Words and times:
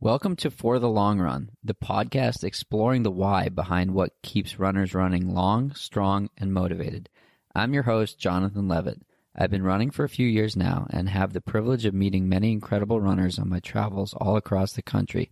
Welcome 0.00 0.34
to 0.38 0.50
For 0.50 0.80
the 0.80 0.88
Long 0.88 1.20
Run, 1.20 1.50
the 1.62 1.74
podcast 1.74 2.42
exploring 2.42 3.04
the 3.04 3.12
why 3.12 3.48
behind 3.48 3.94
what 3.94 4.20
keeps 4.22 4.58
runners 4.58 4.92
running 4.92 5.32
long, 5.32 5.72
strong, 5.74 6.30
and 6.36 6.52
motivated. 6.52 7.08
I'm 7.54 7.72
your 7.72 7.84
host, 7.84 8.18
Jonathan 8.18 8.66
Levitt. 8.66 9.02
I've 9.36 9.52
been 9.52 9.62
running 9.62 9.92
for 9.92 10.02
a 10.02 10.08
few 10.08 10.26
years 10.26 10.56
now 10.56 10.88
and 10.90 11.08
have 11.08 11.34
the 11.34 11.40
privilege 11.40 11.84
of 11.84 11.94
meeting 11.94 12.28
many 12.28 12.50
incredible 12.50 13.00
runners 13.00 13.38
on 13.38 13.48
my 13.48 13.60
travels 13.60 14.14
all 14.14 14.36
across 14.36 14.72
the 14.72 14.82
country. 14.82 15.30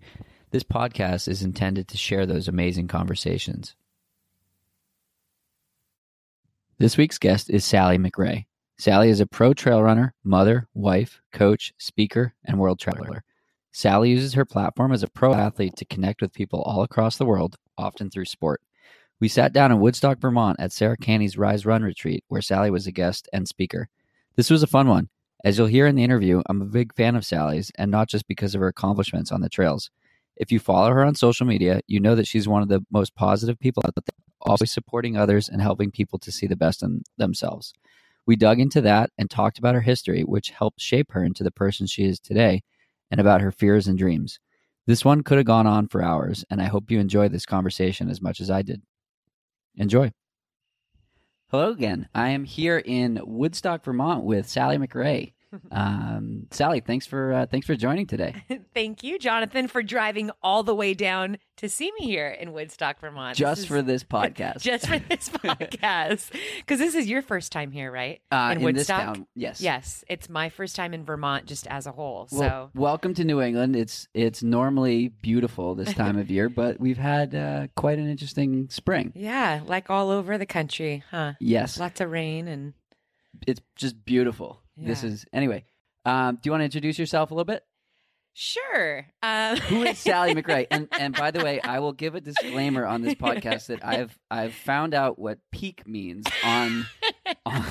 This 0.52 0.62
podcast 0.62 1.26
is 1.26 1.42
intended 1.42 1.88
to 1.88 1.96
share 1.96 2.24
those 2.24 2.46
amazing 2.46 2.86
conversations. 2.86 3.74
This 6.80 6.96
week's 6.96 7.18
guest 7.18 7.50
is 7.50 7.62
Sally 7.62 7.98
McRae. 7.98 8.46
Sally 8.78 9.10
is 9.10 9.20
a 9.20 9.26
pro 9.26 9.52
trail 9.52 9.82
runner, 9.82 10.14
mother, 10.24 10.66
wife, 10.72 11.20
coach, 11.30 11.74
speaker, 11.76 12.32
and 12.46 12.58
world 12.58 12.80
traveler. 12.80 13.22
Sally 13.70 14.08
uses 14.08 14.32
her 14.32 14.46
platform 14.46 14.90
as 14.90 15.02
a 15.02 15.10
pro 15.10 15.34
athlete 15.34 15.76
to 15.76 15.84
connect 15.84 16.22
with 16.22 16.32
people 16.32 16.62
all 16.62 16.82
across 16.82 17.18
the 17.18 17.26
world, 17.26 17.56
often 17.76 18.08
through 18.08 18.24
sport. 18.24 18.62
We 19.20 19.28
sat 19.28 19.52
down 19.52 19.70
in 19.70 19.80
Woodstock, 19.80 20.20
Vermont 20.20 20.58
at 20.58 20.72
Sarah 20.72 20.96
Canney's 20.96 21.36
Rise 21.36 21.66
Run 21.66 21.82
retreat, 21.82 22.24
where 22.28 22.40
Sally 22.40 22.70
was 22.70 22.86
a 22.86 22.92
guest 22.92 23.28
and 23.30 23.46
speaker. 23.46 23.90
This 24.36 24.48
was 24.48 24.62
a 24.62 24.66
fun 24.66 24.88
one. 24.88 25.10
As 25.44 25.58
you'll 25.58 25.66
hear 25.66 25.86
in 25.86 25.96
the 25.96 26.04
interview, 26.04 26.40
I'm 26.46 26.62
a 26.62 26.64
big 26.64 26.94
fan 26.94 27.14
of 27.14 27.26
Sally's, 27.26 27.70
and 27.74 27.90
not 27.90 28.08
just 28.08 28.26
because 28.26 28.54
of 28.54 28.62
her 28.62 28.68
accomplishments 28.68 29.32
on 29.32 29.42
the 29.42 29.50
trails. 29.50 29.90
If 30.34 30.50
you 30.50 30.58
follow 30.58 30.88
her 30.88 31.04
on 31.04 31.14
social 31.14 31.44
media, 31.44 31.82
you 31.88 32.00
know 32.00 32.14
that 32.14 32.26
she's 32.26 32.48
one 32.48 32.62
of 32.62 32.68
the 32.68 32.82
most 32.90 33.14
positive 33.14 33.58
people 33.58 33.82
out 33.84 33.94
there, 33.96 34.14
always 34.42 34.72
supporting 34.72 35.16
others 35.16 35.48
and 35.48 35.60
helping 35.60 35.90
people 35.90 36.18
to 36.20 36.32
see 36.32 36.46
the 36.46 36.56
best 36.56 36.82
in 36.82 37.02
themselves. 37.16 37.72
We 38.26 38.36
dug 38.36 38.60
into 38.60 38.80
that 38.82 39.10
and 39.18 39.28
talked 39.28 39.58
about 39.58 39.74
her 39.74 39.80
history, 39.80 40.22
which 40.22 40.50
helped 40.50 40.80
shape 40.80 41.12
her 41.12 41.24
into 41.24 41.42
the 41.42 41.50
person 41.50 41.86
she 41.86 42.04
is 42.04 42.20
today 42.20 42.62
and 43.10 43.20
about 43.20 43.40
her 43.40 43.50
fears 43.50 43.88
and 43.88 43.98
dreams. 43.98 44.38
This 44.86 45.04
one 45.04 45.22
could 45.22 45.38
have 45.38 45.46
gone 45.46 45.66
on 45.66 45.88
for 45.88 46.02
hours, 46.02 46.44
and 46.50 46.60
I 46.60 46.66
hope 46.66 46.90
you 46.90 47.00
enjoy 47.00 47.28
this 47.28 47.46
conversation 47.46 48.08
as 48.08 48.20
much 48.20 48.40
as 48.40 48.50
I 48.50 48.62
did. 48.62 48.82
Enjoy. 49.76 50.12
Hello 51.48 51.70
again. 51.70 52.08
I 52.14 52.28
am 52.28 52.44
here 52.44 52.78
in 52.84 53.20
Woodstock, 53.24 53.84
Vermont 53.84 54.24
with 54.24 54.48
Sally 54.48 54.78
McRae. 54.78 55.32
Um, 55.70 56.46
Sally, 56.50 56.80
thanks 56.80 57.06
for 57.06 57.32
uh, 57.32 57.46
thanks 57.46 57.66
for 57.66 57.74
joining 57.74 58.06
today. 58.06 58.44
Thank 58.74 59.02
you, 59.02 59.18
Jonathan, 59.18 59.66
for 59.68 59.82
driving 59.82 60.30
all 60.42 60.62
the 60.62 60.74
way 60.74 60.94
down 60.94 61.38
to 61.56 61.68
see 61.68 61.90
me 61.98 62.06
here 62.06 62.28
in 62.28 62.52
Woodstock, 62.52 63.00
Vermont. 63.00 63.36
Just 63.36 63.62
This 63.62 63.68
for 63.68 63.78
is- 63.78 63.84
this 63.84 64.04
podcast. 64.04 64.60
just 64.60 64.86
for 64.86 64.98
this 64.98 65.28
podcast, 65.64 66.30
because 66.58 66.78
this 66.78 66.94
is 66.94 67.08
your 67.08 67.20
first 67.22 67.50
time 67.52 67.70
here, 67.72 67.90
right? 67.90 68.20
uh, 68.30 68.50
in 68.52 68.58
in 68.58 68.64
Woodstock. 68.64 69.00
town. 69.14 69.26
Yes. 69.34 69.60
Yes, 69.60 70.04
it's 70.08 70.28
my 70.28 70.48
first 70.50 70.76
time 70.76 70.94
in 70.94 71.04
Vermont, 71.04 71.46
just 71.46 71.66
as 71.66 71.86
a 71.86 71.92
whole. 71.92 72.28
Well, 72.30 72.40
so 72.40 72.70
welcome 72.74 73.14
to 73.14 73.24
New 73.24 73.40
England. 73.40 73.74
It's 73.76 74.06
it's 74.14 74.42
normally 74.42 75.08
beautiful 75.08 75.74
this 75.74 75.92
time 75.94 76.16
of 76.18 76.30
year, 76.30 76.48
but 76.48 76.78
we've 76.78 76.98
had 76.98 77.34
uh, 77.34 77.66
quite 77.76 77.98
an 77.98 78.08
interesting 78.08 78.68
spring. 78.70 79.12
yeah, 79.16 79.60
like 79.66 79.90
all 79.90 80.10
over 80.10 80.38
the 80.38 80.46
country, 80.46 81.02
huh? 81.10 81.32
Yes, 81.40 81.78
Lots 81.78 82.00
of 82.00 82.10
rain 82.10 82.46
and 82.48 82.74
it's 83.46 83.60
just 83.76 84.04
beautiful. 84.04 84.60
This 84.80 85.04
is 85.04 85.26
anyway. 85.32 85.64
Um, 86.04 86.36
do 86.36 86.48
you 86.48 86.52
want 86.52 86.62
to 86.62 86.64
introduce 86.64 86.98
yourself 86.98 87.30
a 87.30 87.34
little 87.34 87.44
bit? 87.44 87.64
sure. 88.32 89.06
Um, 89.22 89.56
Who 89.56 89.82
is 89.82 89.98
Sally 89.98 90.34
McRae? 90.34 90.66
And 90.70 90.88
and 90.98 91.14
by 91.14 91.30
the 91.30 91.44
way, 91.44 91.60
I 91.60 91.80
will 91.80 91.92
give 91.92 92.14
a 92.14 92.20
disclaimer 92.20 92.86
on 92.86 93.02
this 93.02 93.14
podcast 93.14 93.66
that 93.66 93.80
I've 93.86 94.18
I've 94.30 94.54
found 94.54 94.94
out 94.94 95.18
what 95.18 95.38
peak 95.50 95.86
means 95.86 96.26
on 96.44 96.86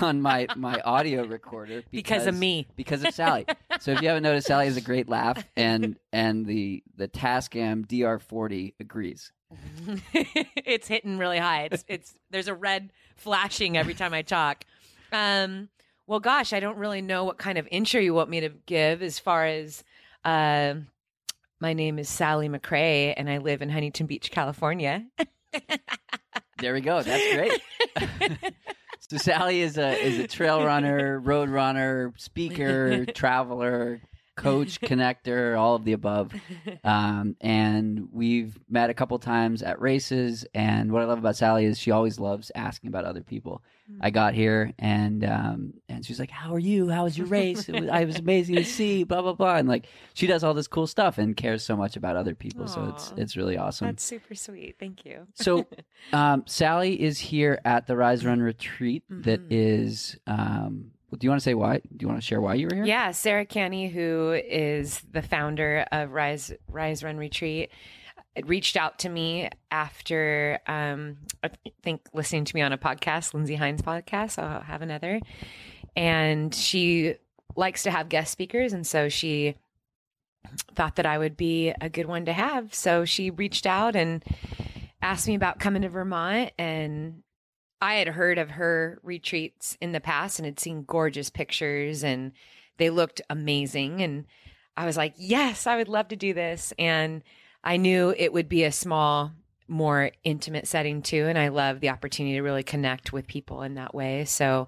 on 0.02 0.22
my 0.22 0.48
my 0.56 0.80
audio 0.81 1.25
recorder 1.25 1.84
because 1.92 2.28
of 2.28 2.36
me. 2.38 2.68
because 2.75 3.03
of 3.03 3.14
Sally. 3.14 3.46
So 3.80 3.92
if 3.92 4.02
you 4.02 4.08
haven't 4.08 4.24
noticed, 4.24 4.48
Sally 4.48 4.66
has 4.66 4.78
a 4.78 4.81
great 4.81 5.09
laugh, 5.09 5.44
and 5.56 5.98
and 6.14 6.46
the 6.46 6.84
the 6.96 7.08
Tascam 7.08 7.86
DR40 7.86 8.74
agrees. 8.80 9.31
it's 10.14 10.88
hitting 10.88 11.18
really 11.18 11.40
high. 11.40 11.69
It's 11.72 11.84
it's 11.88 12.14
there's 12.30 12.48
a 12.48 12.53
red 12.53 12.92
flashing 13.16 13.78
every 13.78 13.96
time 13.96 14.14
I 14.14 14.22
talk. 14.22 14.64
Um, 15.12 15.69
well, 16.09 16.20
gosh, 16.20 16.53
I 16.53 16.59
don't 16.59 16.78
really 16.78 17.03
know 17.03 17.24
what 17.24 17.38
kind 17.38 17.59
of 17.59 17.68
intro 17.70 18.02
you 18.02 18.16
want 18.16 18.31
me 18.31 18.40
to 18.42 18.50
give 18.66 19.03
as 19.03 19.20
far 19.20 19.46
as. 19.46 19.84
Uh, 20.25 20.74
my 21.62 21.74
name 21.74 22.00
is 22.00 22.09
Sally 22.09 22.50
McRae, 22.50 23.14
and 23.16 23.30
I 23.30 23.38
live 23.38 23.62
in 23.62 23.70
Huntington 23.70 24.08
Beach, 24.08 24.31
California. 24.31 25.06
There 26.58 26.74
we 26.74 26.81
go. 26.81 27.03
That's 27.03 27.36
great. 27.36 27.62
so 29.09 29.18
Sally 29.18 29.62
is 29.62 29.78
a 29.78 29.98
is 30.03 30.18
a 30.19 30.28
trail 30.28 30.64
runner, 30.64 31.19
road 31.19 31.50
runner, 31.50 32.14
speaker, 32.18 33.06
traveler, 33.06 34.02
coach, 34.39 34.79
connector, 34.89 35.57
all 35.59 35.75
of 35.75 35.83
the 35.85 35.94
above. 35.94 36.33
Um, 36.83 37.35
and 37.41 38.07
we've 38.11 38.57
met 38.69 38.89
a 38.89 38.94
couple 38.94 39.17
times 39.19 39.61
at 39.61 39.79
races. 39.81 40.45
And 40.53 40.91
what 40.91 41.01
I 41.01 41.05
love 41.05 41.19
about 41.19 41.35
Sally 41.35 41.66
is 41.66 41.77
she 41.77 41.91
always 41.91 42.19
loves 42.19 42.51
asking 42.55 42.88
about 42.88 43.05
other 43.05 43.22
people. 43.22 43.61
I 44.01 44.11
got 44.11 44.35
here 44.35 44.72
and 44.77 45.25
um, 45.25 45.73
and 45.89 46.05
she's 46.05 46.19
like, 46.19 46.29
"How 46.29 46.53
are 46.53 46.59
you? 46.59 46.89
How 46.89 47.05
was 47.05 47.17
your 47.17 47.25
race? 47.25 47.67
It 47.67 47.73
was, 47.73 47.89
I 47.89 48.05
was 48.05 48.17
amazing 48.17 48.55
to 48.57 48.63
see." 48.63 49.03
Blah 49.03 49.23
blah 49.23 49.33
blah. 49.33 49.55
And 49.55 49.67
like 49.67 49.88
she 50.13 50.27
does 50.27 50.44
all 50.44 50.53
this 50.53 50.67
cool 50.67 50.85
stuff 50.85 51.17
and 51.17 51.35
cares 51.35 51.63
so 51.66 51.75
much 51.75 51.97
about 51.97 52.16
other 52.16 52.35
people. 52.35 52.67
So 52.67 52.85
it's 52.85 53.11
it's 53.17 53.35
really 53.35 53.57
awesome. 53.57 53.88
That's 53.88 54.03
super 54.03 54.35
sweet. 54.35 54.75
Thank 54.79 55.06
you. 55.06 55.25
So, 55.33 55.66
um, 56.13 56.44
Sally 56.45 57.01
is 57.01 57.17
here 57.17 57.59
at 57.66 57.88
the 57.88 57.95
Rise 57.97 58.23
Run 58.23 58.41
retreat. 58.41 59.03
That 59.09 59.41
Mhm. 59.41 59.47
is, 59.50 60.17
do 61.18 61.25
you 61.25 61.30
want 61.30 61.42
to 61.42 61.44
say 61.44 61.53
why? 61.53 61.78
Do 61.78 61.97
you 62.02 62.08
want 62.08 62.20
to 62.20 62.25
share 62.25 62.42
why 62.42 62.56
you 62.56 62.68
were 62.68 62.75
here? 62.75 62.86
Yeah, 62.86 63.12
Sarah 63.12 63.46
Canney, 63.46 63.90
who 63.90 64.31
is 64.31 65.02
the 65.12 65.22
founder 65.22 65.86
of 65.92 66.12
Rise 66.12 66.52
Rise 66.68 67.03
Run 67.03 67.18
Retreat, 67.18 67.72
reached 68.46 68.78
out 68.78 69.00
to 69.00 69.09
me 69.09 69.50
after 69.72 70.59
um, 70.68 71.18
I 71.44 71.50
think 71.84 72.02
listening 72.14 72.46
to 72.46 72.56
me 72.56 72.62
on 72.62 72.74
a 72.74 72.78
podcast, 72.78 73.34
Lindsey 73.34 73.56
Hein's 73.56 73.81
podcast. 73.81 74.38
I'll 74.38 74.62
have 74.62 74.81
another, 74.81 75.19
and 75.96 76.53
she 76.53 77.16
likes 77.56 77.84
to 77.84 77.92
have 77.92 78.09
guest 78.09 78.31
speakers, 78.31 78.74
and 78.74 78.86
so 78.86 79.09
she 79.09 79.56
thought 80.75 80.96
that 80.96 81.06
I 81.06 81.18
would 81.18 81.36
be 81.38 81.74
a 81.81 81.90
good 81.90 82.06
one 82.06 82.25
to 82.25 82.34
have. 82.34 82.74
So 82.74 83.06
she 83.06 83.30
reached 83.30 83.66
out 83.66 83.96
and 83.96 84.24
asked 85.02 85.28
me 85.28 85.36
about 85.36 85.59
coming 85.59 85.81
to 85.81 85.90
Vermont 85.90 86.52
and 86.58 87.24
I 87.81 87.95
had 87.95 88.09
heard 88.09 88.38
of 88.38 88.51
her 88.51 89.00
retreats 89.03 89.78
in 89.79 89.91
the 89.91 90.01
past 90.01 90.40
and 90.40 90.45
had 90.45 90.59
seen 90.59 90.84
gorgeous 90.84 91.29
pictures 91.29 92.03
and 92.03 92.34
they 92.78 92.90
looked 92.90 93.22
amazing 93.29 94.01
and 94.01 94.25
I 94.75 94.85
was 94.85 94.97
like, 94.97 95.13
"Yes, 95.17 95.67
I 95.67 95.75
would 95.75 95.89
love 95.89 96.07
to 96.09 96.16
do 96.16 96.34
this." 96.34 96.73
And 96.79 97.22
I 97.63 97.78
knew 97.78 98.13
it 98.18 98.31
would 98.31 98.47
be 98.47 98.63
a 98.63 98.72
small 98.72 99.34
more 99.68 100.12
intimate 100.23 100.68
setting 100.68 101.01
too 101.01 101.27
and 101.27 101.38
I 101.38 101.50
love 101.50 101.80
the 101.80 101.89
opportunity 101.89 102.36
to 102.36 102.42
really 102.42 102.63
connect 102.63 103.13
with 103.13 103.27
people 103.27 103.62
in 103.62 103.75
that 103.75 103.94
way. 103.94 104.25
So 104.25 104.68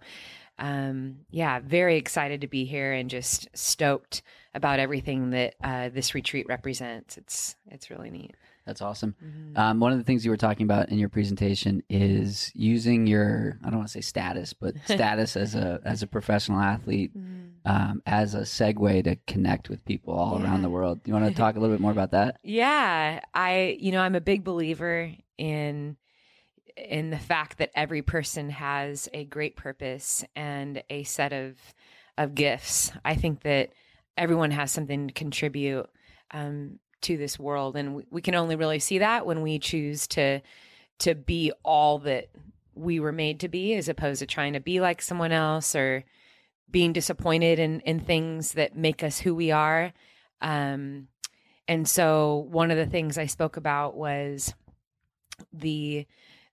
um 0.60 1.20
yeah, 1.32 1.60
very 1.60 1.98
excited 1.98 2.42
to 2.42 2.48
be 2.48 2.66
here 2.66 2.94
and 2.94 3.10
just 3.10 3.48
stoked 3.54 4.22
about 4.54 4.80
everything 4.80 5.32
that 5.32 5.56
uh, 5.64 5.90
this 5.90 6.14
retreat 6.14 6.46
represents. 6.48 7.18
It's 7.18 7.56
it's 7.68 7.90
really 7.90 8.12
neat. 8.12 8.36
That's 8.66 8.82
awesome. 8.82 9.16
Mhm. 9.24 9.58
Um, 9.60 9.80
one 9.80 9.92
of 9.92 9.98
the 9.98 10.04
things 10.04 10.24
you 10.24 10.32
were 10.32 10.38
talking 10.38 10.64
about 10.66 10.90
in 10.90 10.98
your 11.00 11.10
presentation 11.10 11.84
is 11.90 12.52
using 12.56 13.08
your 13.08 13.58
I 13.64 13.70
don't 13.70 13.78
want 13.80 13.88
to 13.90 13.92
say 13.94 14.02
status, 14.02 14.54
but 14.54 14.76
status 14.86 15.36
as 15.36 15.56
a 15.56 15.80
as 15.84 16.04
a 16.04 16.08
professional 16.08 16.60
athlete 16.60 17.12
Mhm. 17.18 17.60
um, 17.66 18.02
as 18.06 18.34
a 18.36 18.42
segue 18.42 19.04
to 19.04 19.16
connect 19.28 19.70
with 19.70 19.84
people 19.86 20.14
all 20.14 20.42
around 20.42 20.62
the 20.62 20.70
world. 20.70 21.04
Do 21.04 21.10
you 21.10 21.14
want 21.20 21.28
to 21.28 21.34
talk 21.34 21.56
a 21.56 21.60
little 21.60 21.76
bit 21.76 21.82
more 21.82 21.92
about 21.92 22.12
that? 22.12 22.40
Yeah, 22.44 23.20
I 23.34 23.78
you 23.80 23.92
know, 23.92 24.02
I'm 24.02 24.16
a 24.16 24.22
big 24.22 24.44
believer 24.44 25.12
in 25.38 25.98
in 26.78 27.10
the 27.10 27.20
fact 27.20 27.58
that 27.58 27.70
every 27.76 28.02
person 28.02 28.50
has 28.50 29.10
a 29.14 29.26
great 29.26 29.56
purpose 29.58 30.24
and 30.36 30.82
a 30.90 31.04
set 31.04 31.34
of 31.34 31.58
of 32.18 32.36
gifts. 32.36 32.92
I 33.04 33.16
think 33.16 33.42
that 33.42 33.72
everyone 34.18 34.52
has 34.52 34.72
something 34.72 35.08
to 35.08 35.14
contribute 35.14 35.90
um, 36.32 36.80
to 37.02 37.18
this 37.18 37.40
world. 37.40 37.76
And 37.76 37.96
we, 37.96 38.06
we 38.10 38.22
can 38.22 38.36
only 38.36 38.56
really 38.56 38.80
see 38.80 39.00
that 39.00 39.26
when 39.26 39.42
we 39.42 39.60
choose 39.60 40.08
to 40.08 40.42
to 41.00 41.16
be 41.16 41.52
all 41.64 42.00
that 42.00 42.30
we 42.76 43.00
were 43.00 43.12
made 43.12 43.40
to 43.40 43.50
be 43.50 43.74
as 43.74 43.90
opposed 43.90 44.20
to 44.20 44.26
trying 44.26 44.54
to 44.54 44.60
be 44.60 44.80
like 44.80 45.02
someone 45.02 45.32
else 45.32 45.76
or 45.76 46.04
being 46.70 46.94
disappointed 46.94 47.60
in 47.60 47.80
in 47.82 48.00
things 48.00 48.54
that 48.54 48.76
make 48.76 49.04
us 49.04 49.20
who 49.20 49.36
we 49.36 49.52
are. 49.52 49.94
Um 50.42 51.08
and 51.68 51.88
so 51.88 52.48
one 52.50 52.72
of 52.72 52.78
the 52.78 52.86
things 52.86 53.18
i 53.18 53.26
spoke 53.26 53.58
about 53.58 53.96
was 53.96 54.54
the 55.54 56.06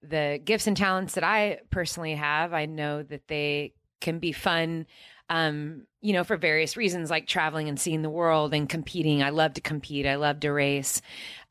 the 0.03 0.41
gifts 0.45 0.67
and 0.67 0.77
talents 0.77 1.15
that 1.15 1.25
i 1.25 1.59
personally 1.71 2.15
have. 2.15 2.53
I 2.53 2.67
know 2.67 3.03
that 3.03 3.29
they 3.29 3.73
can 4.01 4.19
be 4.19 4.33
fun 4.33 4.87
um, 5.29 5.87
you 6.01 6.13
know, 6.13 6.25
for 6.25 6.37
various 6.37 6.77
reasons, 6.77 7.11
like 7.11 7.27
traveling 7.27 7.69
and 7.69 7.79
seeing 7.79 8.03
the 8.03 8.11
world 8.11 8.55
and 8.55 8.69
competing. 8.69 9.23
I 9.23 9.31
love 9.31 9.55
to 9.55 9.61
compete. 9.61 10.07
I 10.07 10.15
love 10.15 10.41
to 10.41 10.51
race. 10.51 11.03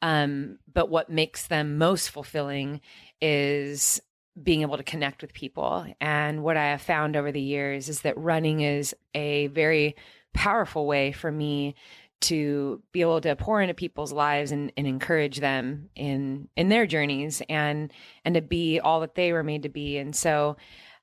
Um, 0.01 0.59
but 0.74 0.89
what 0.89 1.09
makes 1.09 1.47
them 1.47 1.77
most 1.77 2.09
fulfilling 2.09 2.81
is 3.21 4.01
being 4.41 4.62
able 4.62 4.77
to 4.77 4.83
connect 4.83 5.21
with 5.21 5.33
people. 5.33 5.85
And 6.00 6.44
what 6.44 6.57
I 6.57 6.68
have 6.68 6.81
found 6.81 7.15
over 7.15 7.31
the 7.31 7.41
years 7.41 7.89
is 7.89 8.01
that 8.01 8.18
running 8.18 8.62
is 8.62 8.95
a 9.13 9.47
very 9.47 9.95
powerful 10.33 10.85
way 10.85 11.12
for 11.12 11.31
me 11.31 11.75
to 12.19 12.81
be 12.91 13.01
able 13.01 13.21
to 13.21 13.35
pour 13.35 13.62
into 13.62 13.73
people's 13.73 14.12
lives 14.12 14.51
and, 14.51 14.71
and 14.75 14.88
encourage 14.88 15.39
them 15.39 15.89
in 15.95 16.47
in 16.56 16.68
their 16.69 16.88
journeys 16.88 17.44
and 17.47 17.94
and 18.25 18.33
to 18.33 18.41
be 18.41 18.80
all 18.80 19.01
that 19.01 19.13
they 19.13 19.33
were 19.33 19.44
made 19.44 19.63
to 19.63 19.69
be. 19.69 19.97
And 19.97 20.15
so 20.15 20.57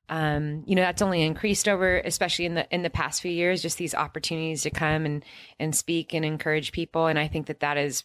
um, 0.08 0.62
you 0.66 0.74
know 0.74 0.82
that's 0.82 1.02
only 1.02 1.22
increased 1.22 1.66
over 1.66 1.98
especially 1.98 2.44
in 2.44 2.54
the 2.54 2.66
in 2.74 2.82
the 2.82 2.90
past 2.90 3.22
few 3.22 3.32
years 3.32 3.62
just 3.62 3.78
these 3.78 3.94
opportunities 3.94 4.62
to 4.62 4.70
come 4.70 5.06
and 5.06 5.24
and 5.58 5.74
speak 5.74 6.12
and 6.12 6.24
encourage 6.24 6.72
people. 6.72 7.06
And 7.06 7.18
i 7.18 7.26
think 7.26 7.46
that 7.46 7.60
that 7.60 7.76
is 7.76 8.04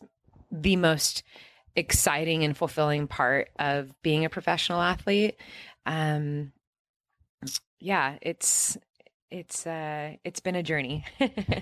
the 0.52 0.76
most 0.76 1.24
exciting 1.76 2.44
and 2.44 2.58
fulfilling 2.58 3.08
part 3.08 3.50
of 3.60 3.94
being 4.02 4.26
a 4.26 4.30
professional 4.30 4.82
athlete. 4.82 5.36
Um 5.86 6.52
yeah 7.80 8.18
it's 8.22 8.78
it's 9.32 9.68
uh 9.68 10.14
it's 10.24 10.40
been 10.40 10.56
a 10.56 10.64
journey. 10.64 11.06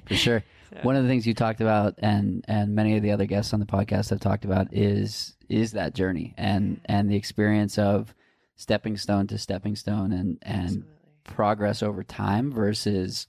For 0.07 0.15
sure. 0.15 0.43
So. 0.69 0.79
one 0.81 0.97
of 0.97 1.03
the 1.03 1.07
things 1.07 1.25
you 1.25 1.33
talked 1.33 1.61
about 1.61 1.93
and 1.99 2.43
and 2.45 2.75
many 2.75 2.97
of 2.97 3.01
the 3.01 3.11
other 3.11 3.25
guests 3.25 3.53
on 3.53 3.61
the 3.61 3.65
podcast 3.65 4.09
have 4.09 4.19
talked 4.19 4.43
about 4.43 4.67
is 4.73 5.37
is 5.47 5.71
that 5.71 5.95
journey 5.95 6.33
and 6.37 6.81
and 6.83 7.09
the 7.09 7.15
experience 7.15 7.77
of 7.77 8.13
stepping 8.57 8.97
stone 8.97 9.27
to 9.27 9.37
stepping 9.37 9.75
stone 9.75 10.11
and 10.11 10.37
and 10.41 10.63
Absolutely. 10.65 10.89
progress 11.23 11.81
over 11.81 12.03
time 12.03 12.51
versus 12.51 13.27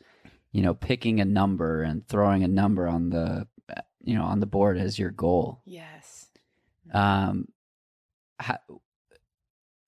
you 0.50 0.62
know 0.62 0.74
picking 0.74 1.20
a 1.20 1.24
number 1.24 1.82
and 1.82 2.06
throwing 2.08 2.42
a 2.42 2.48
number 2.48 2.88
on 2.88 3.10
the 3.10 3.46
you 4.02 4.16
know 4.16 4.24
on 4.24 4.40
the 4.40 4.46
board 4.46 4.78
as 4.78 4.98
your 4.98 5.10
goal 5.10 5.60
yes 5.64 6.28
um 6.92 7.46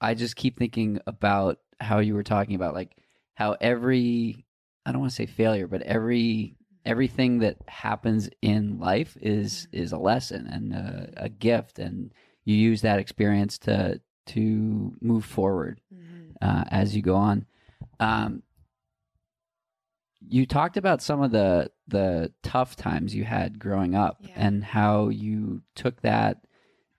i 0.00 0.14
just 0.14 0.36
keep 0.36 0.58
thinking 0.58 1.00
about 1.06 1.58
how 1.80 1.98
you 1.98 2.14
were 2.14 2.22
talking 2.22 2.54
about 2.54 2.74
like 2.74 2.96
how 3.34 3.56
every 3.60 4.44
i 4.84 4.92
don't 4.92 5.00
want 5.00 5.10
to 5.10 5.16
say 5.16 5.26
failure 5.26 5.66
but 5.66 5.82
every 5.82 6.54
everything 6.84 7.38
that 7.38 7.56
happens 7.66 8.28
in 8.42 8.78
life 8.78 9.16
is 9.20 9.66
mm-hmm. 9.72 9.82
is 9.82 9.92
a 9.92 9.98
lesson 9.98 10.46
and 10.46 10.72
a, 10.74 11.24
a 11.24 11.28
gift 11.28 11.78
and 11.78 12.12
you 12.44 12.54
use 12.54 12.82
that 12.82 12.98
experience 12.98 13.58
to 13.58 14.00
to 14.26 14.94
move 15.00 15.24
forward 15.24 15.80
mm-hmm. 15.92 16.32
uh, 16.40 16.64
as 16.68 16.94
you 16.94 17.02
go 17.02 17.16
on. 17.16 17.46
Um, 17.98 18.42
you 20.28 20.46
talked 20.46 20.76
about 20.76 21.02
some 21.02 21.22
of 21.22 21.30
the 21.30 21.70
the 21.88 22.32
tough 22.42 22.76
times 22.76 23.14
you 23.14 23.24
had 23.24 23.58
growing 23.58 23.94
up 23.94 24.18
yeah. 24.20 24.34
and 24.36 24.62
how 24.62 25.08
you 25.08 25.62
took 25.74 26.00
that 26.02 26.38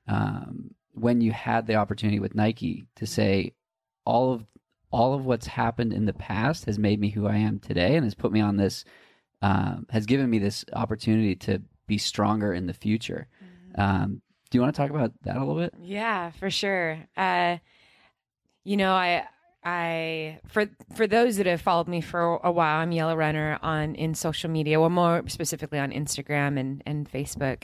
um, 0.08 0.72
when 0.94 1.22
you 1.22 1.32
had 1.32 1.68
the 1.68 1.76
opportunity 1.76 2.20
with 2.20 2.36
Nike 2.36 2.86
to 2.96 3.06
say 3.06 3.54
all 4.06 4.34
of 4.34 4.46
all 4.92 5.14
of 5.14 5.26
what's 5.26 5.48
happened 5.48 5.94
in 5.94 6.06
the 6.06 6.14
past 6.14 6.66
has 6.66 6.78
made 6.78 7.00
me 7.00 7.10
who 7.10 7.28
I 7.28 7.38
am 7.38 7.60
today 7.60 7.96
and 7.96 8.04
has 8.04 8.16
put 8.16 8.32
me 8.32 8.42
on 8.42 8.58
this 8.58 8.84
um, 9.42 9.86
has 9.90 10.06
given 10.06 10.30
me 10.30 10.40
this 10.40 10.66
opportunity 10.74 11.36
to 11.36 11.62
be 11.88 11.98
stronger 11.98 12.54
in 12.54 12.68
the 12.68 12.74
future. 12.74 13.28
Mm-hmm. 13.44 13.82
Um, 13.82 14.22
do 14.52 14.58
you 14.58 14.62
want 14.62 14.76
to 14.76 14.82
talk 14.82 14.92
about 14.92 15.14
that 15.24 15.38
a 15.38 15.40
little 15.40 15.56
bit? 15.56 15.74
Yeah, 15.82 16.32
for 16.32 16.52
sure. 16.52 17.00
Uh, 17.18 17.58
you 18.64 18.78
know, 18.78 18.92
I 18.92 19.26
I 19.64 20.40
for 20.48 20.70
for 20.94 21.08
those 21.08 21.38
that 21.38 21.46
have 21.46 21.62
followed 21.62 21.88
me 21.88 22.02
for 22.02 22.40
a 22.44 22.52
while, 22.52 22.80
I'm 22.80 22.92
Yellow 22.92 23.16
Runner 23.16 23.58
on 23.62 23.96
in 23.96 24.14
social 24.14 24.50
media, 24.50 24.80
well, 24.80 24.90
more 24.90 25.24
specifically 25.28 25.80
on 25.80 25.92
Instagram 25.92 26.60
and 26.60 26.84
and 26.86 27.10
Facebook. 27.10 27.64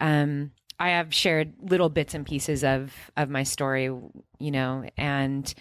Um, 0.00 0.52
I 0.80 0.90
have 0.90 1.14
shared 1.14 1.54
little 1.60 1.90
bits 1.90 2.14
and 2.14 2.24
pieces 2.24 2.64
of 2.64 2.92
of 3.16 3.28
my 3.28 3.42
story, 3.42 3.84
you 3.84 4.50
know, 4.50 4.88
and 4.96 5.52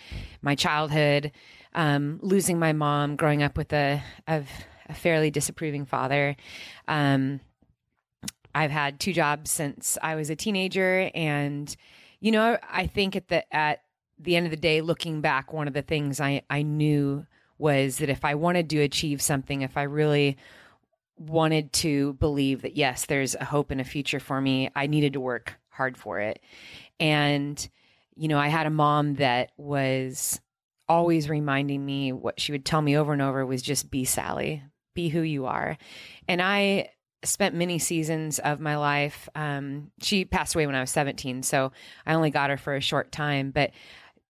my 0.42 0.56
childhood, 0.56 1.34
um, 1.74 2.20
losing 2.22 2.60
my 2.60 2.72
mom, 2.72 3.18
growing 3.18 3.44
up 3.44 3.58
with 3.58 3.74
a 3.74 4.02
of 4.28 4.48
a 4.88 4.94
fairly 4.94 5.32
disapproving 5.32 5.86
father. 5.86 6.38
Um, 6.88 7.42
I've 8.56 8.72
had 8.72 9.02
two 9.02 9.12
jobs 9.12 9.52
since 9.52 9.98
I 10.02 10.16
was 10.16 10.30
a 10.30 10.36
teenager, 10.36 11.12
and 11.14 11.76
you 12.22 12.32
know, 12.32 12.58
I 12.68 12.88
think 12.88 13.18
at 13.18 13.28
the 13.28 13.54
at 13.54 13.82
the 14.18 14.38
end 14.38 14.48
of 14.48 14.52
the 14.52 14.58
day, 14.58 14.80
looking 14.80 15.20
back, 15.20 15.52
one 15.52 15.68
of 15.68 15.74
the 15.74 15.82
things 15.82 16.22
I 16.22 16.42
I 16.50 16.62
knew 16.62 17.26
was 17.58 17.98
that 17.98 18.10
if 18.10 18.24
I 18.24 18.36
wanted 18.36 18.70
to 18.70 18.80
achieve 18.80 19.22
something, 19.22 19.62
if 19.62 19.76
I 19.76 19.84
really 19.84 20.38
wanted 21.18 21.74
to 21.74 22.14
believe 22.14 22.62
that 22.62 22.78
yes, 22.78 23.06
there's 23.06 23.36
a 23.36 23.46
hope 23.46 23.72
and 23.72 23.82
a 23.82 23.86
future 23.86 24.22
for 24.22 24.40
me, 24.40 24.70
I 24.74 24.88
needed 24.88 25.14
to 25.14 25.20
work 25.20 25.56
hard 25.70 25.98
for 25.98 26.22
it. 26.22 26.40
And 26.98 27.68
you 28.16 28.30
know, 28.30 28.40
I 28.40 28.48
had 28.48 28.68
a 28.68 28.72
mom 28.72 29.16
that 29.16 29.52
was 29.58 30.40
always 30.88 31.30
reminding 31.30 31.86
me 31.86 32.14
what 32.14 32.40
she 32.40 32.54
would 32.54 32.64
tell 32.64 32.82
me 32.82 32.96
over 32.96 33.12
and 33.12 33.22
over 33.22 33.46
was 33.46 33.62
just 33.62 33.92
be 33.92 34.06
Sally, 34.06 34.64
be 34.94 35.10
who 35.10 35.22
you 35.22 35.46
are. 35.46 35.78
And 36.30 36.42
I 36.42 36.92
spent 37.26 37.56
many 37.56 37.80
seasons 37.80 38.40
of 38.40 38.60
my 38.60 38.78
life. 38.78 39.28
Um, 39.36 39.92
she 40.02 40.26
passed 40.26 40.56
away 40.56 40.66
when 40.66 40.76
I 40.76 40.82
was 40.82 40.92
17, 40.92 41.44
so 41.44 41.72
I 42.06 42.14
only 42.14 42.30
got 42.30 42.50
her 42.50 42.58
for 42.58 42.76
a 42.76 42.82
short 42.82 43.12
time. 43.12 43.52
But 43.52 43.72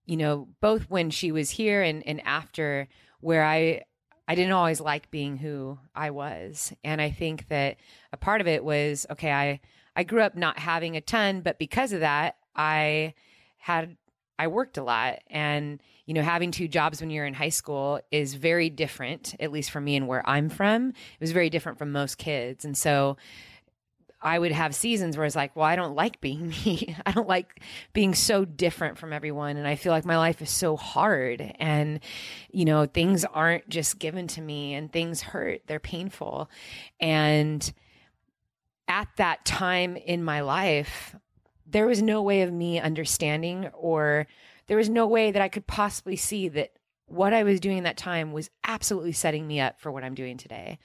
you 0.06 0.18
know, 0.18 0.48
both 0.62 0.90
when 0.90 1.10
she 1.10 1.32
was 1.32 1.50
here 1.50 1.82
and 1.82 2.06
and 2.08 2.22
after, 2.26 2.88
where 3.20 3.44
I 3.44 3.84
I 4.28 4.36
didn't 4.36 4.54
always 4.54 4.82
like 4.82 5.12
being 5.12 5.38
who 5.38 5.78
I 5.96 6.12
was, 6.12 6.74
and 6.84 7.02
I 7.02 7.12
think 7.12 7.48
that 7.50 7.78
a 8.12 8.18
part 8.18 8.42
of 8.42 8.48
it 8.48 8.64
was 8.64 9.06
okay. 9.12 9.32
I 9.32 9.60
I 9.96 10.04
grew 10.04 10.22
up 10.22 10.36
not 10.36 10.60
having 10.60 10.96
a 10.96 11.02
ton, 11.02 11.42
but 11.42 11.60
because 11.60 11.94
of 11.94 12.02
that, 12.02 12.38
I 12.56 13.14
had 13.58 13.98
I 14.38 14.48
worked 14.48 14.78
a 14.78 14.84
lot 14.84 15.20
and 15.28 15.82
you 16.06 16.14
know, 16.14 16.22
having 16.22 16.52
two 16.52 16.68
jobs 16.68 17.02
when 17.02 17.10
you're 17.10 17.26
in 17.26 17.34
high 17.34 17.50
school 17.50 18.00
is 18.12 18.36
very 18.36 18.70
different, 18.70 19.36
at 19.40 19.52
least 19.52 19.72
for 19.72 19.82
me 19.82 19.96
and 19.96 20.08
where 20.08 20.28
I'm 20.28 20.50
from. 20.50 20.90
It 20.90 21.20
was 21.20 21.32
very 21.32 21.50
different 21.50 21.78
from 21.78 21.92
most 21.92 22.18
kids. 22.18 22.64
And 22.64 22.78
so 22.78 23.18
I 24.22 24.40
would 24.40 24.52
have 24.52 24.74
seasons 24.74 25.18
where 25.18 25.26
it's 25.26 25.36
like, 25.36 25.56
well, 25.56 25.66
I 25.66 25.76
don't 25.76 25.96
like 25.96 26.20
being 26.22 26.50
me. 26.66 26.96
I 27.06 27.12
don't 27.12 27.28
like 27.28 27.62
being 27.94 28.16
so 28.16 28.44
different 28.44 28.98
from 28.98 29.14
everyone. 29.14 29.58
And 29.58 29.68
I 29.68 29.76
feel 29.76 29.92
like 29.92 30.06
my 30.06 30.18
life 30.18 30.42
is 30.42 30.50
so 30.50 30.76
hard. 30.76 31.54
And, 31.60 32.00
you 32.52 32.66
know, 32.66 32.86
things 32.86 33.24
aren't 33.26 33.70
just 33.70 34.00
given 34.00 34.28
to 34.30 34.42
me 34.42 34.74
and 34.74 34.92
things 34.92 35.22
hurt, 35.22 35.62
they're 35.68 35.80
painful. 35.80 36.50
And 37.00 37.72
at 38.88 39.08
that 39.18 39.46
time 39.46 39.96
in 39.96 40.24
my 40.24 40.42
life, 40.42 41.16
there 41.68 41.88
was 41.88 42.02
no 42.02 42.22
way 42.22 42.42
of 42.44 42.54
me 42.54 42.80
understanding 42.80 43.70
or 43.74 44.28
there 44.67 44.77
was 44.77 44.89
no 44.89 45.07
way 45.07 45.31
that 45.31 45.41
I 45.41 45.50
could 45.50 45.67
possibly 45.67 46.15
see 46.15 46.48
that 46.50 46.72
what 47.07 47.34
I 47.34 47.43
was 47.43 47.60
doing 47.60 47.77
in 47.77 47.84
that 47.84 47.98
time 47.98 48.31
was 48.31 48.50
absolutely 48.63 49.12
setting 49.12 49.45
me 49.45 49.60
up 49.60 49.79
for 49.79 49.91
what 49.91 50.03
I'm 50.03 50.15
doing 50.15 50.38
today. 50.38 50.79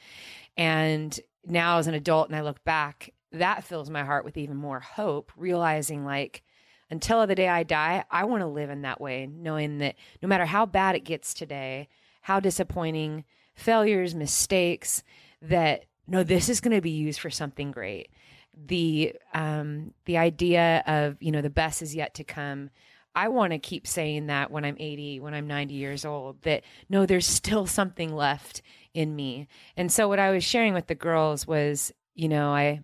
And 0.57 1.19
now 1.47 1.79
as 1.79 1.87
an 1.87 1.95
adult 1.95 2.29
and 2.29 2.37
I 2.37 2.43
look 2.43 2.63
back, 2.65 3.15
that 3.33 3.65
fills 3.65 3.89
my 3.89 4.05
heart 4.05 4.25
with 4.25 4.37
even 4.37 4.57
more 4.57 4.81
hope, 4.81 5.33
realizing 5.37 6.05
like 6.05 6.43
until 6.91 7.27
the 7.27 7.35
day 7.35 7.49
I 7.49 7.63
die, 7.63 8.05
I 8.11 8.25
want 8.25 8.43
to 8.43 8.49
live 8.49 8.69
in 8.69 8.83
that 8.83 9.01
way, 9.01 9.27
knowing 9.27 9.79
that 9.79 9.95
no 10.21 10.29
matter 10.29 10.45
how 10.45 10.67
bad 10.67 10.97
it 10.97 11.05
gets 11.05 11.33
today, 11.33 11.89
how 12.23 12.41
disappointing, 12.41 13.25
failures, 13.55 14.15
mistakes, 14.15 15.03
that 15.41 15.85
no, 16.07 16.25
this 16.25 16.49
is 16.49 16.61
going 16.61 16.75
to 16.75 16.83
be 16.83 16.91
used 16.91 17.21
for 17.21 17.31
something 17.31 17.71
great. 17.71 18.11
The 18.55 19.15
um 19.33 19.95
the 20.05 20.19
idea 20.19 20.83
of, 20.87 21.17
you 21.21 21.31
know, 21.31 21.41
the 21.41 21.49
best 21.49 21.81
is 21.83 21.95
yet 21.95 22.15
to 22.15 22.25
come 22.25 22.71
I 23.15 23.29
want 23.29 23.53
to 23.53 23.59
keep 23.59 23.87
saying 23.87 24.27
that 24.27 24.51
when 24.51 24.65
I'm 24.65 24.77
80, 24.79 25.21
when 25.21 25.35
I'm 25.35 25.47
90 25.47 25.75
years 25.75 26.05
old, 26.05 26.43
that 26.43 26.63
no, 26.89 27.07
there's 27.07 27.27
still 27.27 27.67
something 27.67 28.15
left 28.15 28.63
in 28.95 29.15
me. 29.15 29.49
And 29.77 29.91
so 29.91 30.09
what 30.09 30.19
I 30.19 30.31
was 30.31 30.45
sharing 30.45 30.75
with 30.75 30.87
the 30.87 30.95
girls 30.95 31.47
was, 31.47 31.93
you 32.15 32.29
know, 32.29 32.53
I, 32.53 32.83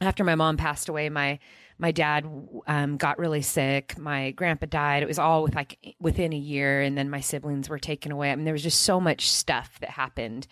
after 0.00 0.24
my 0.24 0.34
mom 0.34 0.56
passed 0.56 0.88
away, 0.88 1.08
my, 1.08 1.38
my 1.78 1.90
dad 1.90 2.26
um, 2.66 2.96
got 2.96 3.18
really 3.18 3.42
sick. 3.42 3.98
My 3.98 4.30
grandpa 4.32 4.66
died. 4.66 5.02
It 5.02 5.08
was 5.08 5.18
all 5.18 5.42
with 5.42 5.54
like 5.54 5.96
within 6.00 6.32
a 6.32 6.38
year, 6.38 6.80
and 6.80 6.96
then 6.96 7.10
my 7.10 7.20
siblings 7.20 7.68
were 7.68 7.78
taken 7.78 8.12
away. 8.12 8.30
I 8.30 8.36
mean, 8.36 8.44
there 8.44 8.54
was 8.54 8.62
just 8.62 8.82
so 8.82 9.00
much 9.00 9.28
stuff 9.28 9.80
that 9.80 9.90
happened, 9.90 10.46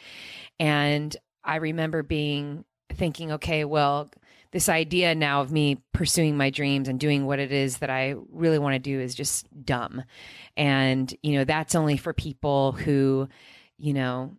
and 0.58 1.16
I 1.44 1.56
remember 1.56 2.02
being 2.02 2.64
thinking, 2.92 3.30
okay, 3.32 3.64
well, 3.64 4.10
this 4.52 4.68
idea 4.68 5.14
now 5.14 5.40
of 5.40 5.52
me 5.52 5.80
pursuing 5.92 6.36
my 6.36 6.50
dreams 6.50 6.88
and 6.88 6.98
doing 6.98 7.26
what 7.26 7.38
it 7.38 7.52
is 7.52 7.78
that 7.78 7.90
I 7.90 8.14
really 8.30 8.58
want 8.58 8.74
to 8.74 8.78
do 8.78 9.00
is 9.00 9.14
just 9.14 9.46
dumb. 9.64 10.02
And, 10.56 11.12
you 11.22 11.34
know, 11.34 11.44
that's 11.44 11.74
only 11.74 11.96
for 11.96 12.12
people 12.12 12.72
who, 12.72 13.28
you 13.78 13.94
know, 13.94 14.36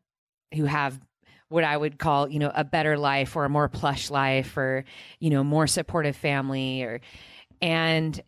who 0.54 0.66
have 0.66 1.00
what 1.48 1.64
I 1.64 1.76
would 1.76 2.00
call, 2.00 2.30
you 2.30 2.40
know, 2.40 2.52
a 2.54 2.64
better 2.64 2.98
life 2.98 3.36
or 3.36 3.46
a 3.46 3.50
more 3.50 3.70
plush 3.70 4.10
life 4.10 4.58
or, 4.58 4.86
you 5.20 5.30
know, 5.30 5.44
more 5.44 5.68
supportive 5.68 6.16
family 6.16 6.84
or, 6.84 7.02
and 7.62 8.22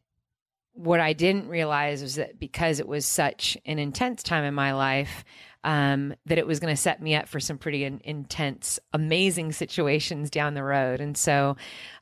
what 0.74 1.00
I 1.00 1.14
didn't 1.14 1.48
realize 1.48 2.02
was 2.02 2.16
that 2.16 2.40
because 2.40 2.80
it 2.80 2.88
was 2.88 3.06
such 3.06 3.58
an 3.66 3.80
intense 3.80 4.24
time 4.24 4.44
in 4.44 4.54
my 4.54 4.74
life, 4.74 5.24
um, 5.64 6.14
that 6.26 6.38
it 6.38 6.48
was 6.48 6.60
going 6.60 6.74
to 6.74 6.82
set 6.82 7.02
me 7.02 7.16
up 7.16 7.28
for 7.28 7.40
some 7.40 7.58
pretty 7.58 7.84
in, 7.84 8.02
intense, 8.04 8.80
amazing 8.94 9.52
situations 9.52 10.30
down 10.30 10.54
the 10.54 10.64
road. 10.64 11.02
And 11.02 11.18
so, 11.18 11.56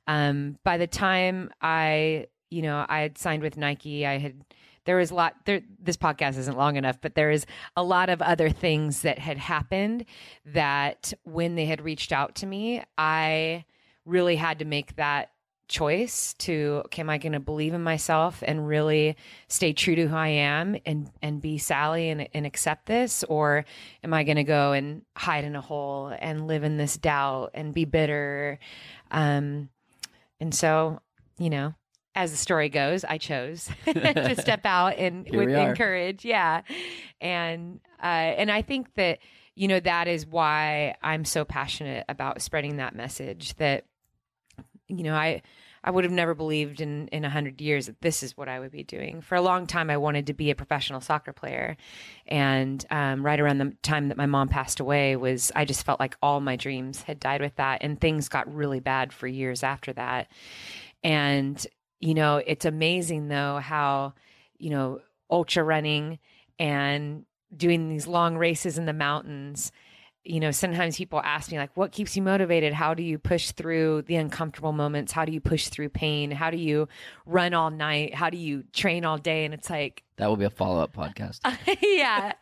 um, 0.08 0.58
by 0.64 0.78
the 0.78 0.88
time 0.88 1.52
I, 1.62 2.28
you 2.50 2.62
know, 2.62 2.86
I 2.88 3.00
had 3.02 3.18
signed 3.18 3.44
with 3.44 3.58
Nike, 3.58 4.06
I 4.06 4.18
had 4.18 4.44
there 4.86 4.98
was 4.98 5.12
a 5.12 5.16
lot 5.16 5.36
there 5.46 5.62
this 5.80 5.98
podcast 5.98 6.38
isn't 6.38 6.58
long 6.58 6.76
enough 6.76 7.00
but 7.02 7.14
there 7.14 7.30
is 7.30 7.46
a 7.76 7.84
lot 7.84 8.10
of 8.10 8.22
other 8.22 8.50
things 8.50 9.04
that 9.04 9.20
had 9.20 9.38
happened 9.38 10.06
that 10.46 11.14
when 11.24 11.54
they 11.54 11.66
had 11.66 11.82
reached 11.82 12.12
out 12.12 12.34
to 12.34 12.48
me 12.48 12.84
i 12.98 13.64
really 14.06 14.36
had 14.36 14.60
to 14.60 14.66
make 14.66 14.96
that 14.96 15.31
choice 15.72 16.34
to 16.34 16.82
okay 16.86 17.02
am 17.02 17.10
i 17.10 17.18
going 17.18 17.32
to 17.32 17.40
believe 17.40 17.74
in 17.74 17.82
myself 17.82 18.44
and 18.46 18.68
really 18.68 19.16
stay 19.48 19.72
true 19.72 19.96
to 19.96 20.08
who 20.08 20.16
i 20.16 20.28
am 20.28 20.76
and 20.86 21.10
and 21.22 21.42
be 21.42 21.58
sally 21.58 22.10
and, 22.10 22.28
and 22.34 22.46
accept 22.46 22.86
this? 22.86 23.24
Or 23.24 23.66
am 24.04 24.14
i 24.14 24.24
going 24.24 24.36
to 24.36 24.44
go 24.44 24.74
and 24.74 25.04
hide 25.16 25.46
in 25.46 25.56
a 25.56 25.62
hole 25.62 26.14
and 26.20 26.48
live 26.48 26.64
in 26.64 26.78
this 26.78 26.98
doubt 26.98 27.52
and 27.54 27.74
be 27.74 27.86
bitter? 27.86 28.60
Um 29.10 29.70
and 30.40 30.54
so 30.54 31.00
you 31.40 31.50
know 31.50 31.74
as 32.14 32.32
the 32.32 32.38
story 32.38 32.68
goes 32.68 33.06
i 33.06 33.18
chose 33.18 33.70
to 33.86 34.36
step 34.42 34.66
out 34.66 34.98
and 34.98 35.26
Here 35.26 35.40
with 35.40 35.70
we 35.70 35.76
courage 35.76 36.26
yeah. 36.26 36.62
And 37.22 37.80
uh 38.02 38.06
and 38.06 38.52
i 38.52 38.62
think 38.62 38.94
that 38.96 39.20
you 39.56 39.68
know 39.68 39.80
that 39.80 40.08
is 40.08 40.26
why 40.26 40.96
i'm 41.02 41.24
so 41.24 41.46
passionate 41.46 42.04
about 42.10 42.42
spreading 42.42 42.78
that 42.78 42.96
message 42.96 43.56
that 43.56 43.86
you 44.98 45.04
know 45.04 45.16
i 45.16 45.42
i 45.84 45.90
would 45.90 46.04
have 46.04 46.14
never 46.14 46.34
believed 46.34 46.82
in 46.82 47.08
in 47.08 47.26
a 47.26 47.30
hundred 47.30 47.60
years 47.62 47.88
that 47.88 48.02
this 48.02 48.24
is 48.24 48.38
what 48.38 48.48
i 48.50 48.60
would 48.60 48.72
be 48.72 48.84
doing. 48.84 49.22
For 49.22 49.36
a 49.36 49.42
long 49.42 49.66
time 49.68 49.90
i 49.90 49.98
wanted 49.98 50.28
to 50.28 50.34
be 50.34 50.52
a 50.52 50.56
professional 50.56 51.02
soccer 51.02 51.34
player. 51.34 51.78
And 52.28 52.86
um, 52.92 53.26
right 53.26 53.40
around 53.40 53.58
the 53.58 53.76
time 53.82 54.10
that 54.10 54.18
my 54.18 54.26
mom 54.26 54.48
passed 54.48 54.80
away 54.80 55.16
was 55.16 55.52
i 55.56 55.66
just 55.66 55.86
felt 55.86 56.00
like 56.00 56.18
all 56.22 56.40
my 56.40 56.56
dreams 56.56 57.04
had 57.04 57.20
died 57.20 57.42
with 57.42 57.56
that 57.56 57.80
and 57.82 58.00
things 58.00 58.30
got 58.30 58.54
really 58.54 58.80
bad 58.80 59.14
for 59.14 59.28
years 59.28 59.64
after 59.64 59.94
that. 59.94 60.28
And 61.04 61.66
you 62.00 62.14
know 62.14 62.42
it's 62.46 62.66
amazing 62.66 63.28
though 63.28 63.60
how 63.60 64.14
you 64.58 64.70
know 64.70 65.00
ultra 65.30 65.64
running 65.64 66.20
and 66.60 67.26
doing 67.56 67.90
these 67.90 68.08
long 68.08 68.38
races 68.38 68.78
in 68.78 68.86
the 68.86 68.94
mountains 68.94 69.72
you 70.24 70.40
know 70.40 70.52
sometimes 70.52 70.98
people 70.98 71.20
ask 71.24 71.52
me 71.52 71.58
like 71.58 71.76
what 71.76 71.92
keeps 71.92 72.16
you 72.16 72.22
motivated? 72.22 72.74
How 72.74 72.94
do 72.94 73.04
you 73.04 73.18
push 73.18 73.52
through 73.52 74.04
the 74.04 74.16
uncomfortable 74.16 74.72
moments? 74.72 75.12
How 75.12 75.26
do 75.26 75.32
you 75.32 75.42
push 75.42 75.68
through 75.70 75.90
pain? 75.90 76.32
How 76.32 76.52
do 76.52 76.58
you 76.58 76.88
run 77.26 77.54
all 77.54 77.72
night? 77.72 78.14
How 78.14 78.30
do 78.30 78.38
you 78.38 78.64
train 78.74 79.06
all 79.06 79.18
day? 79.18 79.46
And 79.46 79.54
it's 79.54 79.70
like 79.70 80.04
That 80.18 80.28
will 80.28 80.38
be 80.38 80.46
a 80.46 80.50
follow 80.52 80.82
up 80.82 80.94
podcast. 80.94 81.40
yeah. 81.82 82.34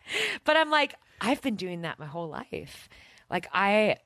But 0.44 0.58
i'm 0.58 0.70
like 0.70 0.96
i've 1.22 1.42
been 1.42 1.56
doing 1.56 1.82
that 1.82 2.00
my 2.00 2.06
whole 2.06 2.30
life. 2.30 2.90
Like 3.30 3.48
i 3.54 3.98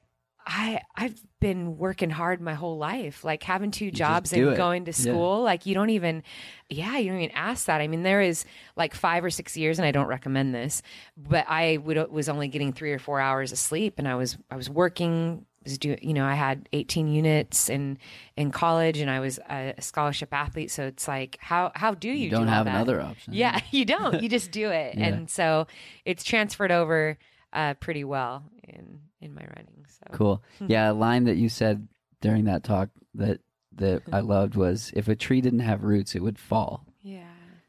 i 0.46 0.82
i've 0.96 1.20
been 1.40 1.78
working 1.78 2.10
hard 2.10 2.40
my 2.42 2.54
whole 2.54 2.78
life 2.78 3.24
like 3.24 3.44
having 3.44 3.72
two 3.72 3.92
jobs 3.92 4.32
and 4.34 4.50
it. 4.50 4.58
going 4.58 4.86
to 4.86 4.92
Yeah. 4.92 5.12
school 5.12 5.42
like 5.44 5.66
you 5.66 5.74
don't 5.74 5.90
even 5.90 6.24
yeah 6.70 6.98
you 6.98 7.12
don't 7.12 7.22
even 7.22 7.36
ask 7.36 7.66
that 7.68 7.82
i 7.82 7.88
mean 7.88 8.04
there 8.04 8.22
is 8.22 8.46
like 8.76 8.94
five 8.94 9.24
or 9.24 9.30
six 9.30 9.56
years 9.58 9.80
and 9.80 9.86
i 9.86 9.92
don't 9.92 10.08
recommend 10.08 10.54
this 10.56 10.82
but 11.18 11.46
i 11.50 11.78
would 11.78 11.98
was 12.12 12.30
only 12.30 12.48
getting 12.48 12.74
three 12.74 12.92
or 12.94 13.00
four 13.00 13.20
hours 13.20 13.52
of 13.52 13.58
sleep 13.58 13.96
and 14.00 14.08
i 14.08 14.16
was 14.16 14.38
i 14.52 14.56
was 14.56 14.70
working 14.70 15.46
was 15.64 15.78
doing 15.78 15.98
you 16.02 16.14
know 16.14 16.26
i 16.26 16.34
had 16.36 16.68
18 16.74 17.08
units 17.08 17.70
in 17.70 17.98
in 18.36 18.52
college 18.52 18.98
and 19.00 19.10
i 19.10 19.20
was 19.22 19.40
a 19.50 19.74
scholarship 19.80 20.34
athlete 20.34 20.70
so 20.72 20.84
it's 20.84 21.08
like 21.08 21.38
how 21.40 21.72
how 21.76 21.94
do 21.94 22.10
you, 22.10 22.16
You 22.26 22.30
don't 22.32 22.46
do 22.48 22.52
have 22.52 22.68
another 22.68 23.00
option. 23.02 23.34
Yeah, 23.34 23.60
you 23.72 23.86
don't. 23.86 24.22
You 24.22 24.28
just 24.28 24.52
do 24.62 24.70
it, 24.72 24.96
Yeah. 24.98 25.06
and 25.08 25.30
so 25.30 25.68
it's 26.04 26.24
transferred 26.26 26.72
over 26.72 27.18
uh, 27.54 27.76
pretty 27.76 28.04
well 28.04 28.44
in 28.68 29.00
in 29.24 29.34
my 29.34 29.42
running. 29.56 29.86
So 29.88 30.06
Cool. 30.12 30.44
Yeah, 30.68 30.92
a 30.92 30.94
line 30.94 31.24
that 31.26 31.38
you 31.38 31.50
said 31.50 31.88
during 32.22 32.46
that 32.46 32.64
talk 32.64 32.90
that 33.16 33.40
that 33.76 34.04
I 34.12 34.20
loved 34.36 34.56
was 34.56 34.92
if 34.96 35.08
a 35.08 35.16
tree 35.16 35.42
didn't 35.42 35.62
have 35.62 35.84
roots, 35.84 36.16
it 36.16 36.22
would 36.22 36.38
fall. 36.40 36.86
yeah, 37.02 37.26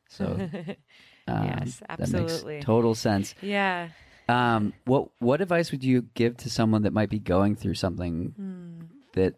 So 0.09 0.49
um, 1.29 1.45
Yes, 1.45 1.83
absolutely. 1.89 2.61
total 2.61 2.95
sense. 2.95 3.35
yeah. 3.41 3.89
Um, 4.29 4.73
what 4.87 5.09
what 5.19 5.41
advice 5.43 5.71
would 5.71 5.85
you 5.85 6.03
give 6.15 6.37
to 6.39 6.51
someone 6.51 6.83
that 6.83 6.93
might 6.95 7.11
be 7.11 7.19
going 7.19 7.57
through 7.57 7.75
something 7.75 8.33
Hmm. 8.37 8.81
that 9.13 9.35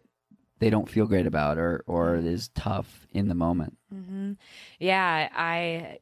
they 0.59 0.69
don't 0.69 0.89
feel 0.89 1.05
great 1.07 1.27
about 1.27 1.57
or 1.57 1.83
or 1.87 2.15
is 2.15 2.47
tough 2.49 3.05
in 3.11 3.27
the 3.27 3.35
moment? 3.35 3.77
hmm 3.91 4.33
Yeah, 4.79 5.27
I, 5.33 5.99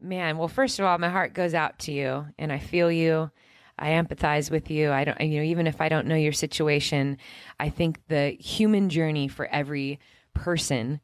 man. 0.00 0.38
Well, 0.38 0.48
first 0.48 0.78
of 0.80 0.84
all, 0.86 0.98
my 0.98 1.08
heart 1.08 1.34
goes 1.34 1.54
out 1.54 1.78
to 1.80 1.92
you, 1.92 2.26
and 2.38 2.52
I 2.52 2.58
feel 2.58 2.90
you. 2.90 3.30
I 3.78 3.90
empathize 3.90 4.50
with 4.50 4.70
you. 4.70 4.90
I 4.90 5.04
don't, 5.04 5.20
you 5.20 5.38
know, 5.38 5.44
even 5.44 5.66
if 5.66 5.80
I 5.80 5.88
don't 5.88 6.06
know 6.06 6.14
your 6.14 6.32
situation, 6.32 7.18
I 7.60 7.68
think 7.68 8.00
the 8.08 8.30
human 8.30 8.88
journey 8.88 9.28
for 9.28 9.46
every 9.46 10.00
person 10.34 11.00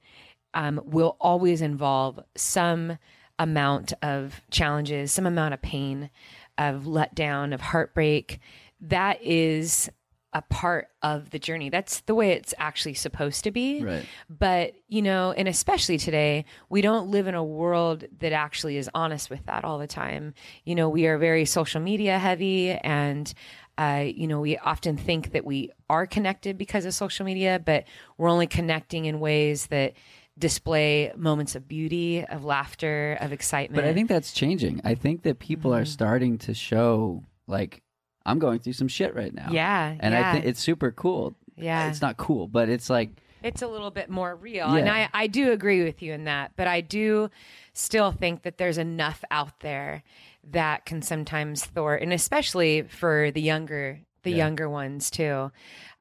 um, 0.54 0.80
will 0.84 1.16
always 1.20 1.62
involve 1.62 2.20
some 2.36 2.98
amount 3.38 3.92
of 4.02 4.40
challenges, 4.50 5.12
some 5.12 5.26
amount 5.26 5.54
of 5.54 5.62
pain, 5.62 6.10
of 6.58 6.84
letdown, 6.84 7.52
of 7.52 7.60
heartbreak. 7.60 8.38
That 8.80 9.22
is 9.22 9.90
a 10.34 10.40
part 10.42 10.88
of 11.02 11.30
the 11.30 11.38
journey. 11.38 11.68
That's 11.68 12.00
the 12.00 12.14
way 12.14 12.30
it's 12.30 12.54
actually 12.58 12.94
supposed 12.94 13.44
to 13.44 13.50
be. 13.50 13.84
Right. 13.84 14.06
But, 14.30 14.72
you 14.88 15.02
know, 15.02 15.32
and 15.32 15.46
especially 15.46 15.98
today, 15.98 16.46
we 16.70 16.80
don't 16.80 17.10
live 17.10 17.26
in 17.26 17.34
a 17.34 17.44
world 17.44 18.04
that 18.20 18.32
actually 18.32 18.78
is 18.78 18.88
honest 18.94 19.28
with 19.28 19.44
that 19.46 19.64
all 19.64 19.78
the 19.78 19.86
time. 19.86 20.32
You 20.64 20.74
know, 20.74 20.88
we 20.88 21.06
are 21.06 21.18
very 21.18 21.44
social 21.44 21.80
media 21.82 22.18
heavy 22.18 22.70
and, 22.70 23.32
uh, 23.76 24.04
you 24.06 24.26
know, 24.26 24.40
we 24.40 24.56
often 24.56 24.96
think 24.96 25.32
that 25.32 25.44
we 25.44 25.70
are 25.90 26.06
connected 26.06 26.56
because 26.56 26.86
of 26.86 26.94
social 26.94 27.26
media, 27.26 27.60
but 27.62 27.84
we're 28.16 28.30
only 28.30 28.46
connecting 28.46 29.04
in 29.04 29.20
ways 29.20 29.66
that 29.66 29.92
display 30.38 31.12
moments 31.14 31.54
of 31.54 31.68
beauty, 31.68 32.24
of 32.24 32.42
laughter, 32.44 33.18
of 33.20 33.32
excitement. 33.32 33.82
But 33.82 33.88
I 33.88 33.92
think 33.92 34.08
that's 34.08 34.32
changing. 34.32 34.80
I 34.82 34.94
think 34.94 35.22
that 35.24 35.38
people 35.38 35.72
Mm-hmm. 35.72 35.82
are 35.82 35.84
starting 35.84 36.38
to 36.38 36.54
show 36.54 37.22
like 37.46 37.82
I'm 38.26 38.38
going 38.38 38.58
through 38.60 38.74
some 38.74 38.88
shit 38.88 39.14
right 39.14 39.34
now. 39.34 39.48
yeah. 39.50 39.94
And 40.00 40.14
yeah, 40.14 40.28
I 40.30 40.32
think 40.32 40.44
it's 40.46 40.60
super 40.60 40.90
cool. 40.92 41.34
Yeah. 41.56 41.88
It's 41.88 42.00
not 42.00 42.16
cool, 42.16 42.48
but 42.48 42.68
it's 42.68 42.88
like 42.90 43.10
it's 43.42 43.62
a 43.62 43.66
little 43.66 43.90
bit 43.90 44.08
more 44.08 44.34
real. 44.36 44.68
Yeah. 44.68 44.76
And 44.76 44.88
I, 44.88 45.08
I 45.12 45.26
do 45.26 45.50
agree 45.52 45.82
with 45.82 46.00
you 46.02 46.12
in 46.12 46.24
that, 46.24 46.52
but 46.56 46.66
I 46.68 46.80
do 46.80 47.28
still 47.72 48.12
think 48.12 48.42
that 48.42 48.56
there's 48.56 48.78
enough 48.78 49.24
out 49.30 49.60
there 49.60 50.02
that 50.50 50.84
can 50.86 51.02
sometimes 51.02 51.64
thwart, 51.64 52.02
and 52.02 52.12
especially 52.12 52.82
for 52.82 53.30
the 53.32 53.40
younger, 53.42 54.00
the 54.22 54.30
Yeah. 54.30 54.36
younger 54.36 54.68
ones 54.70 55.10
too. 55.10 55.50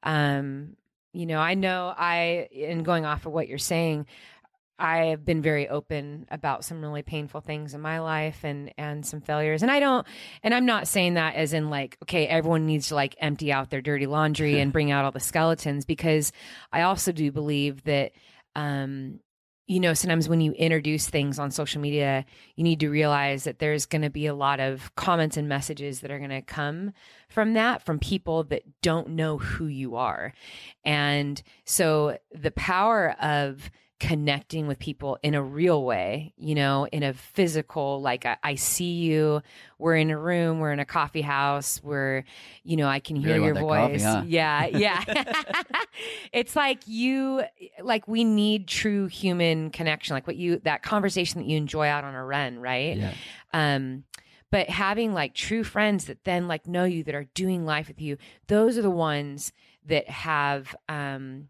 Um, 0.03 0.75
you 1.13 1.25
know, 1.25 1.39
I 1.39 1.55
know 1.55 1.93
I, 1.97 2.47
in 2.51 2.83
going 2.83 3.05
off 3.05 3.25
of 3.25 3.33
what 3.33 3.47
you're 3.47 3.57
saying, 3.57 4.05
I 4.81 5.05
have 5.05 5.23
been 5.23 5.43
very 5.43 5.69
open 5.69 6.25
about 6.31 6.65
some 6.65 6.81
really 6.81 7.03
painful 7.03 7.39
things 7.41 7.75
in 7.75 7.81
my 7.81 7.99
life 7.99 8.43
and 8.43 8.73
and 8.79 9.05
some 9.05 9.21
failures. 9.21 9.61
And 9.61 9.71
I 9.71 9.79
don't 9.79 10.07
and 10.41 10.55
I'm 10.55 10.65
not 10.65 10.87
saying 10.87 11.13
that 11.13 11.35
as 11.35 11.53
in 11.53 11.69
like 11.69 11.97
okay, 12.03 12.25
everyone 12.25 12.65
needs 12.65 12.87
to 12.87 12.95
like 12.95 13.15
empty 13.19 13.51
out 13.51 13.69
their 13.69 13.81
dirty 13.81 14.07
laundry 14.07 14.59
and 14.59 14.73
bring 14.73 14.89
out 14.89 15.05
all 15.05 15.11
the 15.11 15.19
skeletons 15.19 15.85
because 15.85 16.31
I 16.73 16.81
also 16.81 17.11
do 17.11 17.31
believe 17.31 17.83
that 17.83 18.13
um 18.55 19.19
you 19.67 19.79
know, 19.79 19.93
sometimes 19.93 20.27
when 20.27 20.41
you 20.41 20.51
introduce 20.53 21.07
things 21.07 21.39
on 21.39 21.49
social 21.49 21.79
media, 21.79 22.25
you 22.57 22.63
need 22.63 22.81
to 22.81 22.89
realize 22.89 23.45
that 23.45 23.59
there's 23.59 23.85
going 23.85 24.01
to 24.01 24.09
be 24.09 24.25
a 24.25 24.33
lot 24.33 24.59
of 24.59 24.93
comments 24.95 25.37
and 25.37 25.47
messages 25.47 26.01
that 26.01 26.11
are 26.11 26.17
going 26.17 26.31
to 26.31 26.41
come 26.41 26.91
from 27.29 27.53
that 27.53 27.85
from 27.85 27.97
people 27.97 28.43
that 28.45 28.63
don't 28.81 29.09
know 29.09 29.37
who 29.37 29.67
you 29.67 29.95
are. 29.95 30.33
And 30.83 31.41
so 31.63 32.17
the 32.33 32.51
power 32.51 33.15
of 33.21 33.71
connecting 34.01 34.65
with 34.65 34.79
people 34.79 35.19
in 35.21 35.35
a 35.35 35.43
real 35.43 35.83
way, 35.83 36.33
you 36.35 36.55
know, 36.55 36.87
in 36.91 37.03
a 37.03 37.13
physical, 37.13 38.01
like 38.01 38.25
I, 38.25 38.35
I 38.43 38.55
see 38.55 38.93
you, 38.93 39.43
we're 39.77 39.95
in 39.95 40.09
a 40.09 40.17
room, 40.17 40.59
we're 40.59 40.71
in 40.71 40.79
a 40.79 40.85
coffee 40.85 41.21
house, 41.21 41.79
we're, 41.83 42.23
you 42.63 42.77
know, 42.77 42.87
I 42.87 42.99
can 42.99 43.15
hear 43.15 43.35
really 43.35 43.45
your 43.45 43.53
that 43.53 43.63
coffee, 43.63 43.91
voice. 43.93 44.03
huh? 44.03 44.23
Yeah, 44.25 44.65
yeah. 44.65 45.03
it's 46.33 46.55
like 46.55 46.79
you, 46.87 47.43
like 47.79 48.07
we 48.07 48.23
need 48.23 48.67
true 48.67 49.05
human 49.05 49.69
connection, 49.69 50.15
like 50.15 50.25
what 50.25 50.35
you, 50.35 50.57
that 50.63 50.81
conversation 50.81 51.39
that 51.39 51.47
you 51.47 51.55
enjoy 51.55 51.85
out 51.85 52.03
on 52.03 52.15
a 52.15 52.25
run, 52.25 52.57
right? 52.57 52.97
yeah. 52.97 53.13
um 53.53 54.03
but 54.49 54.67
having 54.67 55.13
like 55.13 55.35
true 55.35 55.63
friends 55.63 56.05
that 56.05 56.23
then 56.23 56.47
like 56.47 56.67
know 56.67 56.85
you 56.85 57.03
that 57.03 57.13
are 57.13 57.27
doing 57.35 57.65
life 57.65 57.87
with 57.87 58.01
you 58.01 58.17
those 58.47 58.77
are 58.77 58.81
the 58.81 58.89
ones 58.89 59.53
that 59.85 60.09
have 60.09 60.75
um 60.89 61.47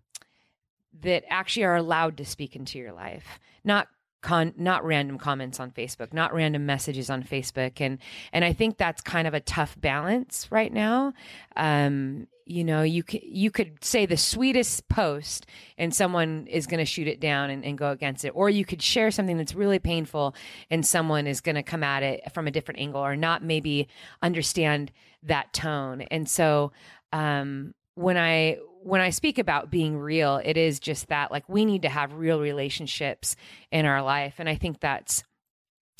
that 1.02 1.24
actually 1.30 1.64
are 1.64 1.76
allowed 1.76 2.18
to 2.18 2.26
speak 2.26 2.56
into 2.56 2.78
your 2.78 2.94
life, 2.94 3.40
not 3.64 3.88
con 4.22 4.54
not 4.56 4.86
random 4.86 5.18
comments 5.18 5.60
on 5.60 5.72
Facebook, 5.72 6.14
not 6.14 6.34
random 6.34 6.66
messages 6.66 7.10
on 7.10 7.24
Facebook, 7.24 7.82
and 7.82 7.98
and 8.32 8.46
I 8.46 8.54
think 8.54 8.78
that's 8.78 9.02
kind 9.02 9.28
of 9.28 9.34
a 9.34 9.40
tough 9.40 9.80
balance 9.80 10.48
right 10.52 10.72
now. 10.72 11.14
Um, 11.56 12.28
you 12.46 12.64
know, 12.64 12.84
you 12.84 13.04
could 13.04 13.24
you 13.24 13.52
could 13.52 13.84
say 13.84 14.06
the 14.06 14.18
sweetest 14.18 14.88
post, 14.90 15.48
and 15.78 15.94
someone 15.94 16.48
is 16.48 16.68
going 16.68 16.80
to 16.80 16.86
shoot 16.86 17.08
it 17.08 17.20
down 17.20 17.50
and, 17.50 17.66
and 17.66 17.78
go 17.78 17.92
against 17.92 18.26
it, 18.26 18.32
or 18.36 18.50
you 18.50 18.66
could 18.66 18.82
share 18.82 19.12
something 19.12 19.38
that's 19.38 19.56
really 19.56 19.80
painful, 19.80 20.36
and 20.70 20.86
someone 20.86 21.28
is 21.28 21.42
going 21.42 21.56
to 21.56 21.64
come 21.64 21.84
at 21.84 22.04
it 22.04 22.32
from 22.34 22.48
a 22.48 22.52
different 22.52 22.80
angle, 22.80 23.04
or 23.04 23.16
not 23.16 23.44
maybe 23.44 23.88
understand 24.22 24.92
that 25.24 25.52
tone, 25.54 26.02
and 26.02 26.30
so. 26.30 26.72
Um, 27.14 27.74
when 27.96 28.18
I 28.18 28.58
when 28.84 29.02
I 29.02 29.12
speak 29.12 29.38
about 29.38 29.70
being 29.70 29.98
real, 29.98 30.42
it 30.44 30.58
is 30.58 30.80
just 30.80 31.08
that 31.10 31.32
like 31.32 31.48
we 31.48 31.66
need 31.66 31.84
to 31.84 31.90
have 31.90 32.14
real 32.14 32.40
relationships 32.40 33.36
in 33.72 33.86
our 33.86 34.02
life. 34.02 34.36
And 34.40 34.50
I 34.50 34.56
think 34.56 34.80
that's 34.80 35.24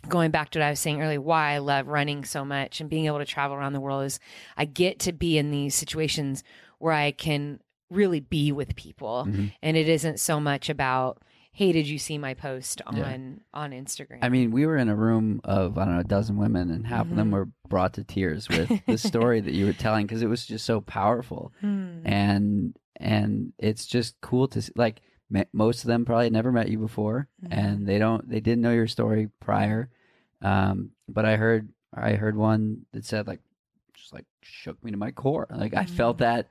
going 0.08 0.32
back 0.32 0.50
to 0.50 0.60
what 0.60 0.66
I 0.66 0.72
was 0.72 0.80
saying 0.80 1.02
earlier, 1.02 1.22
why 1.22 1.52
I 1.52 1.60
love 1.60 1.88
running 1.88 2.26
so 2.26 2.44
much 2.44 2.82
and 2.82 2.90
being 2.90 3.06
able 3.06 3.20
to 3.20 3.26
travel 3.26 3.56
around 3.56 3.74
the 3.74 3.80
world 3.80 4.06
is 4.06 4.20
I 4.58 4.66
get 4.66 5.00
to 5.00 5.14
be 5.14 5.38
in 5.38 5.52
these 5.52 5.76
situations 5.76 6.44
where 6.80 6.94
I 6.94 7.12
can 7.12 7.60
really 7.92 8.20
be 8.20 8.52
with 8.52 8.76
people. 8.76 9.26
Mm-hmm. 9.28 9.48
And 9.62 9.78
it 9.78 9.88
isn't 9.88 10.20
so 10.20 10.40
much 10.40 10.70
about, 10.70 11.22
hey, 11.54 11.72
did 11.72 11.88
you 11.88 11.98
see 12.00 12.18
my 12.18 12.34
post 12.34 12.82
on 12.88 12.96
Yeah. 12.98 13.18
on 13.54 13.72
Instagram? 13.72 14.20
I 14.22 14.30
mean, 14.30 14.52
we 14.52 14.66
were 14.66 14.78
in 14.78 14.90
a 14.90 14.96
room 14.96 15.42
of 15.44 15.78
I 15.78 15.86
don't 15.86 15.96
know 15.96 16.00
a 16.02 16.04
dozen 16.06 16.38
women, 16.38 16.70
and 16.72 16.86
half 16.88 17.10
of 17.10 17.16
them 17.18 17.30
Mhm. 17.30 17.34
were 17.34 17.50
brought 17.68 17.94
to 17.94 18.04
tears 18.04 18.48
with 18.50 18.70
the 18.88 18.98
story 18.98 19.42
that 19.42 19.54
you 19.54 19.66
were 19.66 19.74
telling 19.74 20.06
because 20.08 20.22
it 20.22 20.28
was 20.30 20.46
just 20.46 20.66
so 20.66 20.82
powerful, 20.82 21.54
Hmm. 21.62 22.06
and 22.06 22.78
and 22.98 23.54
it's 23.58 23.86
just 23.86 24.20
cool 24.22 24.48
to 24.50 24.62
see, 24.62 24.72
like 24.76 25.02
most 25.54 25.84
of 25.84 25.88
them 25.88 26.06
probably 26.06 26.30
never 26.30 26.52
met 26.52 26.70
you 26.70 26.78
before, 26.78 27.28
Mhm. 27.44 27.48
and 27.52 27.88
they 27.88 28.00
don't 28.00 28.28
they 28.30 28.40
didn't 28.40 28.62
know 28.62 28.74
your 28.74 28.88
story 28.88 29.30
prior, 29.40 29.90
um, 30.42 30.92
but 31.10 31.26
I 31.26 31.36
heard 31.36 31.70
I 31.94 32.14
heard 32.14 32.36
one 32.38 32.86
that 32.94 33.04
said 33.06 33.28
like 33.28 33.42
just 33.94 34.14
like 34.14 34.26
shook 34.42 34.82
me 34.84 34.92
to 34.92 34.98
my 34.98 35.12
core, 35.12 35.48
like 35.52 35.74
I 35.74 35.86
felt 35.86 36.18
Mhm. 36.18 36.20
that 36.20 36.48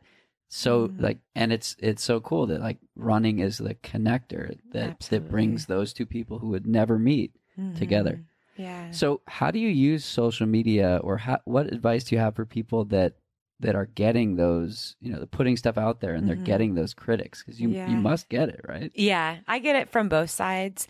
so 0.53 0.89
Mhm. 0.89 1.01
like 1.01 1.19
and 1.37 1.53
it's 1.53 1.77
it's 1.79 2.03
so 2.03 2.19
cool 2.21 2.45
that 2.47 2.61
like 2.61 2.79
running 2.97 3.39
is 3.39 3.59
the 3.59 3.75
connector 3.77 4.59
that 4.73 4.99
that 5.11 5.29
brings 5.31 5.67
those 5.67 5.93
two 5.93 6.05
people 6.07 6.41
who 6.41 6.49
would 6.49 6.67
never 6.67 6.99
meet 6.99 7.33
together. 7.77 8.17
Mhm. 8.17 8.25
Yeah. 8.57 8.91
so, 8.91 9.21
how 9.27 9.51
do 9.53 9.59
you 9.59 9.69
use 9.69 10.05
social 10.05 10.47
media, 10.47 11.01
or 11.05 11.17
how, 11.19 11.39
what 11.45 11.73
advice 11.73 12.05
do 12.05 12.15
you 12.17 12.21
have 12.21 12.35
for 12.35 12.45
people 12.45 12.85
that 12.87 13.15
that 13.61 13.75
are 13.75 13.87
getting 13.87 14.37
those, 14.37 14.97
you 15.01 15.13
know, 15.13 15.19
they're 15.19 15.27
putting 15.27 15.57
stuff 15.57 15.77
out 15.77 16.01
there 16.01 16.15
and 16.15 16.27
they're 16.27 16.37
Mhm. 16.37 16.45
getting 16.45 16.75
those 16.75 16.95
critics? 16.95 17.43
Because 17.43 17.61
you 17.61 17.71
Yeah. 17.71 17.89
you 17.89 17.97
must 17.99 18.29
get 18.29 18.49
it, 18.49 18.61
right? 18.67 18.91
Yeah, 18.95 19.37
I 19.47 19.59
get 19.59 19.77
it 19.77 19.91
from 19.91 20.09
both 20.09 20.31
sides. 20.31 20.89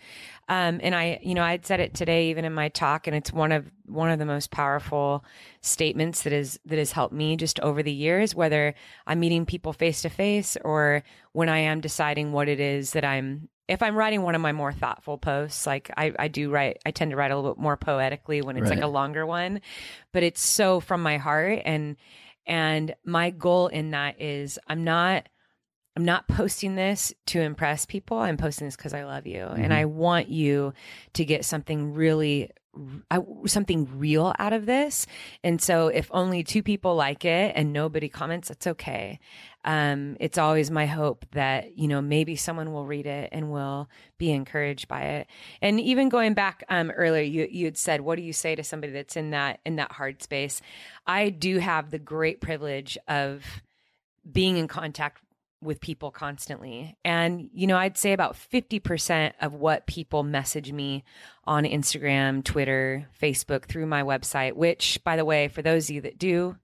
Um, 0.49 0.79
and 0.81 0.95
I, 0.95 1.19
you 1.21 1.33
know, 1.35 1.43
I'd 1.43 1.65
said 1.65 1.79
it 1.79 1.93
today 1.93 2.29
even 2.29 2.45
in 2.45 2.53
my 2.53 2.69
talk, 2.69 3.07
and 3.07 3.15
it's 3.15 3.31
one 3.31 3.51
of 3.51 3.69
one 3.85 4.09
of 4.09 4.19
the 4.19 4.25
most 4.25 4.51
powerful 4.51 5.23
statements 5.61 6.23
that 6.23 6.33
is 6.33 6.59
that 6.65 6.79
has 6.79 6.91
helped 6.93 7.13
me 7.13 7.35
just 7.35 7.59
over 7.59 7.83
the 7.83 7.91
years, 7.91 8.33
whether 8.33 8.73
I'm 9.05 9.19
meeting 9.19 9.45
people 9.45 9.73
face 9.73 10.01
to 10.03 10.09
face 10.09 10.57
or 10.63 11.03
when 11.33 11.49
I 11.49 11.59
am 11.59 11.81
deciding 11.81 12.31
what 12.31 12.47
it 12.49 12.59
is 12.59 12.91
that 12.91 13.05
I'm 13.05 13.49
if 13.67 13.81
I'm 13.81 13.95
writing 13.95 14.21
one 14.21 14.35
of 14.35 14.41
my 14.41 14.51
more 14.51 14.73
thoughtful 14.73 15.17
posts, 15.17 15.65
like 15.65 15.89
I, 15.95 16.11
I 16.19 16.27
do 16.27 16.49
write, 16.49 16.79
I 16.85 16.91
tend 16.91 17.11
to 17.11 17.15
write 17.17 17.31
a 17.31 17.37
little 17.37 17.53
bit 17.53 17.61
more 17.61 17.77
poetically 17.77 18.41
when 18.41 18.57
it's 18.57 18.69
like 18.69 18.81
a 18.81 18.87
longer 18.87 19.25
one, 19.25 19.61
but 20.11 20.23
it's 20.23 20.41
so 20.41 20.81
from 20.81 21.01
my 21.01 21.17
heart. 21.17 21.61
And, 21.63 21.95
and 22.45 22.95
my 23.05 23.29
goal 23.29 23.67
in 23.67 23.91
that 23.91 24.21
is 24.21 24.59
I'm 24.67 24.83
not, 24.83 25.27
I'm 25.95 26.05
not 26.05 26.27
posting 26.27 26.75
this 26.75 27.13
to 27.27 27.41
impress 27.41 27.85
people. 27.85 28.17
I'm 28.17 28.37
posting 28.37 28.67
this 28.67 28.75
because 28.75 28.93
I 28.93 29.03
love 29.03 29.27
you 29.27 29.43
and 29.43 29.71
Mhm. 29.71 29.75
I 29.75 29.85
want 29.85 30.29
you 30.29 30.73
to 31.13 31.25
get 31.25 31.43
something 31.45 31.93
really, 31.93 32.49
I, 33.09 33.19
something 33.45 33.99
real 33.99 34.33
out 34.39 34.53
of 34.53 34.65
this. 34.65 35.05
And 35.43 35.61
so 35.61 35.89
if 35.89 36.09
only 36.11 36.43
two 36.43 36.63
people 36.63 36.95
like 36.95 37.25
it 37.25 37.51
and 37.55 37.73
nobody 37.73 38.07
comments, 38.07 38.47
that's 38.47 38.67
okay. 38.67 39.19
Um, 39.63 40.17
it's 40.19 40.37
always 40.37 40.71
my 40.71 40.85
hope 40.85 41.25
that, 41.31 41.77
you 41.77 41.87
know, 41.87 42.01
maybe 42.01 42.35
someone 42.35 42.71
will 42.73 42.85
read 42.85 43.05
it 43.05 43.29
and 43.31 43.51
will 43.51 43.89
be 44.17 44.31
encouraged 44.31 44.87
by 44.87 45.01
it. 45.01 45.27
And 45.61 45.79
even 45.79 46.09
going 46.09 46.33
back 46.33 46.63
um, 46.69 46.91
earlier, 46.91 47.21
you, 47.21 47.47
you 47.49 47.65
had 47.65 47.77
said, 47.77 48.01
what 48.01 48.15
do 48.15 48.23
you 48.23 48.33
say 48.33 48.55
to 48.55 48.63
somebody 48.63 48.93
that's 48.93 49.15
in 49.15 49.31
that, 49.31 49.59
in 49.65 49.75
that 49.75 49.91
hard 49.91 50.23
space? 50.23 50.61
I 51.05 51.29
do 51.29 51.59
have 51.59 51.91
the 51.91 51.99
great 51.99 52.41
privilege 52.41 52.97
of 53.07 53.43
being 54.31 54.57
in 54.57 54.67
contact 54.67 55.21
with 55.61 55.79
people 55.79 56.09
constantly. 56.09 56.97
And, 57.05 57.49
you 57.53 57.67
know, 57.67 57.77
I'd 57.77 57.97
say 57.97 58.13
about 58.13 58.33
50% 58.35 59.33
of 59.41 59.53
what 59.53 59.85
people 59.85 60.23
message 60.23 60.71
me 60.71 61.03
on 61.45 61.65
Instagram, 61.65 62.43
Twitter, 62.43 63.07
Facebook, 63.21 63.65
through 63.65 63.85
my 63.85 64.01
website, 64.01 64.53
which, 64.53 64.99
by 65.03 65.15
the 65.15 65.25
way, 65.25 65.47
for 65.47 65.61
those 65.61 65.89
of 65.89 65.95
you 65.95 66.01
that 66.01 66.17
do, 66.17 66.57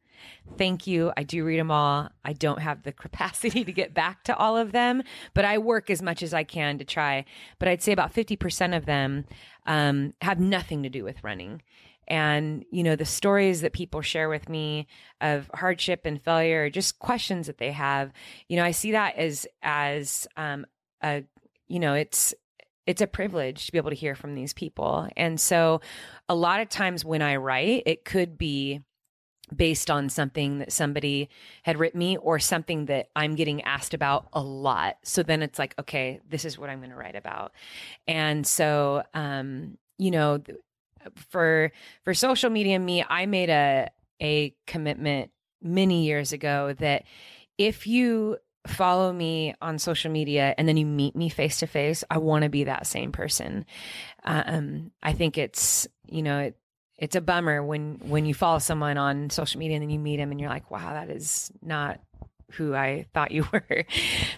thank 0.58 0.88
you. 0.88 1.12
I 1.16 1.24
do 1.24 1.44
read 1.44 1.60
them 1.60 1.72
all. 1.72 2.10
I 2.24 2.34
don't 2.34 2.60
have 2.60 2.84
the 2.84 2.92
capacity 2.94 3.64
to 3.64 3.72
get 3.72 3.94
back 3.94 4.24
to 4.26 4.36
all 4.36 4.58
of 4.58 4.72
them, 4.72 5.04
but 5.34 5.46
I 5.46 5.58
work 5.58 5.90
as 5.90 6.02
much 6.02 6.24
as 6.24 6.34
I 6.34 6.44
can 6.44 6.78
to 6.78 6.86
try. 6.86 7.26
But 7.60 7.68
I'd 7.68 7.82
say 7.82 7.92
about 7.92 8.14
50% 8.14 8.76
of 8.76 8.86
them 8.86 9.26
um, 9.66 10.14
have 10.22 10.40
nothing 10.40 10.84
to 10.84 10.90
do 10.90 11.04
with 11.04 11.24
running. 11.24 11.62
And, 12.08 12.64
you 12.72 12.84
know, 12.84 12.96
the 12.96 13.06
stories 13.06 13.62
that 13.62 13.74
people 13.74 14.02
share 14.02 14.30
with 14.30 14.48
me 14.48 14.88
of 15.20 15.52
hardship 15.54 16.02
and 16.06 16.22
failure, 16.22 16.70
just 16.70 17.00
questions 17.00 17.48
that 17.48 17.58
they 17.58 17.74
have, 17.74 18.14
you 18.48 18.56
know, 18.56 18.64
I 18.64 18.72
see 18.72 18.94
that 18.94 19.18
as, 19.18 19.46
as, 19.62 20.26
um, 20.38 20.66
a, 21.04 21.26
you 21.68 21.80
know, 21.80 21.96
it's, 21.96 22.34
it's 22.86 23.02
a 23.02 23.08
privilege 23.08 23.66
to 23.66 23.72
be 23.74 23.78
able 23.78 23.90
to 23.90 23.96
hear 23.96 24.16
from 24.16 24.34
these 24.34 24.54
people. 24.54 25.10
And 25.18 25.40
so 25.40 25.82
a 26.30 26.36
lot 26.36 26.62
of 26.62 26.70
times 26.70 27.04
when 27.04 27.22
I 27.22 27.36
write, 27.36 27.84
it 27.86 28.06
could 28.06 28.38
be 28.38 28.82
based 29.56 29.90
on 29.90 30.10
something 30.10 30.60
that 30.60 30.72
somebody 30.72 31.30
had 31.64 31.80
written 31.80 32.00
me 32.00 32.18
or 32.18 32.40
something 32.40 32.86
that 32.86 33.10
I'm 33.16 33.36
getting 33.36 33.62
asked 33.64 33.94
about 33.94 34.28
a 34.34 34.42
lot. 34.42 34.98
So 35.04 35.24
then 35.24 35.42
it's 35.42 35.58
like, 35.58 35.74
okay, 35.80 36.20
this 36.30 36.44
is 36.44 36.58
what 36.58 36.70
I'm 36.70 36.80
going 36.80 36.90
to 36.90 36.98
write 36.98 37.16
about. 37.16 37.54
And 38.08 38.46
so, 38.46 39.04
um, 39.14 39.78
you 39.98 40.12
know, 40.12 40.42
for 41.16 41.72
for 42.04 42.14
social 42.14 42.50
media 42.50 42.78
me, 42.80 43.06
I 43.08 43.26
made 43.26 43.50
a 43.50 43.90
a 44.22 44.54
commitment 44.66 45.32
many 45.62 46.06
years 46.06 46.34
ago 46.34 46.74
that 46.80 47.04
if 47.58 47.88
you 47.88 48.38
follow 48.68 49.14
me 49.14 49.56
on 49.62 49.80
social 49.80 50.12
media 50.12 50.54
and 50.58 50.68
then 50.68 50.76
you 50.76 50.86
meet 50.86 51.16
me 51.16 51.30
face 51.30 51.60
to 51.60 51.68
face, 51.68 52.04
I 52.10 52.18
want 52.18 52.44
to 52.44 52.50
be 52.50 52.66
that 52.66 52.86
same 52.86 53.12
person. 53.12 53.66
Um, 54.24 54.92
I 55.02 55.14
think 55.14 55.38
it's 55.38 55.88
you 56.06 56.22
know 56.22 56.40
it, 56.40 56.58
it's 56.98 57.16
a 57.16 57.22
bummer 57.22 57.64
when 57.64 58.00
when 58.04 58.26
you 58.26 58.34
follow 58.34 58.60
someone 58.60 58.98
on 58.98 59.30
social 59.30 59.60
media 59.60 59.76
and 59.78 59.84
then 59.84 59.90
you 59.90 60.00
meet 60.00 60.18
them 60.18 60.32
and 60.32 60.40
you're 60.40 60.50
like, 60.50 60.72
wow, 60.72 60.94
that 60.94 61.10
is 61.10 61.52
not 61.62 62.00
who 62.54 62.74
I 62.74 63.06
thought 63.14 63.32
you 63.32 63.46
were. 63.54 63.86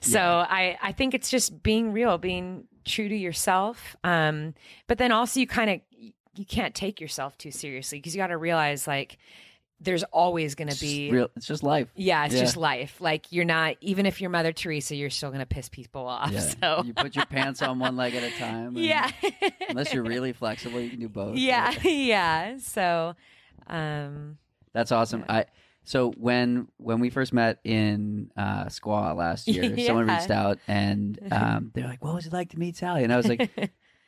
so 0.01 0.19
Yeah. 0.19 0.47
I 0.49 0.77
I 0.81 0.91
think 0.91 1.13
it's 1.13 1.29
just 1.29 1.63
being 1.63 1.93
real, 1.93 2.17
being 2.17 2.65
true 2.85 3.07
to 3.07 3.15
yourself. 3.15 3.95
Um, 4.03 4.55
but 4.87 4.97
then 4.97 5.11
also 5.11 5.39
you 5.39 5.47
kind 5.47 5.69
of 5.69 5.81
you 6.35 6.45
can't 6.45 6.75
take 6.75 7.01
yourself 7.01 7.37
too 7.37 7.51
seriously 7.51 7.99
because 7.99 8.15
you 8.15 8.21
got 8.21 8.27
to 8.27 8.37
realize 8.37 8.87
like 8.87 9.17
there's 9.81 10.03
always 10.03 10.55
going 10.55 10.67
to 10.69 10.79
be 10.79 11.09
real. 11.11 11.29
It's 11.37 11.45
just 11.47 11.63
life. 11.63 11.87
yeah, 11.95 12.25
it's 12.25 12.35
Yeah. 12.35 12.41
just 12.41 12.57
life. 12.57 12.99
Like 12.99 13.31
you're 13.31 13.45
not 13.45 13.75
even 13.81 14.05
if 14.05 14.19
you're 14.19 14.29
Mother 14.29 14.51
Teresa, 14.51 14.95
you're 14.95 15.09
still 15.09 15.29
going 15.29 15.39
to 15.39 15.45
piss 15.45 15.69
people 15.69 16.05
off. 16.05 16.31
Yeah. 16.31 16.39
So 16.39 16.83
you 16.85 16.93
put 16.93 17.15
your 17.15 17.25
pants 17.25 17.61
on 17.61 17.79
one 17.79 17.95
leg 17.95 18.13
at 18.15 18.23
a 18.23 18.31
time. 18.37 18.75
and 18.75 18.77
yeah, 18.79 19.09
Unless 19.69 19.93
you're 19.93 20.03
really 20.15 20.33
flexible, 20.33 20.79
you 20.81 20.89
can 20.89 20.99
do 20.99 21.07
both. 21.09 21.37
yeah, 21.37 21.71
yeah. 21.83 22.57
So, 22.57 23.15
um, 23.67 24.37
That's 24.73 24.91
awesome. 24.91 25.21
Yeah. 25.29 25.35
I 25.35 25.45
so 25.85 26.11
when 26.17 26.67
when 26.77 26.99
we 26.99 27.09
first 27.09 27.33
met 27.33 27.59
in 27.63 28.29
uh, 28.37 28.65
Squaw 28.65 29.15
last 29.15 29.47
year, 29.47 29.75
someone 29.87 30.07
reached 30.07 30.29
out 30.29 30.59
and 30.67 31.17
um, 31.31 31.71
they're 31.73 31.87
like, 31.87 32.03
"What 32.03 32.13
was 32.13 32.27
it 32.27 32.33
like 32.33 32.49
to 32.49 32.59
meet 32.59 32.75
Sally?" 32.75 33.03
And 33.03 33.11
I 33.13 33.17
was 33.17 33.27
like, 33.27 33.49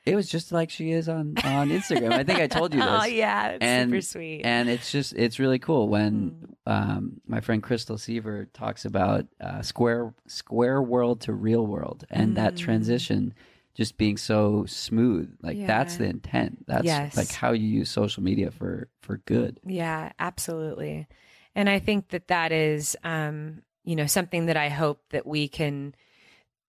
"It 0.06 0.16
was 0.16 0.30
just 0.30 0.52
like 0.52 0.70
she 0.70 0.92
is 0.92 1.08
on 1.10 1.36
on 1.44 1.70
Instagram." 1.70 2.12
I 2.14 2.24
think 2.24 2.40
I 2.40 2.48
told 2.48 2.74
you 2.74 2.80
this. 2.82 2.90
oh 2.90 3.06
yeah, 3.06 3.50
it's 3.50 3.64
And- 3.64 3.90
super 3.92 4.02
sweet. 4.02 4.42
And 4.44 4.70
it's 4.70 4.92
just 4.92 5.14
it's 5.14 5.40
really 5.40 5.60
cool 5.60 5.88
when 5.90 6.32
Mm. 6.68 6.72
um, 6.72 7.22
my 7.28 7.42
friend 7.42 7.62
Crystal 7.64 7.98
Seaver 7.98 8.46
talks 8.54 8.86
about 8.86 9.26
uh, 9.40 9.62
square 9.62 10.14
square 10.28 10.82
world 10.82 11.22
to 11.22 11.34
real 11.34 11.66
world 11.66 12.06
and 12.10 12.38
that 12.38 12.54
Mm. 12.56 12.58
transition 12.60 13.34
just 13.74 13.98
being 13.98 14.18
so 14.18 14.66
smooth. 14.68 15.34
Like 15.42 15.66
that's 15.66 15.96
the 15.98 16.06
intent. 16.06 16.66
That's 16.68 16.84
Yes. 16.86 17.16
like 17.16 17.32
how 17.32 17.52
you 17.54 17.68
use 17.68 17.90
social 17.90 18.22
media 18.24 18.52
for 18.52 18.90
for 19.02 19.18
good. 19.18 19.60
Yeah, 19.66 20.12
absolutely. 20.20 21.08
And 21.56 21.70
I 21.70 21.80
think 21.80 22.10
that 22.10 22.28
that 22.30 22.52
is, 22.52 22.96
um, 23.04 23.62
you 23.84 23.96
know, 23.96 24.06
something 24.08 24.46
that 24.46 24.56
I 24.58 24.70
hope 24.70 25.02
that 25.10 25.26
we 25.28 25.48
can, 25.50 25.94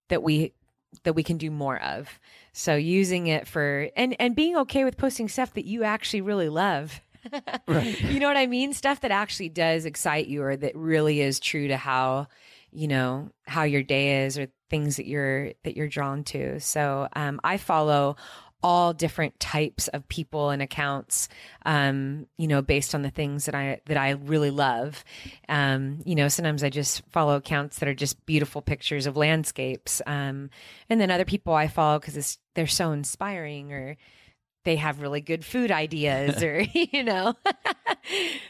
that 0.08 0.22
we, 0.24 0.54
that 1.04 1.14
we 1.14 1.22
can 1.22 1.38
do 1.38 1.50
more 1.50 1.80
of. 1.82 2.08
So 2.52 2.74
using 2.74 3.26
it 3.26 3.46
for, 3.46 3.88
and, 3.96 4.14
and 4.18 4.36
being 4.36 4.56
okay 4.58 4.84
with 4.84 4.96
posting 4.96 5.28
stuff 5.28 5.54
that 5.54 5.64
you 5.64 5.84
actually 5.84 6.20
really 6.22 6.48
love. 6.48 7.00
Right. 7.68 8.00
You 8.00 8.18
know 8.18 8.26
what 8.26 8.36
I 8.36 8.48
mean? 8.48 8.72
Stuff 8.72 9.02
that 9.02 9.12
actually 9.12 9.48
does 9.48 9.84
excite 9.84 10.26
you 10.26 10.42
or 10.42 10.56
that 10.56 10.74
really 10.74 11.20
is 11.20 11.38
true 11.38 11.68
to 11.68 11.76
how, 11.76 12.26
you 12.72 12.88
know, 12.88 13.30
how 13.46 13.62
your 13.62 13.84
day 13.84 14.24
is 14.24 14.36
or 14.38 14.48
things 14.68 14.96
that 14.96 15.06
you're 15.06 15.52
that 15.62 15.76
you're 15.76 15.86
drawn 15.88 16.24
to. 16.24 16.58
So 16.58 17.06
um, 17.14 17.40
I 17.44 17.58
follow 17.58 18.16
all 18.62 18.92
different 18.92 19.38
types 19.40 19.88
of 19.88 20.06
people 20.08 20.50
and 20.50 20.62
accounts 20.62 21.28
um, 21.66 22.26
you 22.38 22.46
know 22.46 22.62
based 22.62 22.94
on 22.94 23.02
the 23.02 23.10
things 23.10 23.44
that 23.46 23.54
i 23.54 23.80
that 23.86 23.96
i 23.96 24.10
really 24.10 24.50
love. 24.50 25.04
Um, 25.48 26.00
you 26.04 26.14
know 26.14 26.28
sometimes 26.28 26.62
i 26.62 26.70
just 26.70 27.02
follow 27.10 27.36
accounts 27.36 27.78
that 27.78 27.88
are 27.88 27.94
just 27.94 28.24
beautiful 28.26 28.62
pictures 28.62 29.06
of 29.06 29.16
landscapes 29.16 30.00
um, 30.06 30.50
and 30.88 31.00
then 31.00 31.10
other 31.10 31.24
people 31.24 31.54
i 31.54 31.68
follow 31.68 31.98
because 31.98 32.38
they're 32.54 32.66
so 32.66 32.92
inspiring 32.92 33.72
or 33.72 33.96
they 34.64 34.76
have 34.76 35.00
really 35.00 35.20
good 35.20 35.44
food 35.44 35.70
ideas 35.72 36.42
or 36.42 36.60
you 36.72 37.02
know. 37.02 37.34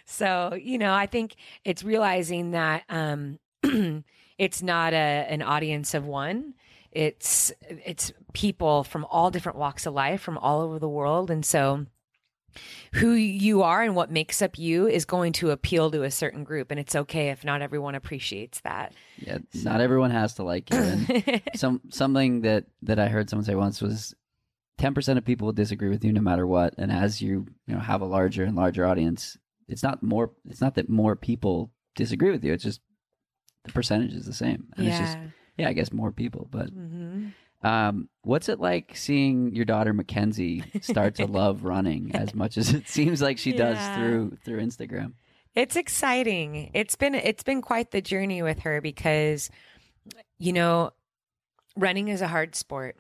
So 0.05 0.55
you 0.61 0.79
know 0.79 0.93
i 0.93 1.07
think 1.07 1.35
it's 1.65 1.83
realizing 1.83 2.53
that 2.53 2.85
um, 2.89 3.39
it's 4.39 4.63
not 4.63 4.93
a 4.93 4.97
an 5.29 5.43
audience 5.43 5.95
of 5.95 6.07
one 6.07 6.55
it's 6.93 7.53
it's 7.69 8.13
people 8.33 8.85
from 8.85 9.07
all 9.11 9.31
different 9.31 9.59
walks 9.59 9.87
of 9.87 9.95
life 9.95 10.21
from 10.21 10.39
all 10.39 10.61
over 10.61 10.79
the 10.79 10.89
world. 10.89 11.31
And 11.31 11.45
so 11.45 11.87
who 12.95 13.13
you 13.13 13.63
are 13.63 13.83
and 13.83 13.97
what 13.97 14.11
makes 14.11 14.43
up 14.43 14.59
you 14.59 14.87
is 14.87 15.07
going 15.07 15.33
to 15.33 15.51
appeal 15.51 15.91
to 15.91 16.03
a 16.03 16.11
certain 16.11 16.45
group. 16.45 16.71
And 16.71 16.79
it's 16.79 16.95
okay 16.95 17.31
if 17.31 17.45
not 17.45 17.63
everyone 17.63 17.95
appreciates 17.95 18.61
that. 18.61 18.93
Yeah 19.17 19.39
so. 19.55 19.71
not 19.71 19.81
everyone 19.81 20.11
has 20.11 20.35
to 20.35 20.43
like 20.43 20.71
you. 20.71 20.79
And 20.79 21.43
some 21.55 21.81
something 21.91 22.43
that 22.43 22.67
that 22.83 22.99
i 22.99 23.09
heard 23.09 23.31
someone 23.31 23.45
say 23.45 23.55
once 23.55 23.81
was 23.81 24.15
10% 24.81 25.17
of 25.17 25.25
people 25.25 25.47
will 25.47 25.53
disagree 25.53 25.91
with 25.91 26.05
you 26.05 26.13
no 26.13 26.21
matter 26.21 26.47
what. 26.47 26.75
And 26.77 26.93
as 26.93 27.23
you 27.23 27.47
you 27.67 27.75
know 27.75 27.81
have 27.81 28.03
a 28.03 28.07
larger 28.07 28.45
and 28.45 28.57
larger 28.57 28.87
audience 28.87 29.39
it's 29.69 29.83
not 29.83 30.03
more 30.03 30.33
it's 30.49 30.61
not 30.61 30.75
that 30.75 30.91
more 30.91 31.17
people 31.17 31.71
disagree 31.95 32.31
with 32.31 32.45
you. 32.45 32.53
It's 32.53 32.65
just 32.65 32.81
the 33.65 33.73
percentage 33.73 34.13
is 34.13 34.27
the 34.27 34.33
same. 34.33 34.67
And 34.77 34.87
yeah. 34.87 34.91
it's 34.91 34.99
just 34.99 35.19
yeah, 35.57 35.69
I 35.69 35.73
guess 35.73 35.93
more 35.93 36.13
people. 36.13 36.49
But 36.51 36.75
mm-hmm. 36.75 37.67
um, 37.67 38.09
what's 38.23 38.49
it 38.49 38.61
like 38.61 38.93
seeing 38.95 39.55
your 39.55 39.65
daughter 39.65 39.93
Mackenzie 39.93 40.65
start 40.81 41.17
to 41.17 41.27
love 41.27 41.65
running 41.65 42.15
as 42.15 42.35
much 42.35 42.57
as 42.57 42.73
it 42.73 42.89
seems 42.89 43.21
like 43.23 43.39
she 43.39 43.53
yeah. 43.53 43.73
does 43.73 43.97
through 43.97 44.39
through 44.45 44.61
Instagram? 44.61 45.13
It's 45.55 45.77
exciting. 45.77 46.71
It's 46.75 46.97
been 46.97 47.15
it's 47.15 47.43
been 47.43 47.63
quite 47.63 47.91
the 47.91 48.01
journey 48.01 48.43
with 48.43 48.61
her 48.61 48.81
because 48.81 49.51
you 50.39 50.53
know, 50.53 50.91
running 51.77 52.09
is 52.09 52.21
a 52.21 52.29
hard 52.29 52.55
sport 52.55 52.97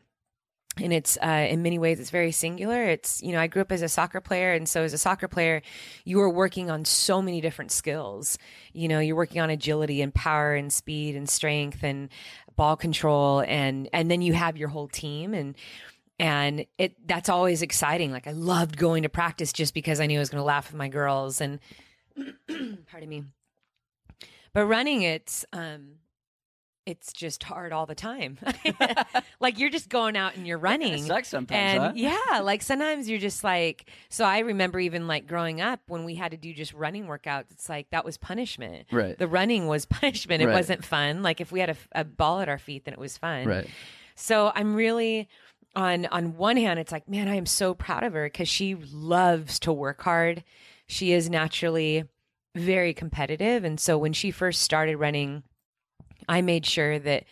and 0.78 0.92
it's 0.92 1.18
uh, 1.22 1.46
in 1.50 1.62
many 1.62 1.78
ways 1.78 2.00
it's 2.00 2.10
very 2.10 2.32
singular 2.32 2.84
it's 2.84 3.22
you 3.22 3.32
know 3.32 3.40
i 3.40 3.46
grew 3.46 3.60
up 3.60 3.70
as 3.70 3.82
a 3.82 3.88
soccer 3.88 4.20
player 4.20 4.52
and 4.52 4.68
so 4.68 4.82
as 4.82 4.92
a 4.92 4.98
soccer 4.98 5.28
player 5.28 5.60
you 6.04 6.20
are 6.20 6.30
working 6.30 6.70
on 6.70 6.84
so 6.84 7.20
many 7.20 7.40
different 7.40 7.70
skills 7.70 8.38
you 8.72 8.88
know 8.88 8.98
you're 8.98 9.16
working 9.16 9.40
on 9.40 9.50
agility 9.50 10.00
and 10.00 10.14
power 10.14 10.54
and 10.54 10.72
speed 10.72 11.14
and 11.14 11.28
strength 11.28 11.82
and 11.82 12.08
ball 12.56 12.76
control 12.76 13.40
and 13.46 13.88
and 13.92 14.10
then 14.10 14.22
you 14.22 14.32
have 14.32 14.56
your 14.56 14.68
whole 14.68 14.88
team 14.88 15.34
and 15.34 15.56
and 16.18 16.66
it 16.78 16.94
that's 17.06 17.28
always 17.28 17.62
exciting. 17.62 18.12
Like 18.12 18.26
i 18.26 18.32
loved 18.32 18.76
going 18.76 19.02
to 19.02 19.08
practice 19.08 19.52
just 19.52 19.74
because 19.74 20.00
i 20.00 20.06
knew 20.06 20.18
i 20.18 20.20
was 20.20 20.30
going 20.30 20.40
to 20.40 20.44
laugh 20.44 20.68
with 20.70 20.76
my 20.76 20.88
girls 20.88 21.40
and 21.40 21.60
pardon 22.90 23.08
me. 23.08 23.24
But 24.52 24.66
running 24.66 25.02
it's 25.02 25.44
um 25.52 25.94
it's 26.84 27.12
just 27.12 27.42
hard 27.44 27.72
all 27.72 27.86
the 27.86 27.94
time. 27.94 28.38
like 29.40 29.58
you're 29.58 29.70
just 29.70 29.88
going 29.88 30.16
out 30.16 30.34
and 30.36 30.46
you're 30.46 30.58
running. 30.58 30.94
It 30.94 31.06
sucks 31.06 31.28
sometimes. 31.28 31.58
And 31.60 31.82
huh? 31.82 31.92
yeah, 31.94 32.40
like 32.40 32.62
sometimes 32.62 33.08
you're 33.08 33.18
just 33.20 33.44
like 33.44 33.88
so 34.08 34.24
I 34.24 34.40
remember 34.40 34.80
even 34.80 35.06
like 35.06 35.26
growing 35.26 35.60
up 35.60 35.80
when 35.88 36.04
we 36.04 36.14
had 36.16 36.32
to 36.32 36.36
do 36.36 36.52
just 36.52 36.72
running 36.74 37.06
workouts, 37.06 37.50
it's 37.52 37.68
like 37.68 37.90
that 37.90 38.04
was 38.04 38.16
punishment. 38.16 38.86
Right. 38.90 39.16
The 39.16 39.28
running 39.28 39.66
was 39.66 39.86
punishment. 40.00 40.42
It 40.42 40.46
Right. 40.46 40.54
wasn't 40.54 40.84
fun. 40.84 41.22
Like 41.22 41.40
if 41.40 41.52
we 41.52 41.60
had 41.60 41.70
a, 41.70 41.76
a 41.92 42.04
ball 42.04 42.40
at 42.40 42.48
our 42.48 42.58
feet, 42.58 42.84
then 42.84 42.94
it 42.94 43.00
was 43.00 43.16
fun. 43.16 43.46
Right. 43.46 43.66
So 44.14 44.50
I'm 44.54 44.74
really 44.74 45.28
on 45.76 46.06
on 46.06 46.36
one 46.36 46.56
hand, 46.56 46.78
it's 46.78 46.92
like, 46.92 47.08
man, 47.08 47.28
I 47.28 47.36
am 47.36 47.46
so 47.46 47.74
proud 47.74 48.02
of 48.02 48.12
her 48.12 48.26
because 48.26 48.48
she 48.48 48.74
loves 48.74 49.58
to 49.60 49.72
work 49.72 50.02
hard. 50.02 50.42
She 50.86 51.12
is 51.12 51.30
naturally 51.30 52.04
very 52.54 52.92
competitive. 52.92 53.64
And 53.64 53.80
so 53.80 53.96
when 53.96 54.12
she 54.12 54.30
first 54.30 54.60
started 54.60 54.96
running, 54.96 55.42
I 56.28 56.40
made 56.42 56.66
sure 56.66 56.98
that 56.98 57.24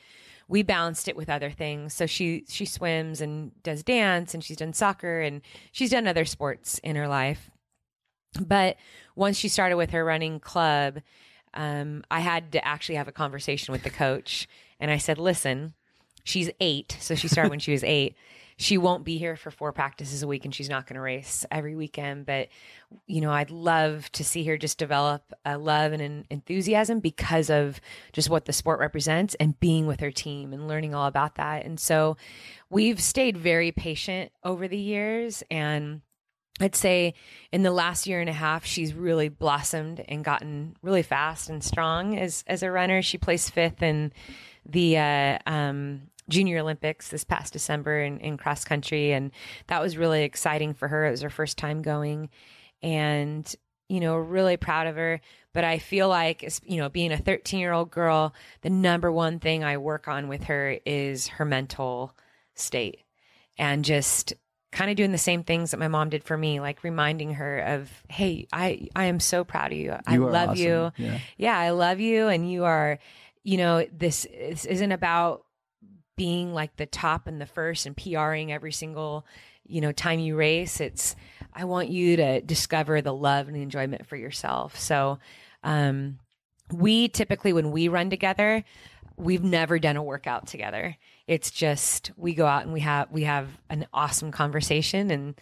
we 0.48 0.62
balanced 0.62 1.07
it 1.07 1.16
with 1.16 1.31
other 1.31 1.50
things. 1.50 1.94
So 1.94 2.07
she 2.07 2.44
she 2.48 2.64
swims 2.64 3.20
and 3.20 3.53
does 3.62 3.83
dance 3.83 4.35
and 4.35 4.42
she's 4.42 4.57
done 4.57 4.72
soccer 4.72 5.20
and 5.20 5.42
she's 5.70 5.90
done 5.90 6.07
other 6.07 6.24
sports 6.24 6.79
in 6.81 6.96
her 6.96 7.09
life. 7.09 7.50
But 8.40 8.76
once 9.14 9.37
she 9.37 9.48
started 9.48 9.76
with 9.76 9.90
her 9.90 10.05
running 10.05 10.40
club, 10.40 11.00
um, 11.55 12.05
I 12.11 12.20
had 12.20 12.53
to 12.53 12.64
actually 12.64 12.96
have 12.96 13.09
a 13.09 13.12
conversation 13.12 13.72
with 13.72 13.83
the 13.83 13.90
coach, 13.90 14.46
and 14.79 14.90
I 14.90 14.98
said, 14.98 15.18
"Listen, 15.18 15.74
she's 16.24 16.50
eight, 16.61 16.96
so 17.00 17.14
she 17.14 17.29
started 17.29 17.50
when 17.50 17.59
she 17.59 17.72
was 17.72 17.83
eight 17.85 18.14
she 18.61 18.77
won't 18.77 19.05
be 19.05 19.16
here 19.16 19.37
for 19.37 19.51
four 19.51 19.73
practices 19.73 20.23
a 20.23 20.27
week 20.27 20.44
and 20.44 20.55
she's 20.55 20.68
not 20.68 20.87
going 20.87 20.96
to 20.96 21.01
race 21.01 21.46
every 21.51 21.75
weekend. 21.75 22.27
But, 22.27 22.49
you 23.07 23.23
know, 23.23 23.33
I'd 23.33 23.51
love 23.51 24.12
to 24.12 24.23
see 24.23 24.44
her 24.44 24.59
just 24.59 24.77
develop 24.77 25.33
a 25.46 25.57
love 25.57 25.92
and 25.92 26.03
an 26.03 26.27
enthusiasm 26.29 27.01
because 27.01 27.49
of 27.49 27.81
just 28.12 28.29
what 28.29 28.44
the 28.44 28.53
sport 28.53 28.79
represents 28.79 29.35
and 29.37 29.59
being 29.61 29.87
with 29.87 30.01
her 30.01 30.11
team 30.11 30.53
and 30.53 30.68
learning 30.68 30.94
all 30.94 31.07
about 31.07 31.37
that. 31.37 31.64
And 31.64 31.81
so 31.81 32.18
we've 32.68 33.01
stayed 33.01 33.38
very 33.38 33.73
patient 33.73 34.31
over 34.44 34.68
the 34.68 34.77
years. 34.77 35.42
And 35.51 36.03
I'd 36.61 36.77
say 36.77 37.14
in 37.53 37.62
the 37.62 37.70
last 37.70 38.07
year 38.07 38.20
and 38.20 38.29
a 38.29 38.35
half, 38.35 38.66
she's 38.66 38.92
really 38.92 39.31
blossomed 39.31 40.05
and 40.07 40.23
gotten 40.23 40.77
really 40.83 41.03
fast 41.03 41.49
and 41.49 41.64
strong 41.64 42.18
as, 42.18 42.44
as 42.46 42.62
a 42.62 42.70
runner. 42.70 43.01
She 43.01 43.16
placed 43.16 43.53
fifth 43.53 43.83
in 43.83 44.12
the 44.66 44.99
uh, 44.99 45.38
um, 45.46 46.10
Junior 46.31 46.59
Olympics 46.61 47.09
this 47.09 47.25
past 47.25 47.53
December 47.53 48.01
in, 48.03 48.19
in 48.21 48.37
cross 48.38 48.64
country. 48.64 49.12
And 49.12 49.31
that 49.66 49.83
was 49.83 49.97
really 49.99 50.23
exciting 50.23 50.73
for 50.75 50.88
her. 50.88 51.07
It 51.07 51.11
was 51.11 51.21
her 51.23 51.31
first 51.31 51.59
time 51.59 51.83
going. 51.83 52.31
And, 52.83 53.53
you 53.88 54.01
know, 54.01 54.16
really 54.16 54.57
proud 54.57 54.87
of 54.87 54.97
her. 54.97 55.21
But 55.53 55.64
I 55.64 55.79
feel 55.79 56.09
like, 56.09 56.49
you 56.64 56.79
know, 56.79 56.88
being 56.88 57.12
a 57.12 57.19
13 57.19 57.61
year 57.61 57.73
old 57.73 57.90
girl, 57.90 58.35
the 58.62 58.71
number 58.71 59.11
one 59.11 59.38
thing 59.40 59.64
I 59.64 59.77
work 59.77 60.09
on 60.09 60.29
with 60.29 60.45
her 60.45 60.79
is 60.87 61.27
her 61.29 61.45
mental 61.45 62.14
state 62.55 63.01
and 63.59 63.85
just 63.85 64.33
kind 64.73 64.88
of 64.90 64.97
doing 64.97 65.11
the 65.11 65.19
same 65.19 65.43
things 65.43 65.73
that 65.73 65.81
my 65.81 65.88
mom 65.88 66.09
did 66.11 66.23
for 66.23 66.37
me, 66.37 66.61
like 66.61 66.85
reminding 66.85 67.35
her 67.35 67.59
of, 67.59 67.90
Hey, 68.09 68.47
I, 68.53 68.87
I 68.95 69.07
am 69.07 69.19
so 69.19 69.43
proud 69.43 69.73
of 69.73 69.79
you. 69.79 69.97
I 70.07 70.14
You 70.14 70.29
love 70.29 70.51
awesome. 70.51 70.64
you. 70.64 70.93
Yeah. 70.97 71.19
yeah, 71.37 71.59
I 71.59 71.71
love 71.71 71.99
you. 71.99 72.29
And 72.29 72.49
you 72.51 72.64
are, 72.64 73.01
you 73.43 73.57
know, 73.57 73.85
this, 73.93 74.29
this 74.31 74.64
isn't 74.66 74.93
about 74.93 75.45
being 76.20 76.52
like 76.52 76.76
the 76.76 76.85
top 76.85 77.26
and 77.26 77.40
the 77.40 77.46
first 77.46 77.87
and 77.87 77.96
PRing 77.96 78.52
every 78.52 78.72
single, 78.72 79.24
you 79.66 79.80
know, 79.80 79.90
time 79.90 80.20
you 80.20 80.37
race. 80.37 80.78
It's, 80.78 81.16
I 81.54 81.64
want 81.64 81.88
you 81.88 82.16
to 82.16 82.42
discover 82.42 83.00
the 83.00 83.14
love 83.14 83.46
and 83.46 83.56
the 83.56 83.62
enjoyment 83.62 84.04
for 84.04 84.16
yourself. 84.16 84.78
So, 84.78 85.18
um, 85.64 86.18
we 86.70 87.09
typically, 87.09 87.54
when 87.54 87.70
we 87.70 87.88
run 87.88 88.11
together, 88.11 88.62
we've 89.16 89.42
never 89.42 89.78
done 89.78 89.96
a 89.96 90.02
workout 90.02 90.46
together. 90.46 90.94
It's 91.26 91.50
just, 91.50 92.11
we 92.18 92.35
go 92.35 92.44
out 92.44 92.64
and 92.64 92.74
we 92.74 92.80
have, 92.80 93.11
we 93.11 93.24
have 93.24 93.48
an 93.70 93.87
awesome 93.94 94.30
conversation 94.30 95.11
and, 95.11 95.40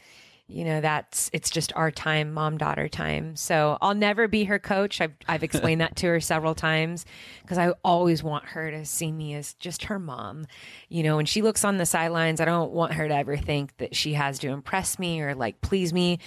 you 0.48 0.64
know 0.64 0.80
that's 0.80 1.30
it's 1.32 1.50
just 1.50 1.72
our 1.76 1.90
time 1.90 2.32
mom 2.32 2.58
daughter 2.58 2.88
time. 2.88 3.36
So 3.36 3.78
i'll 3.80 3.94
never 3.94 4.26
be 4.26 4.44
her 4.44 4.58
coach. 4.58 5.00
I've, 5.00 5.12
I've 5.28 5.42
explained 5.42 5.80
that 5.80 5.96
to 5.96 6.06
her 6.06 6.20
several 6.20 6.54
times 6.54 7.04
because 7.42 7.58
i 7.58 7.70
always 7.84 8.22
want 8.22 8.46
her 8.46 8.70
to 8.70 8.84
see 8.84 9.12
me 9.12 9.34
as 9.34 9.54
just 9.54 9.84
her 9.84 9.98
mom. 9.98 10.46
You 10.88 11.02
know 11.02 11.16
when 11.16 11.26
she 11.26 11.42
looks 11.42 11.64
on 11.64 11.76
the 11.76 11.86
sidelines 11.86 12.40
i 12.40 12.44
don't 12.44 12.72
want 12.72 12.94
her 12.94 13.06
to 13.06 13.14
ever 13.14 13.36
think 13.36 13.76
that 13.76 13.94
she 13.94 14.14
has 14.14 14.38
to 14.40 14.48
impress 14.48 14.98
me 14.98 15.20
or 15.20 15.34
like 15.34 15.60
please 15.60 15.92
me. 15.92 16.18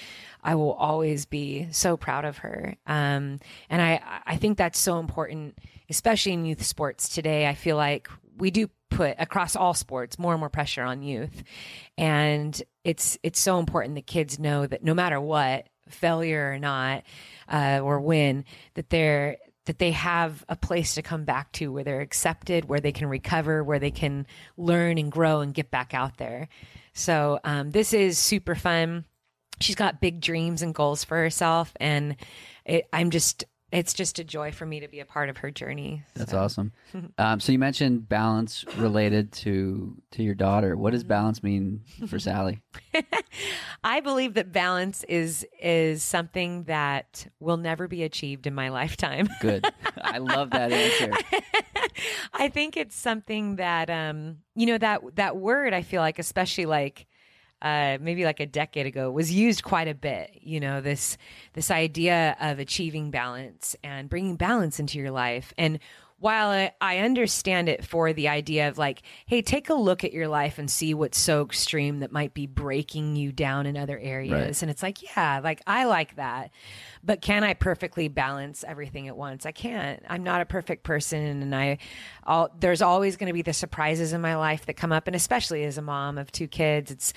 I 0.43 0.55
will 0.55 0.73
always 0.73 1.25
be 1.25 1.67
so 1.71 1.97
proud 1.97 2.25
of 2.25 2.37
her. 2.39 2.75
Um, 2.85 3.39
and 3.69 3.81
i 3.81 4.21
i 4.25 4.37
think 4.37 4.57
that's 4.57 4.79
so 4.79 4.99
important 4.99 5.57
especially 5.91 6.31
in 6.31 6.45
youth 6.45 6.63
sports 6.63 7.09
today. 7.09 7.47
I 7.47 7.53
feel 7.53 7.75
like 7.75 8.09
we 8.37 8.49
do 8.49 8.69
put 8.91 9.15
across 9.17 9.55
all 9.55 9.73
sports 9.73 10.19
more 10.19 10.33
and 10.33 10.39
more 10.39 10.49
pressure 10.49 10.83
on 10.83 11.01
youth. 11.01 11.43
And 11.97 12.61
it's 12.83 13.17
it's 13.23 13.39
so 13.39 13.57
important 13.57 13.95
that 13.95 14.05
kids 14.05 14.37
know 14.37 14.67
that 14.67 14.83
no 14.83 14.93
matter 14.93 15.19
what 15.19 15.67
failure 15.89 16.51
or 16.51 16.59
not 16.59 17.03
uh, 17.51 17.79
or 17.81 17.99
win 17.99 18.45
that 18.75 18.89
they're 18.89 19.37
that 19.65 19.79
they 19.79 19.91
have 19.91 20.43
a 20.49 20.55
place 20.55 20.95
to 20.95 21.01
come 21.01 21.23
back 21.23 21.51
to 21.53 21.71
where 21.71 21.83
they're 21.83 22.01
accepted 22.01 22.65
where 22.65 22.79
they 22.79 22.91
can 22.91 23.07
recover 23.07 23.63
where 23.63 23.79
they 23.79 23.91
can 23.91 24.27
learn 24.57 24.97
and 24.97 25.11
grow 25.11 25.39
and 25.39 25.53
get 25.53 25.71
back 25.71 25.93
out 25.93 26.17
there. 26.17 26.47
So 26.93 27.39
um, 27.43 27.71
this 27.71 27.93
is 27.93 28.17
super 28.19 28.55
fun. 28.55 29.05
She's 29.59 29.75
got 29.75 30.01
big 30.01 30.19
dreams 30.19 30.61
and 30.61 30.75
goals 30.75 31.03
for 31.03 31.17
herself. 31.17 31.73
And 31.79 32.15
it, 32.65 32.87
i'm 32.93 33.09
just 33.09 33.45
it's 33.71 33.93
just 33.93 34.19
a 34.19 34.23
joy 34.23 34.51
for 34.51 34.65
me 34.65 34.79
to 34.81 34.87
be 34.87 34.99
a 34.99 35.05
part 35.05 35.29
of 35.29 35.37
her 35.37 35.49
journey. 35.51 36.03
That's 36.15 36.31
so. 36.31 36.39
awesome. 36.39 36.71
Um, 37.17 37.39
so 37.39 37.51
you 37.51 37.59
mentioned 37.59 38.09
balance 38.09 38.65
related 38.77 39.31
to 39.33 39.95
to 40.11 40.23
your 40.23 40.35
daughter. 40.35 40.75
What 40.75 40.89
Mm-hmm. 40.89 40.95
does 40.95 41.03
balance 41.03 41.43
mean 41.43 41.81
for 42.07 42.19
Sally? 42.27 42.61
I 43.83 43.99
believe 44.01 44.33
that 44.35 44.51
balance 44.51 45.03
is 45.05 45.45
is 45.61 46.03
something 46.03 46.63
that 46.65 47.27
will 47.39 47.57
never 47.57 47.87
be 47.87 48.03
achieved 48.03 48.47
in 48.47 48.53
my 48.55 48.69
lifetime. 48.69 49.29
Good. 49.39 49.65
I 50.01 50.17
love 50.19 50.51
that 50.51 50.71
answer. 50.71 51.13
I 52.33 52.49
think 52.49 52.77
it's 52.77 52.95
something 52.95 53.57
that 53.57 53.89
um 53.89 54.37
you 54.55 54.65
know 54.65 54.77
that 54.77 55.01
that 55.15 55.37
word 55.37 55.73
I 55.73 55.81
feel 55.81 56.01
like 56.01 56.19
especially 56.19 56.65
like 56.65 57.05
uh, 57.61 57.97
maybe 58.01 58.25
like 58.25 58.39
a 58.39 58.45
decade 58.45 58.85
ago 58.85 59.11
was 59.11 59.31
used 59.31 59.63
quite 59.63 59.87
a 59.87 59.93
bit 59.95 60.31
you 60.41 60.59
know 60.59 60.81
this 60.81 61.17
this 61.53 61.71
idea 61.71 62.35
of 62.39 62.59
achieving 62.59 63.11
balance 63.11 63.75
and 63.83 64.09
bringing 64.09 64.35
balance 64.35 64.79
into 64.79 64.97
your 64.97 65.11
life. 65.11 65.53
And 65.57 65.79
while 66.19 66.49
I, 66.51 66.71
I 66.79 66.99
understand 66.99 67.67
it 67.67 67.83
for 67.83 68.13
the 68.13 68.27
idea 68.27 68.69
of 68.69 68.77
like 68.77 69.01
hey 69.25 69.41
take 69.41 69.69
a 69.69 69.73
look 69.73 70.03
at 70.03 70.13
your 70.13 70.27
life 70.27 70.59
and 70.59 70.69
see 70.69 70.93
what's 70.93 71.17
so 71.17 71.41
extreme 71.41 72.01
that 72.01 72.11
might 72.11 72.35
be 72.35 72.45
breaking 72.45 73.15
you 73.15 73.31
down 73.31 73.65
in 73.65 73.75
other 73.75 73.97
areas. 73.97 74.31
Right. 74.31 74.61
and 74.61 74.69
it's 74.69 74.83
like 74.83 75.01
yeah 75.01 75.41
like 75.43 75.61
i 75.65 75.85
like 75.85 76.15
that. 76.17 76.51
But 77.03 77.21
can 77.21 77.43
i 77.43 77.55
perfectly 77.55 78.07
balance 78.07 78.63
everything 78.67 79.07
at 79.07 79.17
once? 79.17 79.47
I 79.47 79.51
can't. 79.51 80.03
I'm 80.07 80.23
not 80.23 80.41
a 80.41 80.45
perfect 80.45 80.83
person 80.83 81.41
and 81.41 81.55
i 81.55 81.79
I'll, 82.23 82.51
there's 82.59 82.83
always 82.83 83.17
going 83.17 83.27
to 83.27 83.33
be 83.33 83.41
the 83.41 83.51
surprises 83.51 84.13
in 84.13 84.21
my 84.21 84.35
life 84.35 84.67
that 84.67 84.75
come 84.75 84.91
up 84.91 85.07
and 85.07 85.15
especially 85.15 85.63
as 85.63 85.79
a 85.79 85.81
mom 85.81 86.19
of 86.19 86.31
two 86.31 86.47
kids 86.47 86.91
it's 86.91 87.13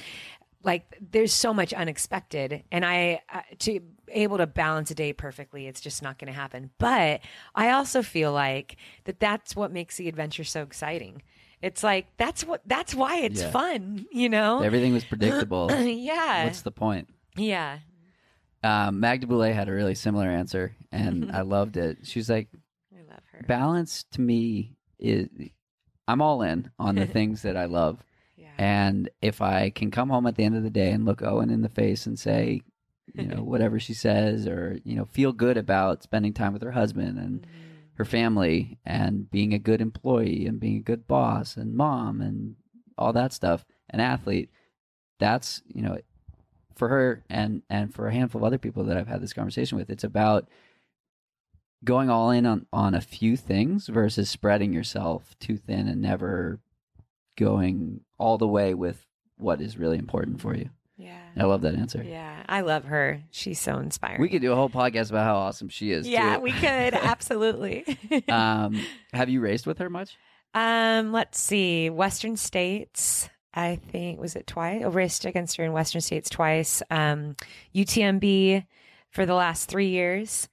like 0.64 0.98
there's 1.12 1.32
so 1.32 1.52
much 1.54 1.72
unexpected 1.72 2.64
and 2.72 2.84
i 2.84 3.20
uh, 3.32 3.40
to 3.58 3.80
able 4.08 4.38
to 4.38 4.46
balance 4.46 4.90
a 4.90 4.94
day 4.94 5.12
perfectly 5.12 5.66
it's 5.66 5.80
just 5.80 6.02
not 6.02 6.18
going 6.18 6.26
to 6.32 6.38
happen 6.38 6.70
but 6.78 7.20
i 7.54 7.70
also 7.70 8.02
feel 8.02 8.32
like 8.32 8.76
that 9.04 9.20
that's 9.20 9.54
what 9.54 9.70
makes 9.72 9.96
the 9.96 10.08
adventure 10.08 10.44
so 10.44 10.62
exciting 10.62 11.22
it's 11.62 11.82
like 11.82 12.06
that's 12.16 12.44
what 12.44 12.60
that's 12.66 12.94
why 12.94 13.18
it's 13.18 13.40
Yeah. 13.42 13.50
fun 13.50 14.06
you 14.12 14.28
know 14.28 14.60
Everything 14.62 14.92
was 14.92 15.04
predictable. 15.12 15.70
yeah 15.80 16.44
What's 16.44 16.62
the 16.62 16.70
point? 16.72 17.08
yeah 17.36 17.78
Um, 18.62 19.00
Magda 19.00 19.26
Boulet 19.26 19.54
had 19.54 19.68
a 19.68 19.72
really 19.72 19.94
similar 19.94 20.26
answer, 20.26 20.74
and 20.90 21.30
I 21.34 21.42
loved 21.42 21.76
it. 21.76 21.98
She 22.06 22.18
was 22.18 22.30
like, 22.30 22.48
i 22.94 23.00
love 23.10 23.20
her 23.32 23.42
balance 23.46 24.04
to 24.12 24.20
me 24.22 24.76
is 24.98 25.28
I'm 26.08 26.22
all 26.22 26.40
in 26.42 26.70
on 26.78 26.94
the 26.94 27.06
things 27.16 27.42
that 27.42 27.56
I 27.56 27.64
love. 27.66 28.02
And 28.58 29.08
if 29.20 29.40
I 29.40 29.70
can 29.70 29.90
come 29.90 30.10
home 30.10 30.26
at 30.26 30.36
the 30.36 30.44
end 30.44 30.56
of 30.56 30.62
the 30.62 30.70
day 30.70 30.90
and 30.90 31.04
look 31.04 31.22
Owen 31.22 31.50
in 31.50 31.62
the 31.62 31.68
face 31.68 32.06
and 32.06 32.18
say, 32.18 32.62
you 33.12 33.26
know, 33.26 33.36
whatever 33.42 33.78
she 33.78 33.94
says, 33.94 34.46
or, 34.46 34.78
you 34.84 34.96
know, 34.96 35.04
feel 35.04 35.32
good 35.32 35.56
about 35.56 36.02
spending 36.02 36.32
time 36.32 36.52
with 36.52 36.62
her 36.62 36.72
husband 36.72 37.18
and 37.18 37.42
mm-hmm. 37.42 37.50
her 37.94 38.04
family 38.04 38.78
and 38.84 39.30
being 39.30 39.52
a 39.52 39.58
good 39.58 39.80
employee 39.80 40.46
and 40.46 40.60
being 40.60 40.76
a 40.76 40.82
good 40.82 41.06
boss 41.06 41.56
and 41.56 41.74
mom 41.74 42.20
and 42.20 42.56
all 42.96 43.12
that 43.12 43.32
stuff, 43.32 43.64
an 43.90 44.00
athlete, 44.00 44.50
that's, 45.18 45.62
you 45.66 45.82
know, 45.82 45.98
for 46.74 46.88
her 46.88 47.22
and 47.30 47.62
and 47.70 47.94
for 47.94 48.08
a 48.08 48.12
handful 48.12 48.40
of 48.40 48.44
other 48.44 48.58
people 48.58 48.84
that 48.84 48.96
I've 48.96 49.08
had 49.08 49.22
this 49.22 49.32
conversation 49.32 49.78
with, 49.78 49.90
it's 49.90 50.04
about 50.04 50.48
going 51.84 52.10
all 52.10 52.30
in 52.30 52.46
on 52.46 52.66
on 52.72 52.94
a 52.94 53.00
few 53.00 53.36
things 53.36 53.86
versus 53.86 54.28
spreading 54.28 54.72
yourself 54.72 55.36
too 55.38 55.56
thin 55.56 55.86
and 55.86 56.00
never 56.00 56.60
going 57.36 58.00
all 58.18 58.38
the 58.38 58.46
way 58.48 58.74
with 58.74 59.04
what 59.36 59.60
is 59.60 59.76
really 59.76 59.98
important 59.98 60.40
for 60.40 60.54
you. 60.54 60.70
yeah 60.96 61.18
I 61.36 61.44
love 61.44 61.62
that 61.62 61.74
answer. 61.74 62.02
yeah 62.02 62.44
i 62.48 62.60
love 62.60 62.84
her 62.84 63.20
she's 63.32 63.58
so 63.60 63.78
inspiring 63.78 64.20
We 64.20 64.28
could 64.28 64.42
do 64.42 64.52
a 64.52 64.56
whole 64.56 64.70
podcast 64.70 65.10
about 65.10 65.24
how 65.24 65.36
awesome 65.36 65.68
she 65.68 65.90
is. 65.90 66.06
yeah 66.06 66.36
too. 66.36 66.42
we 66.42 66.52
could 66.52 66.94
absolutely 67.12 67.84
um, 68.28 68.80
have 69.12 69.28
you 69.28 69.40
raced 69.40 69.66
with 69.66 69.78
her 69.78 69.90
much? 69.90 70.16
Um, 70.56 71.10
let's 71.12 71.40
see. 71.40 71.90
Western 71.90 72.36
States, 72.36 73.28
I 73.52 73.74
think 73.90 74.20
was 74.20 74.36
it 74.36 74.46
twice? 74.46 74.84
I 74.84 74.86
raced 74.86 75.24
against 75.24 75.56
her 75.56 75.64
in 75.64 75.72
Western 75.72 76.00
States 76.00 76.30
twice. 76.30 76.80
Um, 76.90 77.34
UTMB 77.74 78.64
for 79.10 79.26
the 79.26 79.34
last 79.34 79.68
three 79.68 79.88
years, 79.88 80.48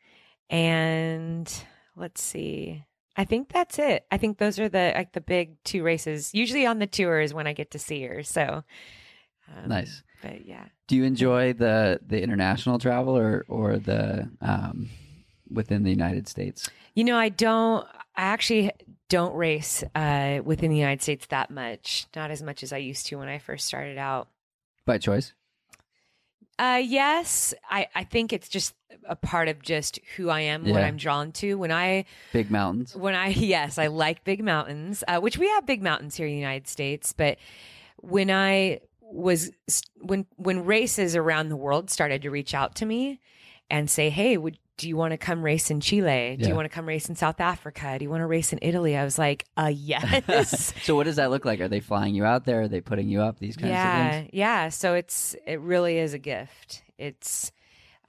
and 0.49 1.51
let's 1.95 2.21
see. 2.21 2.83
I 3.17 3.25
think 3.25 3.49
that's 3.49 3.77
it. 3.77 4.05
I 4.11 4.17
think 4.17 4.37
those 4.37 4.59
are 4.59 4.69
the 4.69 4.93
like 4.95 5.11
the 5.13 5.21
big 5.21 5.61
two 5.63 5.83
races. 5.83 6.33
Usually 6.33 6.65
on 6.65 6.79
the 6.79 6.87
tour 6.87 7.19
is 7.19 7.33
when 7.33 7.47
I 7.47 7.53
get 7.53 7.71
to 7.71 7.79
see 7.79 8.03
her. 8.03 8.23
So 8.23 8.63
um, 9.47 9.69
Nice. 9.69 10.03
But 10.21 10.45
yeah, 10.45 10.65
Do 10.87 10.95
you 10.95 11.03
enjoy 11.03 11.53
the 11.53 11.99
the 12.05 12.21
international 12.21 12.79
travel 12.79 13.17
or 13.17 13.43
or 13.47 13.77
the 13.77 14.29
um, 14.39 14.89
within 15.49 15.83
the 15.83 15.89
United 15.89 16.27
States? 16.27 16.69
you 16.93 17.03
know, 17.03 17.17
I 17.17 17.29
don't. 17.29 17.85
I 18.15 18.23
actually 18.23 18.71
don't 19.09 19.33
race 19.33 19.83
uh, 19.95 20.39
within 20.43 20.69
the 20.69 20.77
United 20.77 21.01
States 21.01 21.25
that 21.27 21.49
much. 21.49 22.05
Not 22.15 22.29
as 22.31 22.41
much 22.43 22.61
as 22.63 22.71
I 22.71 22.77
used 22.77 23.07
to 23.07 23.17
when 23.17 23.27
I 23.29 23.39
first 23.39 23.65
started 23.65 23.97
out. 23.97 24.27
By 24.85 24.97
choice. 24.97 25.33
Uh, 26.59 26.81
yes, 26.83 27.53
I, 27.69 27.87
I 27.95 28.03
think 28.03 28.31
it's 28.33 28.47
just 28.47 28.75
a 29.05 29.15
part 29.15 29.47
of 29.47 29.61
just 29.61 29.99
who 30.15 30.29
I 30.29 30.41
am, 30.41 30.65
what 30.69 30.81
I'm 30.83 30.97
drawn 30.97 31.31
to. 31.33 31.55
When 31.55 31.71
I, 31.71 32.05
Big 32.33 32.51
mountains. 32.51 32.95
when 32.95 33.15
I, 33.15 33.27
yes, 33.29 33.77
I 33.77 33.87
like 33.87 34.23
big 34.23 34.43
mountains, 34.43 35.03
uh, 35.07 35.19
which 35.19 35.37
we 35.37 35.47
have 35.49 35.65
big 35.65 35.81
mountains 35.81 36.15
here 36.15 36.27
in 36.27 36.33
the 36.33 36.39
United 36.39 36.67
States. 36.67 37.13
But 37.13 37.37
when 37.97 38.29
I 38.31 38.79
was, 39.01 39.51
when, 39.99 40.25
when 40.37 40.65
races 40.65 41.15
around 41.15 41.49
the 41.49 41.55
world 41.57 41.89
started 41.89 42.21
to 42.23 42.29
reach 42.29 42.53
out 42.53 42.75
to 42.75 42.85
me 42.85 43.19
and 43.69 43.89
say, 43.89 44.09
Hey, 44.09 44.37
would, 44.37 44.57
do 44.77 44.87
you 44.87 44.97
want 44.97 45.11
to 45.11 45.17
come 45.17 45.43
race 45.43 45.69
in 45.69 45.79
Chile? 45.79 46.35
Do 46.37 46.43
Yeah. 46.43 46.49
you 46.49 46.55
want 46.55 46.65
to 46.65 46.69
come 46.73 46.87
race 46.87 47.07
in 47.07 47.15
South 47.15 47.39
Africa? 47.39 47.97
Do 47.99 48.03
you 48.03 48.09
want 48.09 48.21
to 48.21 48.25
race 48.27 48.51
in 48.51 48.59
Italy? 48.61 48.97
I 48.97 49.03
was 49.03 49.19
like, 49.19 49.45
uh, 49.55 49.71
yes. 49.75 50.73
so 50.83 50.95
what 50.95 51.03
does 51.03 51.17
that 51.17 51.29
look 51.29 51.45
like? 51.45 51.59
Are 51.61 51.67
they 51.67 51.79
flying 51.81 52.15
you 52.15 52.25
out 52.25 52.45
there? 52.45 52.61
Are 52.61 52.67
they 52.67 52.81
putting 52.81 53.07
you 53.07 53.21
up? 53.21 53.37
These 53.39 53.57
kinds 53.57 53.67
of 53.69 53.73
yeah 53.73 54.11
things. 54.11 54.29
yeah 54.33 54.69
so 54.69 54.93
it's 54.95 55.35
it 55.45 55.59
really 55.61 55.97
is 55.99 56.13
a 56.13 56.19
gift 56.19 56.81
it's 56.97 57.51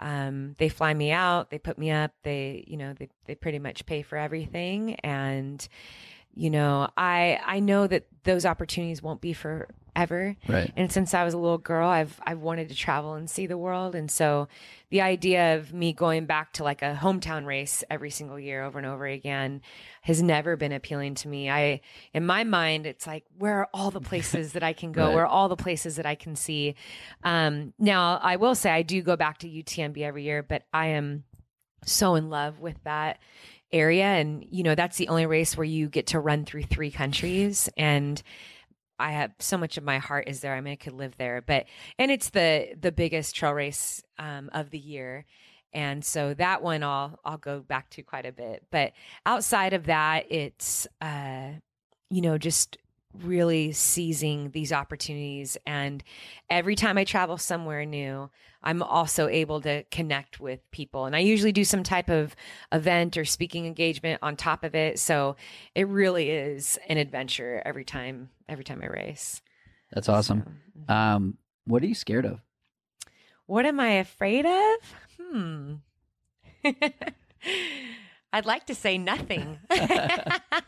um 0.00 0.55
they 0.59 0.68
fly 0.68 0.92
me 0.94 1.11
out 1.12 1.50
they 1.50 1.59
put 1.59 1.78
me 1.78 1.90
up 1.90 2.12
they 2.22 2.64
you 2.66 2.76
know 2.76 2.92
they, 2.94 3.09
they 3.26 3.35
pretty 3.35 3.59
much 3.59 3.87
pay 3.87 4.02
for 4.02 4.16
everything. 4.16 4.94
And 4.96 5.66
you 6.35 6.48
know 6.50 6.88
i 6.96 7.38
i 7.44 7.61
know 7.61 7.87
that 7.87 8.07
those 8.24 8.46
opportunities 8.46 9.02
won't 9.02 9.20
be 9.20 9.33
forever 9.94 10.37
Right. 10.48 10.72
and 10.76 10.90
since 10.90 11.14
I 11.14 11.24
was 11.24 11.35
a 11.35 11.38
little 11.38 11.59
girl, 11.59 11.88
I've 11.88 12.18
I've 12.26 12.40
wanted 12.40 12.68
to 12.70 12.74
travel 12.74 13.14
and 13.14 13.28
see 13.28 13.46
the 13.46 13.59
world. 13.59 13.94
And 13.94 14.11
so 14.11 14.48
the 14.90 15.00
idea 15.02 15.57
of 15.57 15.72
me 15.72 15.92
going 15.92 16.26
back 16.26 16.52
to 16.55 16.64
like 16.64 16.83
a 16.83 16.98
hometown 17.00 17.46
race 17.46 17.83
every 17.90 18.11
single 18.11 18.38
year 18.38 18.62
over 18.62 18.78
and 18.78 18.87
over 18.87 19.07
again 19.07 19.62
has 20.02 20.22
never 20.22 20.57
been 20.57 20.72
appealing 20.72 21.14
to 21.16 21.28
me. 21.28 21.50
I 21.50 21.81
in 22.14 22.24
my 22.26 22.44
mind, 22.44 22.87
it's 22.87 23.07
like 23.07 23.24
where 23.38 23.59
are 23.61 23.68
all 23.74 23.90
the 23.90 24.00
places 24.11 24.52
that 24.52 24.62
I 24.62 24.72
can 24.72 24.92
go? 24.92 25.07
Right. 25.07 25.14
Where 25.14 25.24
are 25.24 25.28
all 25.28 25.48
the 25.48 25.57
places 25.57 25.96
that 25.96 26.07
I 26.07 26.14
can 26.14 26.37
see? 26.37 26.74
Um, 27.22 27.72
now 27.78 28.18
I 28.22 28.37
will 28.37 28.55
say 28.55 28.70
I 28.70 28.83
do 28.83 29.02
go 29.02 29.16
back 29.16 29.38
to 29.38 29.48
UTMB 29.48 29.98
every 29.98 30.24
year, 30.24 30.42
but 30.42 30.62
I 30.72 30.88
am 30.88 31.24
so 31.85 32.14
in 32.14 32.31
love 32.31 32.61
with 32.61 32.76
that 32.85 33.18
area 33.72 34.05
and 34.05 34.44
you 34.50 34.62
know 34.62 34.74
that's 34.74 34.98
the 34.98 35.09
only 35.09 35.24
race 35.24 35.57
where 35.57 35.64
you 35.64 35.88
get 35.88 36.09
to 36.09 36.20
run 36.20 36.44
through 36.44 36.62
three 36.62 36.90
countries 36.90 37.70
and 37.78 38.22
I 39.03 39.12
have 39.12 39.33
so 39.41 39.59
much 39.59 39.77
of 39.77 39.85
my 39.85 39.99
heart 39.99 40.29
is 40.29 40.41
there. 40.41 40.55
I 40.55 40.61
mean, 40.61 40.73
I 40.73 40.77
could 40.77 40.93
live 40.93 41.17
there, 41.19 41.43
but 41.43 41.67
and 41.99 42.11
it's 42.11 42.31
the 42.31 42.75
the 42.81 42.93
biggest 42.93 43.35
trail 43.35 43.53
race 43.53 44.03
um, 44.19 44.49
of 44.53 44.71
the 44.71 44.79
year, 44.79 45.27
and 45.73 46.05
so 46.05 46.35
that 46.35 46.62
one 46.62 46.83
I'll 46.85 47.19
I'll 47.25 47.37
go 47.37 47.61
back 47.61 47.91
to 47.91 48.03
quite 48.03 48.27
a 48.27 48.33
bit. 48.33 48.65
But 48.71 48.93
outside 49.27 49.73
of 49.73 49.87
that, 49.87 50.31
it's 50.31 50.87
uh, 51.01 51.51
you 52.11 52.21
know 52.21 52.38
just 52.38 52.79
really 53.20 53.72
seizing 53.72 54.51
these 54.51 54.72
opportunities, 54.72 55.57
and 55.66 56.03
every 56.51 56.75
time 56.75 56.96
I 56.98 57.05
travel 57.05 57.37
somewhere 57.38 57.85
new, 57.85 58.31
I'm 58.62 58.83
also 58.83 59.27
able 59.29 59.61
to 59.62 59.83
connect 59.90 60.40
with 60.40 60.61
people, 60.70 61.05
and 61.07 61.16
I 61.16 61.18
usually 61.20 61.53
do 61.53 61.64
some 61.64 61.83
type 61.83 62.09
of 62.09 62.35
event 62.72 63.16
or 63.16 63.25
speaking 63.25 63.66
engagement 63.66 64.20
on 64.22 64.37
top 64.37 64.62
of 64.64 64.75
it. 64.75 64.98
So 64.98 65.37
it 65.75 65.88
really 65.88 66.31
is 66.31 66.79
an 66.88 66.96
adventure 66.96 67.61
every 67.64 67.85
time 67.85 68.31
every 68.48 68.64
time 68.64 68.81
I 68.83 68.87
race. 68.87 69.42
That's 69.92 70.09
awesome. 70.09 70.61
So, 70.88 70.94
Um, 70.94 71.38
what 71.64 71.83
are 71.83 71.87
you 71.87 71.94
scared 71.94 72.25
of? 72.25 72.40
what 73.46 73.66
am 73.66 73.81
I 73.81 73.94
afraid 73.94 74.46
of? 74.46 74.77
Hmm. 75.20 75.75
I'd 78.33 78.47
like 78.47 78.66
to 78.66 78.75
say 78.75 78.99
nothing. 78.99 79.59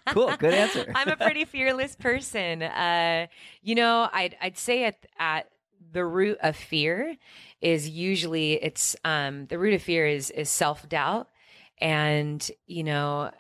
Cool, 0.09 0.37
good 0.37 0.55
answer. 0.55 0.93
I'm 0.95 1.09
a 1.09 1.17
pretty 1.17 1.45
fearless 1.45 1.97
person. 1.97 2.63
Uh, 2.63 3.27
you 3.63 3.75
know, 3.75 4.09
I'd 4.13 4.37
I'd 4.41 4.57
say 4.57 4.85
at 4.85 5.05
at 5.19 5.49
the 5.93 6.05
root 6.05 6.39
of 6.41 6.57
fear 6.57 7.17
is 7.61 7.89
usually 7.89 8.53
it's 8.53 8.95
um 9.05 9.47
the 9.47 9.59
root 9.59 9.75
of 9.75 9.83
fear 9.83 10.07
is 10.07 10.31
is 10.31 10.49
self 10.49 10.89
doubt, 10.89 11.31
and 11.79 12.49
you 12.67 12.85
know, 12.85 13.33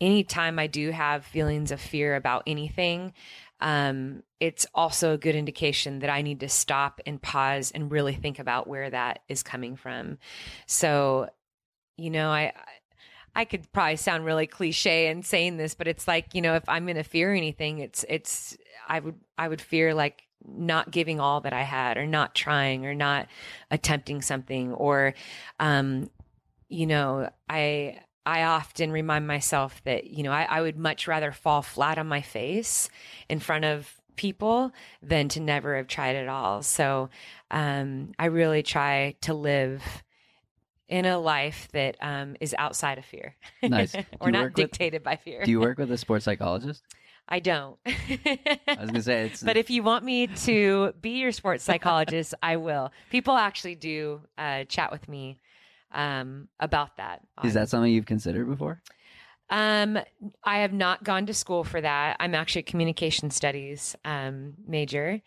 anytime 0.00 0.60
I 0.60 0.68
do 0.68 0.90
have 0.92 1.24
feelings 1.24 1.72
of 1.72 1.80
fear 1.80 2.14
about 2.14 2.44
anything, 2.46 3.12
um, 3.60 4.22
it's 4.38 4.66
also 4.74 5.12
a 5.14 5.18
good 5.18 5.34
indication 5.34 5.98
that 5.98 6.10
I 6.10 6.22
need 6.22 6.40
to 6.40 6.48
stop 6.48 7.00
and 7.06 7.20
pause 7.20 7.72
and 7.72 7.90
really 7.90 8.14
think 8.14 8.38
about 8.38 8.66
where 8.68 8.88
that 8.88 9.20
is 9.28 9.42
coming 9.42 9.74
from. 9.76 10.18
So, 10.66 11.28
you 11.96 12.10
know, 12.10 12.30
I 12.30 12.52
I 13.34 13.44
could 13.44 13.70
probably 13.72 13.96
sound 13.96 14.24
really 14.24 14.46
cliche 14.46 15.08
in 15.08 15.22
saying 15.22 15.56
this, 15.56 15.74
but 15.74 15.88
it's 15.88 16.08
like, 16.08 16.34
you 16.34 16.42
know, 16.42 16.54
if 16.54 16.68
I'm 16.68 16.84
going 16.84 16.96
to 16.96 17.02
fear 17.02 17.32
anything, 17.32 17.78
it's, 17.78 18.04
it's, 18.08 18.56
I 18.88 19.00
would, 19.00 19.16
I 19.38 19.48
would 19.48 19.60
fear 19.60 19.94
like 19.94 20.22
not 20.44 20.90
giving 20.90 21.20
all 21.20 21.40
that 21.42 21.52
I 21.52 21.62
had 21.62 21.96
or 21.96 22.06
not 22.06 22.34
trying 22.34 22.86
or 22.86 22.94
not 22.94 23.28
attempting 23.70 24.22
something 24.22 24.72
or, 24.72 25.14
um, 25.58 26.10
you 26.68 26.86
know, 26.86 27.30
I, 27.48 28.00
I 28.26 28.42
often 28.42 28.92
remind 28.92 29.26
myself 29.26 29.82
that, 29.84 30.04
you 30.04 30.22
know, 30.22 30.32
I, 30.32 30.42
I 30.44 30.60
would 30.60 30.76
much 30.76 31.08
rather 31.08 31.32
fall 31.32 31.62
flat 31.62 31.98
on 31.98 32.06
my 32.06 32.22
face 32.22 32.88
in 33.28 33.40
front 33.40 33.64
of 33.64 34.00
people 34.16 34.72
than 35.02 35.28
to 35.30 35.40
never 35.40 35.76
have 35.76 35.86
tried 35.86 36.16
at 36.16 36.28
all. 36.28 36.62
So 36.62 37.08
um, 37.50 38.12
I 38.18 38.26
really 38.26 38.62
try 38.62 39.16
to 39.22 39.34
live 39.34 39.82
in 40.90 41.06
a 41.06 41.18
life 41.18 41.68
that 41.72 41.96
um, 42.02 42.36
is 42.40 42.54
outside 42.58 42.98
of 42.98 43.04
fear. 43.04 43.36
Nice. 43.62 43.94
Not 44.20 44.20
work 44.20 44.34
with- 44.34 44.54
dictated 44.56 45.02
by 45.02 45.16
fear. 45.16 45.44
Do 45.44 45.50
you 45.50 45.60
work 45.60 45.78
with 45.82 45.90
a 45.90 45.96
sports 45.96 46.24
psychologist? 46.26 46.82
I 47.32 47.38
don't. 47.38 47.78
I 47.86 48.58
was 48.80 48.90
gonna 48.90 49.02
say 49.02 49.26
it's 49.26 49.40
but 49.40 49.56
if 49.56 49.70
you 49.70 49.84
want 49.84 50.04
me 50.04 50.26
to 50.26 50.92
be 51.00 51.10
your 51.20 51.30
sports 51.30 51.62
psychologist, 51.62 52.34
I 52.42 52.56
will. 52.56 52.90
People 53.08 53.36
actually 53.36 53.76
do 53.76 54.22
uh, 54.36 54.64
chat 54.64 54.90
with 54.90 55.08
me 55.08 55.38
um, 55.92 56.48
about 56.58 56.96
that. 56.96 57.20
is 57.44 57.54
that 57.54 57.68
something 57.68 57.92
you've 57.92 58.06
considered 58.06 58.48
before? 58.48 58.82
Um, 59.48 59.96
I 60.42 60.58
have 60.58 60.72
not 60.72 61.04
gone 61.04 61.26
to 61.26 61.34
school 61.34 61.62
for 61.62 61.80
that. 61.80 62.16
I'm 62.18 62.34
actually 62.34 62.60
a 62.60 62.64
communication 62.64 63.30
studies 63.30 63.94
um, 64.04 64.54
major, 64.66 65.20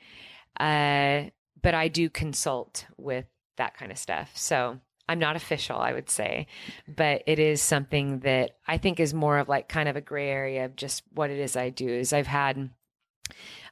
uh, 0.60 1.24
but 1.62 1.74
I 1.74 1.88
do 1.88 2.10
consult 2.10 2.86
with 2.98 3.26
that 3.56 3.78
kind 3.78 3.92
of 3.94 3.98
stuff. 3.98 4.32
So 4.36 4.80
I'm 5.08 5.20
not 5.20 5.36
official, 5.36 5.78
I 5.78 5.94
would 5.94 6.10
say, 6.10 6.48
but 6.88 7.24
it 7.28 7.40
is 7.40 7.62
something 7.62 8.20
that 8.20 8.58
I 8.68 8.78
think 8.78 9.00
is 9.00 9.14
more 9.14 9.38
of 9.38 9.50
like 9.50 9.68
kind 9.68 9.90
of 9.90 9.96
a 9.96 10.02
gray 10.02 10.30
area 10.30 10.66
of 10.66 10.76
just 10.76 11.04
what 11.14 11.30
it 11.30 11.40
is 11.40 11.56
I 11.56 11.70
do. 11.70 11.88
Is 11.88 12.14
I've 12.14 12.28
had 12.28 12.70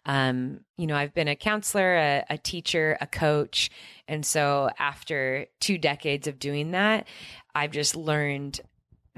um, 0.05 0.61
you 0.77 0.87
know, 0.87 0.95
I've 0.95 1.13
been 1.13 1.27
a 1.27 1.35
counselor, 1.35 1.95
a, 1.95 2.25
a 2.31 2.37
teacher, 2.37 2.97
a 2.99 3.07
coach. 3.07 3.69
And 4.07 4.25
so 4.25 4.69
after 4.79 5.45
two 5.59 5.77
decades 5.77 6.27
of 6.27 6.39
doing 6.39 6.71
that, 6.71 7.07
I've 7.53 7.71
just 7.71 7.95
learned 7.95 8.61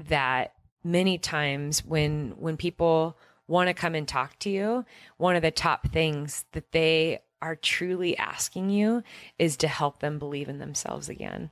that 0.08 0.52
many 0.82 1.18
times 1.18 1.84
when 1.84 2.34
when 2.36 2.56
people 2.56 3.16
want 3.46 3.68
to 3.68 3.74
come 3.74 3.94
and 3.94 4.08
talk 4.08 4.38
to 4.40 4.50
you, 4.50 4.84
one 5.16 5.36
of 5.36 5.42
the 5.42 5.50
top 5.50 5.88
things 5.88 6.44
that 6.52 6.72
they 6.72 7.20
are 7.42 7.56
truly 7.56 8.16
asking 8.16 8.70
you 8.70 9.02
is 9.38 9.56
to 9.58 9.68
help 9.68 10.00
them 10.00 10.18
believe 10.18 10.48
in 10.48 10.58
themselves 10.58 11.08
again. 11.08 11.50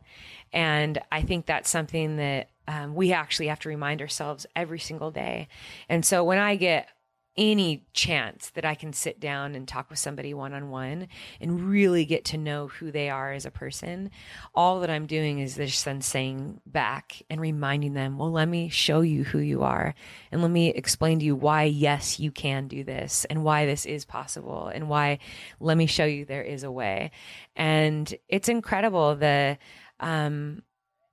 And 0.52 0.98
I 1.10 1.22
think 1.22 1.46
that's 1.46 1.70
something 1.70 2.16
that 2.16 2.50
um, 2.68 2.94
we 2.94 3.12
actually 3.12 3.48
have 3.48 3.60
to 3.60 3.68
remind 3.68 4.00
ourselves 4.00 4.46
every 4.54 4.78
single 4.78 5.10
day. 5.10 5.48
And 5.88 6.04
so 6.04 6.22
when 6.24 6.38
I 6.38 6.56
get 6.56 6.88
any 7.36 7.82
chance 7.94 8.50
that 8.50 8.64
I 8.64 8.74
can 8.74 8.92
sit 8.92 9.18
down 9.18 9.54
and 9.54 9.66
talk 9.66 9.88
with 9.88 9.98
somebody 9.98 10.34
one 10.34 10.52
on 10.52 10.68
one 10.68 11.08
and 11.40 11.62
really 11.62 12.04
get 12.04 12.26
to 12.26 12.36
know 12.36 12.68
who 12.68 12.90
they 12.90 13.08
are 13.08 13.32
as 13.32 13.46
a 13.46 13.50
person, 13.50 14.10
all 14.54 14.80
that 14.80 14.90
I'm 14.90 15.06
doing 15.06 15.38
is 15.38 15.56
just 15.56 15.84
then 15.84 16.02
saying 16.02 16.60
back 16.66 17.22
and 17.30 17.40
reminding 17.40 17.94
them, 17.94 18.18
well, 18.18 18.30
let 18.30 18.48
me 18.48 18.68
show 18.68 19.00
you 19.00 19.24
who 19.24 19.38
you 19.38 19.62
are 19.62 19.94
and 20.30 20.42
let 20.42 20.50
me 20.50 20.68
explain 20.68 21.20
to 21.20 21.24
you 21.24 21.34
why, 21.34 21.64
yes, 21.64 22.20
you 22.20 22.30
can 22.30 22.68
do 22.68 22.84
this 22.84 23.24
and 23.30 23.44
why 23.44 23.64
this 23.64 23.86
is 23.86 24.04
possible 24.04 24.66
and 24.66 24.90
why 24.90 25.18
let 25.58 25.78
me 25.78 25.86
show 25.86 26.04
you 26.04 26.26
there 26.26 26.42
is 26.42 26.64
a 26.64 26.70
way. 26.70 27.12
And 27.56 28.14
it's 28.28 28.50
incredible 28.50 29.16
the, 29.16 29.56
um, 30.02 30.62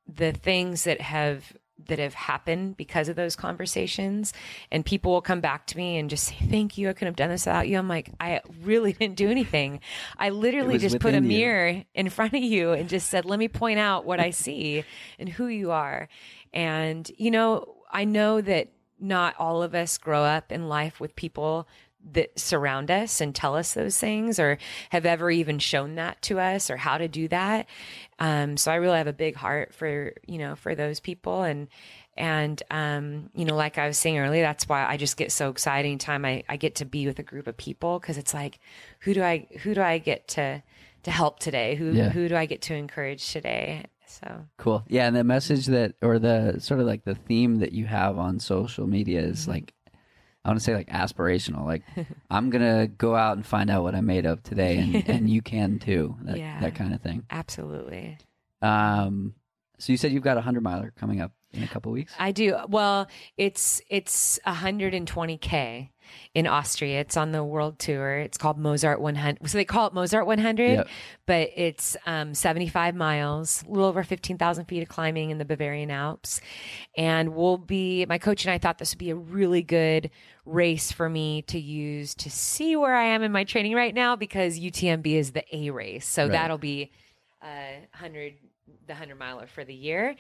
the 0.08 0.32
things 0.32 0.84
that 0.84 1.00
have 1.02 1.54
that 1.88 2.00
have 2.00 2.14
happened 2.14 2.76
because 2.76 3.08
of 3.08 3.16
those 3.16 3.36
conversations. 3.36 4.34
And 4.72 4.86
people 4.86 5.14
will 5.14 5.22
come 5.22 5.40
back 5.40 5.66
to 5.68 5.78
me 5.78 5.98
and 5.98 6.10
just 6.10 6.26
say 6.26 6.36
thank 6.50 6.78
you. 6.78 6.90
I 6.90 6.94
couldn't 6.94 7.08
have 7.08 7.16
done 7.16 7.30
this 7.30 7.46
without 7.46 7.68
you. 7.68 7.78
I'm 7.78 7.88
like 7.88 8.10
i 8.20 8.42
really 8.62 8.94
didn't 9.00 9.16
do 9.16 9.30
anything. 9.30 9.80
I 10.18 10.30
literally 10.30 10.78
just 10.78 11.00
put 11.00 11.14
a 11.14 11.18
you. 11.18 11.22
mirror 11.22 11.84
in 11.94 12.10
front 12.10 12.34
of 12.34 12.44
you 12.44 12.74
and 12.74 12.90
just 12.90 13.10
said 13.10 13.26
let 13.26 13.40
me 13.40 13.48
point 13.48 13.80
out 13.80 14.06
what 14.06 14.20
i 14.20 14.30
see 14.30 14.84
and 15.20 15.30
who 15.30 15.48
you 15.48 15.72
are 15.72 16.08
and 16.54 17.10
you 17.18 17.32
know 17.32 17.76
i 17.92 18.04
know 18.04 18.42
that 18.42 18.70
not 19.00 19.36
all 19.40 19.64
of 19.64 19.74
us 19.74 19.98
grow 19.98 20.24
up 20.24 20.52
in 20.52 20.68
life 20.68 21.00
with 21.00 21.16
people 21.16 21.68
that 22.12 22.40
surround 22.40 22.90
us 22.90 23.22
and 23.22 23.36
tell 23.36 23.56
us 23.56 23.74
those 23.74 23.98
things 23.98 24.40
or 24.40 24.58
have 24.90 25.06
ever 25.06 25.30
even 25.30 25.60
shown 25.60 25.96
that 25.96 26.22
to 26.24 26.40
us 26.40 26.70
or 26.70 26.78
how 26.78 26.98
to 26.98 27.08
do 27.08 27.28
that. 27.28 27.68
Um, 28.20 28.58
so 28.58 28.72
I 28.72 28.76
really 28.76 28.98
have 28.98 29.08
a 29.08 29.14
big 29.14 29.36
heart 29.36 29.74
for, 29.74 30.14
you 30.26 30.38
know, 30.38 30.56
for 30.56 30.76
those 30.76 31.00
people. 31.00 31.44
And, 31.44 31.68
and, 32.16 32.62
um, 32.72 33.30
you 33.34 33.46
know, 33.46 33.56
like 33.56 33.78
I 33.78 33.88
was 33.88 33.98
saying 33.98 34.18
earlier, 34.18 34.42
that's 34.42 34.68
why 34.68 34.86
I 34.86 34.98
just 34.98 35.18
get 35.18 35.32
so 35.32 35.50
excited 35.50 35.88
anytime 35.88 36.26
I, 36.26 36.44
I 36.50 36.58
get 36.58 36.76
to 36.76 36.86
be 36.86 37.06
with 37.06 37.20
a 37.20 37.24
group 37.24 37.48
of 37.48 37.58
people. 37.58 38.00
Cause 38.00 38.18
it's 38.18 38.34
like, 38.34 38.60
who 39.02 39.14
do 39.14 39.22
I, 39.22 39.48
who 39.62 39.74
do 39.74 39.82
I 39.82 39.98
get 39.98 40.28
to, 40.30 40.64
to 41.04 41.12
help 41.12 41.40
today? 41.40 41.76
Who, 41.76 41.92
Yeah. 41.94 42.10
who 42.10 42.28
do 42.28 42.36
I 42.36 42.46
get 42.46 42.62
to 42.64 42.76
encourage 42.76 43.32
today? 43.32 43.86
So 44.06 44.48
Cool. 44.58 44.84
Yeah, 44.88 45.06
and 45.06 45.16
the 45.16 45.24
message 45.24 45.68
that, 45.68 45.94
or 46.02 46.18
the 46.18 46.58
sort 46.60 46.80
of 46.80 46.88
like 46.88 47.04
the 47.06 47.14
theme 47.16 47.60
that 47.60 47.74
you 47.74 47.86
have 47.86 48.18
on 48.18 48.40
social 48.40 48.88
media 48.88 49.22
is 49.22 49.42
Mm-hmm. 49.42 49.52
like, 49.52 49.74
I 50.50 50.52
want 50.54 50.62
to 50.62 50.64
say 50.66 50.74
like 50.74 50.90
aspirational. 50.90 51.64
Like, 51.64 51.84
I'm 52.32 52.50
gonna 52.50 52.88
go 52.88 53.16
out 53.16 53.38
and 53.38 53.46
find 53.46 53.70
out 53.70 53.84
what 53.84 53.94
I'm 53.94 54.08
made 54.08 54.26
of 54.26 54.42
today, 54.42 54.78
and, 54.80 54.96
and 55.10 55.30
you 55.30 55.44
can 55.44 55.78
too. 55.78 56.16
That, 56.24 56.38
Yeah. 56.40 56.60
that 56.62 56.74
kind 56.74 56.92
of 56.92 57.02
thing. 57.02 57.24
absolutely. 57.30 58.18
Um, 58.64 59.36
so 59.78 59.94
you 59.94 59.98
said 59.98 60.12
you've 60.12 60.24
got 60.24 60.38
a 60.38 60.42
hundred 60.42 60.64
miler 60.64 60.92
coming 61.00 61.22
up 61.22 61.34
in 61.54 61.62
a 61.62 61.68
couple 61.68 61.92
weeks. 61.92 62.14
I 62.18 62.32
do. 62.32 62.58
Well, 62.68 63.08
it's 63.38 63.80
it's 63.90 64.40
120k 64.48 65.90
in 66.34 66.48
Austria. 66.48 67.00
It's 67.02 67.18
on 67.18 67.32
the 67.32 67.44
world 67.44 67.80
tour. 67.80 68.18
It's 68.20 68.38
called 68.38 68.58
Mozart 68.58 69.02
100. 69.02 69.50
So 69.50 69.58
they 69.58 69.66
call 69.66 69.88
it 69.88 69.94
Mozart 69.94 70.26
100, 70.28 70.72
Yep. 70.72 70.88
but 71.26 71.50
it's 71.56 71.96
um, 72.06 72.34
75 72.34 72.96
miles, 72.96 73.64
a 73.68 73.70
little 73.72 73.86
over 73.88 74.04
15,000 74.04 74.66
feet 74.66 74.82
of 74.84 74.90
climbing 74.90 75.30
in 75.30 75.38
the 75.38 75.46
Bavarian 75.46 75.92
Alps. 75.92 76.42
And 76.98 77.36
we'll 77.36 77.58
be. 77.58 78.06
My 78.08 78.18
coach 78.18 78.46
and 78.46 78.52
I 78.52 78.58
thought 78.58 78.78
this 78.78 78.92
would 78.94 79.00
be 79.00 79.10
a 79.10 79.16
really 79.16 79.62
good 79.64 80.10
race 80.46 80.92
for 80.92 81.10
me 81.10 81.42
to 81.44 81.60
use 81.60 82.16
to 82.16 82.30
see 82.30 82.76
where 82.76 82.96
I 82.96 83.06
am 83.06 83.22
in 83.24 83.32
my 83.32 83.44
training 83.44 83.76
right 83.76 83.94
now 83.94 84.16
because 84.16 84.60
UTMB 84.60 85.06
is 85.14 85.32
the 85.32 85.44
A 85.56 85.70
race. 85.70 86.08
So 86.08 86.24
Right. 86.24 86.32
that'll 86.32 86.58
be 86.58 86.92
uh, 87.42 87.46
100 87.92 88.34
the 88.88 88.94
100 88.94 89.18
miler 89.18 89.48
for 89.48 89.64
the 89.64 89.74
year. 89.74 90.16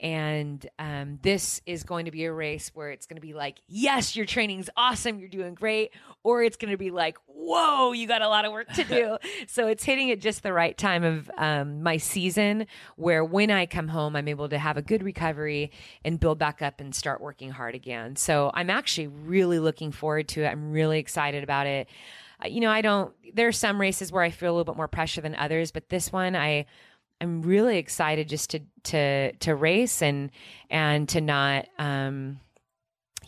And 0.00 0.66
um, 0.78 1.18
this 1.22 1.60
is 1.66 1.82
going 1.82 2.06
to 2.06 2.10
be 2.10 2.24
a 2.24 2.32
race 2.32 2.70
where 2.74 2.90
it's 2.90 3.06
going 3.06 3.16
to 3.16 3.26
be 3.26 3.34
like 3.34 3.60
yes 3.68 4.16
your 4.16 4.26
training's 4.26 4.70
awesome 4.76 5.18
you're 5.18 5.28
doing 5.28 5.54
great 5.54 5.90
or 6.22 6.42
it's 6.42 6.56
going 6.56 6.70
to 6.70 6.76
be 6.76 6.90
like 6.90 7.18
whoa 7.26 7.92
you 7.92 8.06
got 8.06 8.22
a 8.22 8.28
lot 8.28 8.44
of 8.44 8.52
work 8.52 8.68
to 8.74 8.84
do. 8.84 9.16
So 9.48 9.68
it's 9.68 9.84
hitting 9.84 10.10
at 10.10 10.20
just 10.20 10.42
the 10.42 10.52
right 10.52 10.76
time 10.76 11.04
of 11.04 11.30
um, 11.36 11.82
my 11.82 11.96
season 11.98 12.66
where 12.96 13.24
when 13.24 13.50
i 13.50 13.66
come 13.66 13.88
home 13.88 14.16
i'm 14.16 14.28
able 14.28 14.48
to 14.48 14.58
have 14.58 14.76
a 14.76 14.82
good 14.82 15.02
recovery 15.02 15.70
and 16.04 16.18
build 16.18 16.38
back 16.38 16.62
up 16.62 16.80
and 16.80 16.94
start 16.94 17.20
working 17.20 17.50
hard 17.50 17.74
again. 17.74 18.16
So 18.16 18.50
i'm 18.54 18.70
actually 18.70 19.06
really 19.08 19.58
looking 19.58 19.92
forward 19.92 20.28
to 20.28 20.42
it. 20.42 20.48
I'm 20.48 20.72
really 20.72 20.98
excited 20.98 21.44
about 21.44 21.66
it. 21.66 21.88
Uh, 22.44 22.48
you 22.48 22.60
know, 22.60 22.70
I 22.70 22.82
don't. 22.82 23.12
There 23.34 23.48
are 23.48 23.52
some 23.52 23.80
races 23.80 24.12
where 24.12 24.22
I 24.22 24.30
feel 24.30 24.50
a 24.50 24.52
little 24.52 24.64
bit 24.64 24.76
more 24.76 24.88
pressure 24.88 25.20
than 25.20 25.34
others, 25.34 25.70
but 25.70 25.88
this 25.88 26.12
one, 26.12 26.36
I, 26.36 26.66
I'm 27.20 27.42
really 27.42 27.78
excited 27.78 28.28
just 28.28 28.50
to 28.50 28.60
to 28.84 29.32
to 29.32 29.54
race 29.54 30.02
and 30.02 30.30
and 30.70 31.08
to 31.10 31.20
not. 31.20 31.66
um 31.78 32.40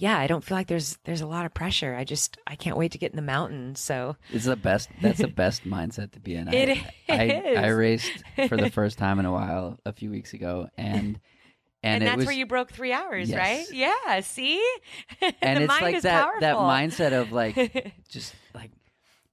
yeah, 0.01 0.17
I 0.17 0.29
don't 0.29 0.45
feel 0.45 0.57
like 0.57 0.69
there's 0.69 0.97
there's 1.05 1.23
a 1.23 1.27
lot 1.27 1.45
of 1.45 1.53
pressure. 1.53 1.95
I 1.95 2.05
just 2.05 2.39
I 2.47 2.55
can't 2.55 2.77
wait 2.77 2.93
to 2.93 2.99
get 2.99 3.11
in 3.11 3.17
the 3.17 3.23
mountains. 3.23 3.81
So 3.81 4.17
It's 4.31 4.45
the 4.45 4.55
best. 4.55 4.89
That's 5.03 5.19
the 5.19 5.27
best 5.27 5.65
mindset 5.65 6.13
to 6.13 6.21
be 6.21 6.37
in. 6.37 6.49
It 6.55 6.79
I, 7.09 7.13
I, 7.15 7.25
is. 7.25 7.59
I 7.59 7.67
raced 7.69 8.23
for 8.49 8.57
the 8.57 8.71
first 8.79 8.97
time 8.97 9.19
in 9.19 9.25
a 9.27 9.33
while 9.33 9.79
a 9.85 9.93
few 9.93 10.11
weeks 10.11 10.35
ago, 10.35 10.69
and 10.79 11.19
and, 11.83 12.03
and, 12.03 12.03
that's 12.03 12.17
was, 12.19 12.27
where 12.27 12.35
you 12.35 12.47
broke 12.47 12.71
three 12.73 12.93
hours, 12.93 13.31
Yes. 13.31 13.39
right? 13.39 13.67
Yeah. 13.73 14.21
See, 14.21 14.63
and 15.43 15.65
it's 15.65 15.81
like 15.81 15.97
is 15.97 16.03
that 16.05 16.25
powerful. 16.25 16.41
that 16.43 16.57
mindset 16.57 17.13
of 17.13 17.33
like 17.33 17.93
just 18.09 18.35
like 18.55 18.71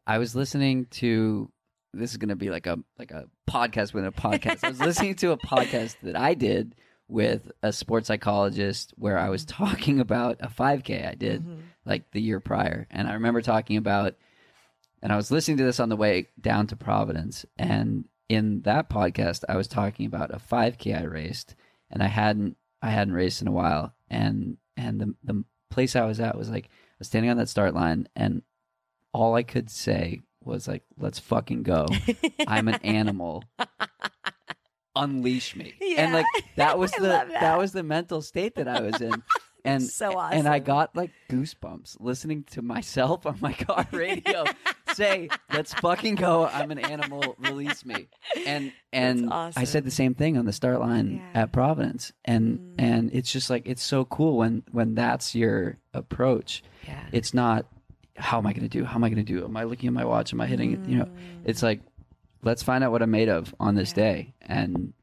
I 0.08 0.18
was 0.18 0.36
listening 0.36 0.86
to 0.92 1.52
this 1.96 2.12
is 2.12 2.18
gonna 2.18 2.36
be 2.36 2.50
like 2.50 2.68
a 2.68 2.78
like 3.00 3.12
a 3.12 3.26
podcast 3.50 3.94
within 3.94 4.06
a 4.08 4.12
podcast. 4.28 4.64
I 4.64 4.70
was 4.70 4.80
listening 4.80 5.16
to 5.16 5.32
a 5.32 5.38
podcast 5.38 5.96
that 6.04 6.16
I 6.16 6.34
did 6.34 6.76
with 7.08 7.52
a 7.62 7.72
sports 7.72 8.08
psychologist 8.08 8.94
where 8.98 9.18
I 9.20 9.30
was 9.30 9.46
talking 9.46 10.00
about 10.00 10.38
a 10.40 10.48
5K 10.48 11.08
I 11.08 11.14
did 11.16 11.42
Mm-hmm. 11.44 11.62
like 11.86 12.12
the 12.12 12.22
year 12.22 12.40
prior, 12.40 12.88
and 12.90 13.08
I 13.08 13.14
remember 13.14 13.42
talking 13.42 13.78
about, 13.78 14.16
and 15.04 15.12
I 15.12 15.16
was 15.16 15.30
listening 15.32 15.58
to 15.58 15.64
this 15.64 15.80
on 15.80 15.90
the 15.90 15.96
way 15.96 16.28
down 16.40 16.68
to 16.68 16.76
Providence, 16.76 17.46
and 17.58 18.06
in 18.28 18.62
that 18.62 18.90
podcast 18.90 19.44
I 19.48 19.56
was 19.56 19.68
talking 19.68 20.06
about 20.08 20.34
a 20.34 20.38
5K 20.40 21.00
I 21.00 21.04
raced, 21.04 21.56
and 21.92 22.02
I 22.02 22.08
hadn't 22.08 22.58
I 22.82 22.90
hadn't 22.90 23.14
raced 23.14 23.42
in 23.42 23.48
a 23.48 23.52
while, 23.52 23.94
and 24.10 24.58
and 24.76 25.00
the 25.00 25.16
the 25.24 25.44
place 25.70 25.96
I 25.96 26.06
was 26.06 26.20
at 26.20 26.38
was 26.38 26.50
like 26.50 26.66
I 26.66 26.96
was 27.00 27.08
standing 27.08 27.30
on 27.30 27.38
that 27.38 27.50
start 27.50 27.74
line, 27.76 28.08
and 28.16 28.42
all 29.14 29.36
I 29.36 29.44
could 29.44 29.70
say 29.70 30.22
was 30.46 30.68
like, 30.68 30.84
"Let's 30.98 31.20
fucking 31.20 31.64
go." 31.64 31.88
I'm 32.48 32.68
an 32.68 32.80
animal. 32.84 33.44
unleash 34.96 35.56
me. 35.56 35.74
Yeah. 35.82 36.04
And 36.04 36.14
like 36.14 36.26
that 36.56 36.78
was 36.80 36.92
the 36.98 37.02
that. 37.08 37.30
that. 37.30 37.58
was 37.58 37.74
the 37.74 37.84
mental 37.84 38.22
state 38.22 38.56
that 38.56 38.68
I 38.68 38.82
was 38.82 39.02
in. 39.02 39.24
And 39.68 39.82
So 39.82 40.20
and 40.20 40.48
I 40.48 40.60
got 40.60 40.96
like 40.96 41.10
goosebumps 41.28 41.98
listening 42.00 42.44
to 42.52 42.62
myself 42.62 43.26
on 43.26 43.40
my 43.42 43.52
car 43.54 43.88
radio 43.92 44.44
say, 44.94 45.28
"Let's 45.52 45.74
fucking 45.74 46.14
go! 46.16 46.46
I'm 46.46 46.70
an 46.70 46.78
animal. 46.78 47.36
Release 47.40 47.84
me!" 47.84 48.08
And 48.46 48.72
and 48.94 49.34
I 49.34 49.64
said 49.64 49.84
the 49.84 49.90
same 49.90 50.14
thing 50.14 50.38
on 50.38 50.46
the 50.46 50.54
start 50.54 50.82
line 50.82 51.16
Yeah. 51.34 51.42
at 51.42 51.52
Providence, 51.52 52.14
and 52.24 52.60
Mm. 52.60 52.76
and 52.78 53.10
it's 53.12 53.32
just 53.32 53.50
like 53.50 53.64
it's 53.66 53.82
so 53.82 54.06
cool 54.06 54.38
when 54.38 54.62
when 54.72 54.94
that's 54.94 55.34
your 55.34 55.80
approach. 55.96 56.62
Yeah. 56.88 57.04
It's 57.12 57.34
not 57.34 57.66
how 58.16 58.38
am 58.38 58.48
I 58.48 58.54
going 58.54 58.68
to 58.68 58.70
do? 58.70 58.86
How 58.86 58.96
am 58.96 59.04
I 59.04 59.10
going 59.10 59.24
to 59.26 59.34
do? 59.34 59.44
Am 59.44 59.56
I 59.58 59.64
looking 59.64 59.88
at 59.88 59.94
my 59.94 60.06
watch? 60.06 60.34
Am 60.34 60.42
I 60.42 60.46
hitting 60.48 60.72
it? 60.74 60.80
You 60.88 60.98
know, 61.00 61.10
it's 61.44 61.62
like 61.64 61.82
let's 62.44 62.64
find 62.64 62.84
out 62.84 62.92
what 62.92 63.02
I'm 63.02 63.12
made 63.12 63.30
of 63.30 63.54
on 63.60 63.76
this 63.76 63.94
Mm. 63.94 63.98
Yeah. 63.98 64.04
day, 64.04 64.34
and 64.42 64.94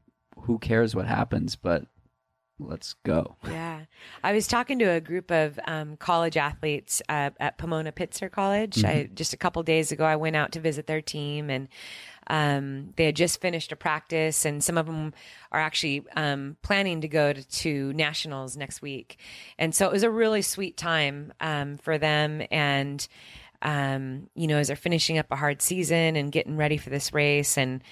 who 0.41 0.57
cares 0.59 0.95
what 0.95 1.05
happens? 1.07 1.55
But 1.55 1.85
let's 2.59 2.93
go. 3.03 3.35
Yeah. 3.49 3.81
I 4.23 4.31
was 4.33 4.47
talking 4.47 4.79
to 4.79 4.85
a 4.85 5.01
group 5.01 5.31
of 5.31 5.59
um, 5.67 5.97
college 5.97 6.37
athletes 6.37 7.01
uh, 7.09 7.31
at 7.39 7.57
Pomona 7.57 7.91
Pitzer 7.91 8.31
College. 8.31 8.83
I, 8.85 9.09
just 9.13 9.33
a 9.33 9.37
couple 9.37 9.61
days 9.63 9.91
ago, 9.91 10.05
I 10.05 10.15
went 10.15 10.35
out 10.35 10.51
to 10.53 10.59
visit 10.59 10.87
their 10.87 11.01
team 11.01 11.49
and 11.49 11.67
um, 12.27 12.93
they 12.95 13.05
had 13.05 13.15
just 13.15 13.41
finished 13.41 13.71
a 13.71 13.75
practice, 13.75 14.45
and 14.45 14.63
some 14.63 14.77
of 14.77 14.85
them 14.85 15.13
are 15.51 15.59
actually 15.59 16.03
um, 16.15 16.57
planning 16.61 17.01
to 17.01 17.07
go 17.07 17.33
to, 17.33 17.43
to 17.43 17.93
nationals 17.93 18.57
next 18.57 18.81
week. 18.81 19.17
And 19.57 19.73
so 19.75 19.87
it 19.87 19.91
was 19.91 20.03
a 20.03 20.09
really 20.09 20.41
sweet 20.41 20.77
time 20.77 21.33
um, 21.39 21.77
for 21.77 21.97
them. 21.97 22.41
And, 22.51 23.07
um, 23.61 24.29
you 24.35 24.47
know, 24.47 24.57
as 24.57 24.67
they're 24.67 24.75
finishing 24.75 25.17
up 25.17 25.27
a 25.31 25.35
hard 25.35 25.61
season 25.61 26.15
and 26.15 26.31
getting 26.31 26.57
ready 26.57 26.77
for 26.77 26.89
this 26.89 27.13
race. 27.13 27.57
And, 27.57 27.83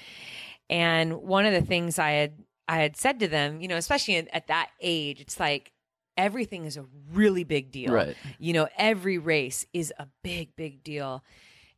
and 0.69 1.21
one 1.21 1.45
of 1.45 1.53
the 1.53 1.61
things 1.61 1.99
I 1.99 2.11
had 2.11 2.33
I 2.67 2.77
had 2.77 2.95
said 2.95 3.19
to 3.19 3.27
them, 3.27 3.59
you 3.59 3.67
know, 3.67 3.75
especially 3.75 4.15
at, 4.15 4.29
at 4.31 4.47
that 4.47 4.69
age, 4.79 5.19
it's 5.19 5.39
like 5.39 5.73
everything 6.15 6.63
is 6.63 6.77
a 6.77 6.85
really 7.11 7.43
big 7.43 7.69
deal. 7.69 7.91
Right. 7.91 8.15
You 8.39 8.53
know, 8.53 8.69
every 8.77 9.17
race 9.17 9.65
is 9.73 9.91
a 9.99 10.07
big, 10.23 10.55
big 10.55 10.81
deal. 10.81 11.21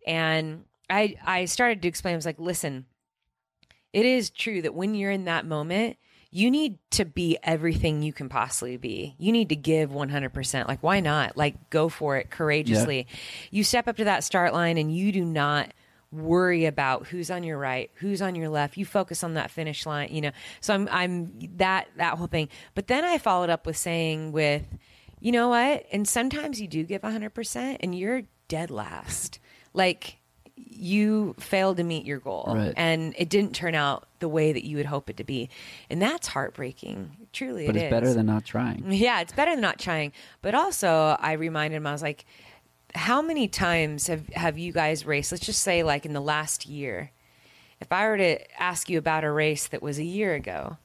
And 0.06 0.66
I 0.93 1.15
I 1.25 1.45
started 1.45 1.81
to 1.81 1.87
explain, 1.87 2.13
I 2.13 2.17
was 2.17 2.25
like, 2.25 2.39
listen, 2.39 2.85
it 3.91 4.05
is 4.05 4.29
true 4.29 4.61
that 4.61 4.73
when 4.73 4.95
you're 4.95 5.11
in 5.11 5.25
that 5.25 5.45
moment, 5.45 5.97
you 6.31 6.49
need 6.49 6.79
to 6.91 7.05
be 7.05 7.37
everything 7.43 8.01
you 8.01 8.11
can 8.11 8.27
possibly 8.27 8.77
be. 8.77 9.15
You 9.19 9.31
need 9.31 9.49
to 9.49 9.55
give 9.55 9.91
100%. 9.91 10.67
Like, 10.67 10.81
why 10.81 10.99
not? 10.99 11.37
Like, 11.37 11.69
go 11.69 11.89
for 11.89 12.17
it 12.17 12.31
courageously. 12.31 13.05
You 13.51 13.63
step 13.63 13.87
up 13.87 13.97
to 13.97 14.05
that 14.05 14.23
start 14.23 14.51
line 14.51 14.79
and 14.79 14.95
you 14.95 15.11
do 15.11 15.23
not 15.23 15.71
worry 16.11 16.65
about 16.65 17.07
who's 17.07 17.29
on 17.29 17.43
your 17.43 17.59
right, 17.59 17.91
who's 17.95 18.21
on 18.21 18.33
your 18.33 18.49
left. 18.49 18.77
You 18.77 18.85
focus 18.85 19.23
on 19.23 19.35
that 19.35 19.51
finish 19.51 19.85
line, 19.85 20.09
you 20.11 20.21
know. 20.21 20.31
So 20.59 20.73
I'm 20.73 20.87
I'm 20.91 21.33
that 21.57 21.87
that 21.97 22.17
whole 22.17 22.27
thing. 22.27 22.49
But 22.73 22.87
then 22.87 23.03
I 23.03 23.17
followed 23.17 23.49
up 23.49 23.65
with 23.65 23.77
saying 23.77 24.31
with 24.31 24.63
you 25.19 25.31
know 25.31 25.49
what? 25.49 25.85
And 25.91 26.07
sometimes 26.07 26.59
you 26.59 26.67
do 26.67 26.83
give 26.83 27.01
100% 27.01 27.77
and 27.79 27.95
you're 27.97 28.23
dead 28.47 28.69
last. 28.69 29.39
Like 29.73 30.17
you 30.56 31.36
failed 31.39 31.78
to 31.78 31.84
meet 31.84 32.06
your 32.06 32.20
goal 32.20 32.45
Right. 32.56 32.74
and 32.78 33.16
it 33.18 33.30
didn't 33.30 33.54
turn 33.56 33.74
out 33.76 34.08
the 34.20 34.28
way 34.30 34.54
that 34.54 34.64
you 34.66 34.78
would 34.78 34.86
hope 34.86 35.10
it 35.10 35.18
to 35.18 35.24
be. 35.24 35.49
And 35.89 36.01
that's 36.01 36.28
heartbreaking. 36.28 37.28
Truly 37.34 37.66
But 37.66 37.76
it 37.76 37.80
it's 37.80 37.86
is. 37.86 37.91
better 37.91 38.14
than 38.14 38.28
not 38.28 38.45
trying. 38.45 38.86
Yeah, 38.91 39.22
it's 39.22 39.34
better 39.34 39.51
than 39.51 39.62
not 39.62 39.80
trying. 39.80 40.12
But 40.41 40.54
also, 40.54 41.18
I 41.20 41.34
reminded 41.34 41.78
him, 41.78 41.88
I 41.88 41.91
was 41.91 42.04
like, 42.04 42.26
how 42.93 43.22
many 43.24 43.47
times 43.47 44.06
have, 44.08 44.28
have 44.30 44.60
you 44.60 44.72
guys 44.72 45.06
raced? 45.06 45.32
Let's 45.32 45.45
just 45.45 45.62
say, 45.64 45.82
like, 45.82 46.06
in 46.06 46.14
the 46.14 46.22
last 46.22 46.68
year. 46.68 47.12
If 47.82 47.91
I 47.91 48.08
were 48.08 48.18
to 48.18 48.62
ask 48.62 48.89
you 48.89 48.97
about 48.99 49.24
a 49.24 49.32
race 49.32 49.68
that 49.70 49.82
was 49.82 49.97
a 49.97 50.04
year 50.04 50.36
ago, 50.36 50.78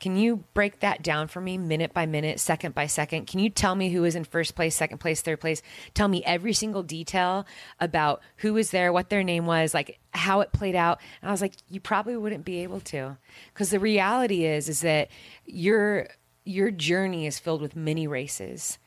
can 0.00 0.16
you 0.16 0.44
break 0.54 0.80
that 0.80 1.02
down 1.02 1.28
for 1.28 1.40
me 1.40 1.58
minute 1.58 1.92
by 1.92 2.06
minute, 2.06 2.40
second 2.40 2.74
by 2.74 2.86
second? 2.86 3.26
Can 3.26 3.40
you 3.40 3.50
tell 3.50 3.74
me 3.74 3.90
who 3.90 4.02
was 4.02 4.14
in 4.14 4.24
first 4.24 4.54
place, 4.54 4.74
second 4.74 4.98
place, 4.98 5.22
third 5.22 5.40
place? 5.40 5.62
Tell 5.94 6.08
me 6.08 6.22
every 6.24 6.52
single 6.52 6.82
detail 6.82 7.46
about 7.80 8.22
who 8.38 8.54
was 8.54 8.70
there, 8.70 8.92
what 8.92 9.10
their 9.10 9.22
name 9.22 9.46
was, 9.46 9.74
like 9.74 9.98
how 10.12 10.40
it 10.40 10.52
played 10.52 10.74
out. 10.74 11.00
And 11.22 11.28
I 11.28 11.32
was 11.32 11.40
like, 11.40 11.54
you 11.68 11.80
probably 11.80 12.16
wouldn't 12.16 12.44
be 12.44 12.62
able 12.62 12.80
to. 12.80 13.16
Because 13.52 13.70
the 13.70 13.80
reality 13.80 14.44
is 14.44 14.68
is 14.68 14.80
that 14.80 15.08
your 15.44 16.08
your 16.44 16.70
journey 16.70 17.26
is 17.26 17.38
filled 17.38 17.62
with 17.62 17.76
many 17.76 18.06
races. 18.06 18.78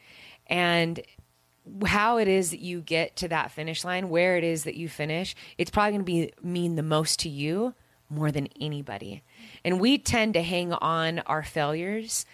And 0.48 1.02
how 1.86 2.18
it 2.18 2.28
is 2.28 2.52
that 2.52 2.60
you 2.60 2.82
get 2.82 3.16
to 3.18 3.28
that 3.28 3.52
finish 3.52 3.84
line, 3.84 4.10
where 4.10 4.38
it 4.38 4.44
is 4.44 4.64
that 4.64 4.76
you 4.76 4.88
finish, 4.88 5.36
it's 5.58 5.72
probably 5.72 5.92
going 5.92 6.02
to 6.02 6.06
be 6.06 6.34
mean 6.42 6.76
the 6.76 6.84
most 6.84 7.20
to 7.22 7.30
you 7.30 7.74
more 8.10 8.32
than 8.32 8.48
anybody. 8.60 9.24
And 9.64 9.80
we 9.80 9.98
tend 9.98 10.34
to 10.36 10.42
hang 10.42 10.74
on 10.74 11.20
our 11.20 11.44
failures 11.44 12.26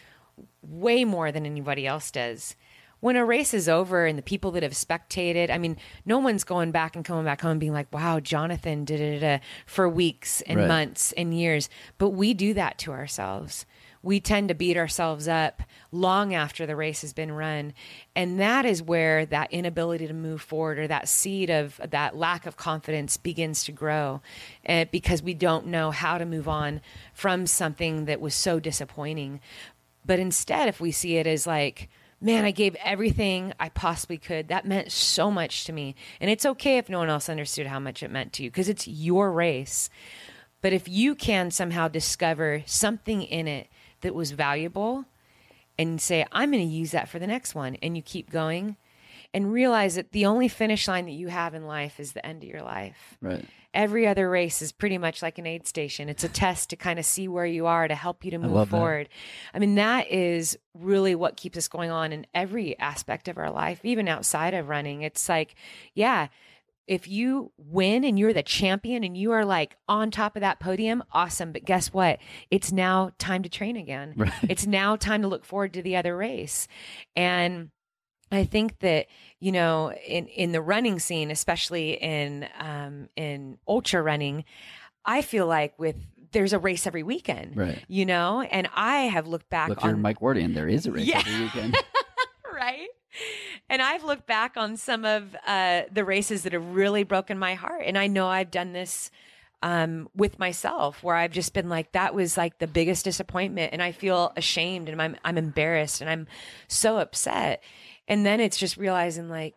way 0.61 1.03
more 1.05 1.31
than 1.31 1.45
anybody 1.45 1.85
else 1.85 2.11
does. 2.11 2.55
When 2.99 3.17
a 3.17 3.25
race 3.25 3.53
is 3.53 3.67
over 3.67 4.05
and 4.05 4.17
the 4.17 4.21
people 4.23 4.51
that 4.51 4.63
have 4.63 4.71
spectated, 4.73 5.49
I 5.49 5.57
mean, 5.57 5.75
no 6.05 6.19
one's 6.19 6.45
going 6.45 6.71
back 6.71 6.95
and 6.95 7.03
coming 7.03 7.25
back 7.25 7.41
home 7.41 7.51
and 7.51 7.59
being 7.59 7.73
like, 7.73 7.93
wow, 7.93 8.21
Jonathan 8.21 8.85
did 8.85 9.01
it 9.01 9.23
uh, 9.23 9.39
for 9.65 9.89
weeks 9.89 10.41
and 10.41 10.57
Right. 10.59 10.67
months 10.69 11.11
and 11.17 11.37
years. 11.37 11.69
But 11.97 12.11
we 12.11 12.33
do 12.33 12.53
that 12.53 12.77
to 12.79 12.91
ourselves. 12.93 13.65
We 14.03 14.19
tend 14.19 14.49
to 14.49 14.53
beat 14.53 14.77
ourselves 14.77 15.27
up 15.27 15.63
long 15.91 16.33
after 16.35 16.65
the 16.65 16.75
race 16.75 17.01
has 17.01 17.13
been 17.13 17.31
run. 17.31 17.73
And 18.15 18.39
that 18.39 18.65
is 18.65 18.83
where 18.83 19.25
that 19.27 19.53
inability 19.53 20.07
to 20.07 20.13
move 20.13 20.41
forward 20.41 20.77
or 20.77 20.87
that 20.87 21.07
seed 21.07 21.49
of 21.49 21.79
that 21.89 22.15
lack 22.15 22.45
of 22.45 22.57
confidence 22.57 23.15
begins 23.15 23.63
to 23.63 23.71
grow 23.71 24.21
uh, 24.67 24.85
because 24.91 25.23
we 25.23 25.33
don't 25.33 25.67
know 25.67 25.91
how 25.91 26.17
to 26.17 26.25
move 26.25 26.49
on 26.49 26.81
from 27.13 27.47
something 27.47 28.05
that 28.05 28.19
was 28.19 28.35
so 28.35 28.59
disappointing. 28.59 29.39
But 30.05 30.19
instead, 30.19 30.67
if 30.67 30.81
we 30.81 30.91
see 30.91 31.15
it 31.15 31.25
as 31.25 31.47
like, 31.47 31.89
man, 32.19 32.43
I 32.43 32.51
gave 32.51 32.75
everything 32.83 33.53
I 33.59 33.69
possibly 33.69 34.17
could, 34.17 34.49
that 34.49 34.65
meant 34.65 34.91
so 34.91 35.31
much 35.31 35.65
to 35.65 35.73
me. 35.73 35.95
And 36.19 36.29
it's 36.29 36.45
okay 36.45 36.77
if 36.77 36.89
no 36.89 36.99
one 36.99 37.09
else 37.09 37.29
understood 37.29 37.67
how 37.67 37.79
much 37.79 38.03
it 38.03 38.11
meant 38.11 38.33
to 38.33 38.43
you 38.43 38.49
because 38.49 38.69
it's 38.69 38.87
your 38.87 39.31
race. 39.31 39.89
But 40.61 40.73
if 40.73 40.87
you 40.87 41.15
can 41.15 41.51
somehow 41.51 41.89
discover 41.89 42.63
something 42.65 43.21
in 43.21 43.47
it 43.47 43.67
that 44.03 44.15
was 44.15 44.31
valuable 44.31 45.05
and 45.77 45.99
say, 45.99 46.25
I'm 46.31 46.51
going 46.51 46.63
to 46.67 46.73
use 46.73 46.91
that 46.91 47.09
for 47.09 47.17
the 47.19 47.27
next 47.27 47.55
one, 47.55 47.75
and 47.81 47.97
you 47.97 48.03
keep 48.03 48.29
going 48.29 48.77
and 49.33 49.51
realize 49.51 49.95
that 49.95 50.11
the 50.11 50.27
only 50.27 50.47
finish 50.47 50.87
line 50.87 51.05
that 51.05 51.11
you 51.11 51.27
have 51.29 51.55
in 51.55 51.65
life 51.65 51.99
is 51.99 52.13
the 52.13 52.23
end 52.23 52.43
of 52.43 52.49
your 52.49 52.61
life 52.61 53.17
Right. 53.19 53.43
every 53.73 54.05
other 54.05 54.29
race 54.29 54.61
is 54.61 54.71
pretty 54.71 54.99
much 54.99 55.23
like 55.23 55.39
an 55.39 55.47
aid 55.47 55.65
station. 55.67 56.07
It's 56.09 56.23
a 56.23 56.29
test 56.29 56.69
to 56.69 56.75
kind 56.75 56.99
of 56.99 57.05
see 57.05 57.27
where 57.27 57.45
you 57.47 57.65
are 57.65 57.87
to 57.87 57.95
help 57.95 58.23
you 58.23 58.29
to 58.29 58.37
move 58.37 58.53
that. 58.53 58.67
forward. 58.67 59.09
I 59.51 59.57
mean, 59.57 59.73
that 59.75 60.11
is 60.11 60.55
really 60.75 61.15
what 61.15 61.35
keeps 61.37 61.57
us 61.57 61.67
going 61.67 61.89
on 61.89 62.11
in 62.13 62.27
every 62.35 62.77
aspect 62.77 63.27
of 63.27 63.39
our 63.39 63.49
life, 63.49 63.79
even 63.83 64.07
outside 64.07 64.53
of 64.53 64.69
running. 64.69 65.01
It's 65.01 65.27
like, 65.27 65.55
yeah, 65.95 66.27
if 66.87 67.07
you 67.07 67.51
win 67.57 68.03
and 68.03 68.19
you're 68.19 68.33
the 68.33 68.43
champion 68.43 69.03
and 69.03 69.15
you 69.15 69.31
are 69.31 69.45
like 69.45 69.77
on 69.87 70.11
top 70.11 70.35
of 70.35 70.41
that 70.41 70.59
podium, 70.59 71.03
awesome. 71.11 71.51
But 71.53 71.63
guess 71.65 71.93
what? 71.93 72.19
It's 72.51 72.71
now 72.71 73.11
time 73.19 73.43
to 73.43 73.49
train 73.49 73.77
again. 73.77 74.13
Right. 74.17 74.33
It's 74.49 74.67
now 74.67 74.95
time 74.95 75.21
to 75.21 75.27
look 75.27 75.45
forward 75.45 75.73
to 75.73 75.81
the 75.81 75.95
other 75.95 76.15
race. 76.15 76.67
And 77.15 77.69
I 78.31 78.45
think 78.45 78.79
that 78.79 79.07
you 79.39 79.51
know 79.51 79.91
in 80.07 80.27
in 80.27 80.51
the 80.51 80.61
running 80.61 80.99
scene, 80.99 81.29
especially 81.31 81.91
in 81.93 82.47
um, 82.59 83.09
in 83.15 83.57
ultra 83.67 84.01
running, 84.01 84.43
I 85.05 85.21
feel 85.21 85.45
like 85.47 85.77
with 85.77 85.95
there's 86.31 86.51
a 86.53 86.59
race 86.59 86.87
every 86.87 87.03
weekend, 87.03 87.55
Right. 87.55 87.83
You 87.87 88.05
know, 88.07 88.41
and 88.41 88.67
I 88.75 89.01
have 89.01 89.27
looked 89.27 89.49
back 89.49 89.69
Look, 89.69 89.83
on 89.83 89.89
you're 89.91 89.97
Mike 89.97 90.19
Wardian. 90.19 90.53
There 90.55 90.67
is 90.67 90.85
a 90.87 90.91
race 90.91 91.05
Yeah. 91.05 91.19
every 91.19 91.41
weekend. 91.45 91.77
right? 92.53 92.87
And 93.69 93.81
I've 93.81 94.03
looked 94.03 94.27
back 94.27 94.57
on 94.57 94.77
some 94.77 95.05
of 95.05 95.35
uh, 95.47 95.83
the 95.91 96.05
races 96.05 96.43
that 96.43 96.53
have 96.53 96.75
really 96.75 97.03
broken 97.03 97.39
my 97.39 97.55
heart, 97.55 97.83
and 97.85 97.97
I 97.97 98.07
know 98.07 98.27
I've 98.27 98.51
done 98.51 98.73
this 98.73 99.09
um, 99.61 100.09
with 100.15 100.37
myself, 100.37 101.01
where 101.01 101.15
I've 101.15 101.31
just 101.31 101.53
been 101.53 101.69
like, 101.69 101.93
that 101.93 102.13
was 102.13 102.37
like 102.37 102.59
the 102.59 102.67
biggest 102.67 103.05
disappointment, 103.05 103.73
and 103.73 103.81
I 103.81 103.91
feel 103.91 104.33
ashamed, 104.35 104.89
and 104.89 105.01
I'm 105.01 105.15
I'm 105.23 105.37
embarrassed, 105.37 106.01
and 106.01 106.09
I'm 106.09 106.27
so 106.67 106.97
upset, 106.97 107.63
and 108.07 108.25
then 108.25 108.39
it's 108.39 108.57
just 108.57 108.77
realizing 108.77 109.29
like. 109.29 109.55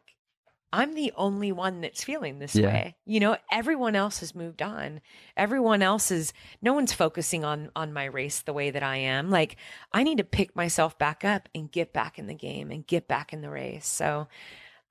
I'm 0.72 0.94
the 0.94 1.12
only 1.16 1.52
one 1.52 1.80
that's 1.80 2.02
feeling 2.04 2.38
this 2.38 2.54
Yeah. 2.56 2.66
way. 2.66 2.96
You 3.06 3.20
know, 3.20 3.36
everyone 3.50 3.94
else 3.96 4.18
has 4.20 4.34
moved 4.34 4.60
on. 4.62 5.00
Everyone 5.36 5.80
else 5.80 6.10
is 6.10 6.32
no 6.60 6.72
one's 6.74 6.92
focusing 6.92 7.44
on 7.44 7.70
on 7.76 7.92
my 7.92 8.04
race 8.04 8.42
the 8.42 8.52
way 8.52 8.70
that 8.70 8.82
I 8.82 8.96
am. 8.96 9.30
Like 9.30 9.56
I 9.92 10.02
need 10.02 10.18
to 10.18 10.24
pick 10.24 10.54
myself 10.56 10.98
back 10.98 11.24
up 11.24 11.48
and 11.54 11.70
get 11.70 11.92
back 11.92 12.18
in 12.18 12.26
the 12.26 12.34
game 12.34 12.70
and 12.70 12.86
get 12.86 13.06
back 13.08 13.32
in 13.32 13.40
the 13.42 13.50
race. 13.50 13.86
So 13.86 14.28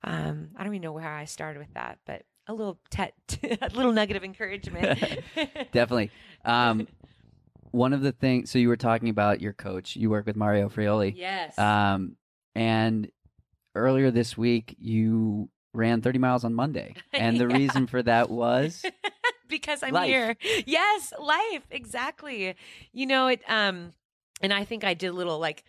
um 0.04 0.50
I 0.56 0.64
don't 0.64 0.74
even 0.74 0.82
know 0.82 0.94
where 0.94 1.08
I 1.14 1.26
started 1.26 1.60
with 1.60 1.74
that, 1.74 2.00
but 2.06 2.24
a 2.48 2.54
little 2.54 2.80
te- 2.90 3.12
a 3.62 3.70
little 3.74 3.92
nugget 3.92 4.16
of 4.18 4.24
encouragement. 4.24 5.00
Definitely. 5.72 6.12
Um, 6.46 6.88
one 7.72 7.92
of 7.92 8.02
the 8.02 8.12
things. 8.12 8.52
So 8.52 8.60
you 8.60 8.68
were 8.70 8.78
talking 8.78 9.10
about 9.10 9.42
your 9.42 9.52
coach. 9.54 9.96
You 9.96 10.10
work 10.10 10.26
with 10.28 10.36
Mario 10.36 10.70
Fraioli. 10.70 11.14
yes. 11.16 11.58
Um, 11.60 12.16
and 12.54 13.10
earlier 13.74 14.12
this 14.12 14.38
week, 14.38 14.76
you 14.80 15.50
ran 15.76 16.02
30 16.02 16.20
miles 16.20 16.44
on 16.44 16.54
Monday, 16.54 16.96
and 17.14 17.40
the 17.40 17.48
Yeah. 17.48 17.56
reason 17.58 17.88
for 17.88 18.02
that 18.04 18.30
was 18.30 18.84
because 19.48 19.84
I'm 19.84 19.94
Life. 19.94 20.08
here. 20.08 20.38
Yes, 20.66 21.14
life. 21.20 21.64
Exactly. 21.72 22.56
You 22.94 23.06
know, 23.06 23.28
it 23.28 23.42
um 23.48 23.94
and 24.42 24.52
I 24.54 24.66
think 24.66 24.84
I 24.84 24.94
did 24.94 25.08
a 25.08 25.14
little 25.14 25.40
like 25.40 25.64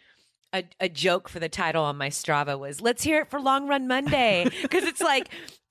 a, 0.52 0.64
a 0.80 0.88
joke 0.88 1.28
for 1.28 1.40
the 1.40 1.48
title 1.48 1.84
on 1.84 1.96
my 1.96 2.08
Strava 2.08 2.58
was 2.58 2.80
let's 2.80 3.02
hear 3.02 3.20
it 3.22 3.30
for 3.30 3.40
long 3.40 3.68
run 3.68 3.86
Monday. 3.88 4.46
Because 4.62 4.84
it's 4.84 5.00
like 5.02 5.28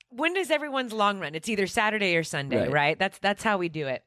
when 0.09 0.33
does 0.33 0.51
everyone's 0.51 0.93
long 0.93 1.19
run? 1.19 1.35
It's 1.35 1.49
either 1.49 1.67
Saturday 1.67 2.15
or 2.15 2.23
Sunday, 2.23 2.57
Right. 2.63 2.71
right? 2.71 2.99
That's 2.99 3.17
that's 3.19 3.43
how 3.43 3.57
we 3.57 3.69
do 3.69 3.87
it. 3.87 4.03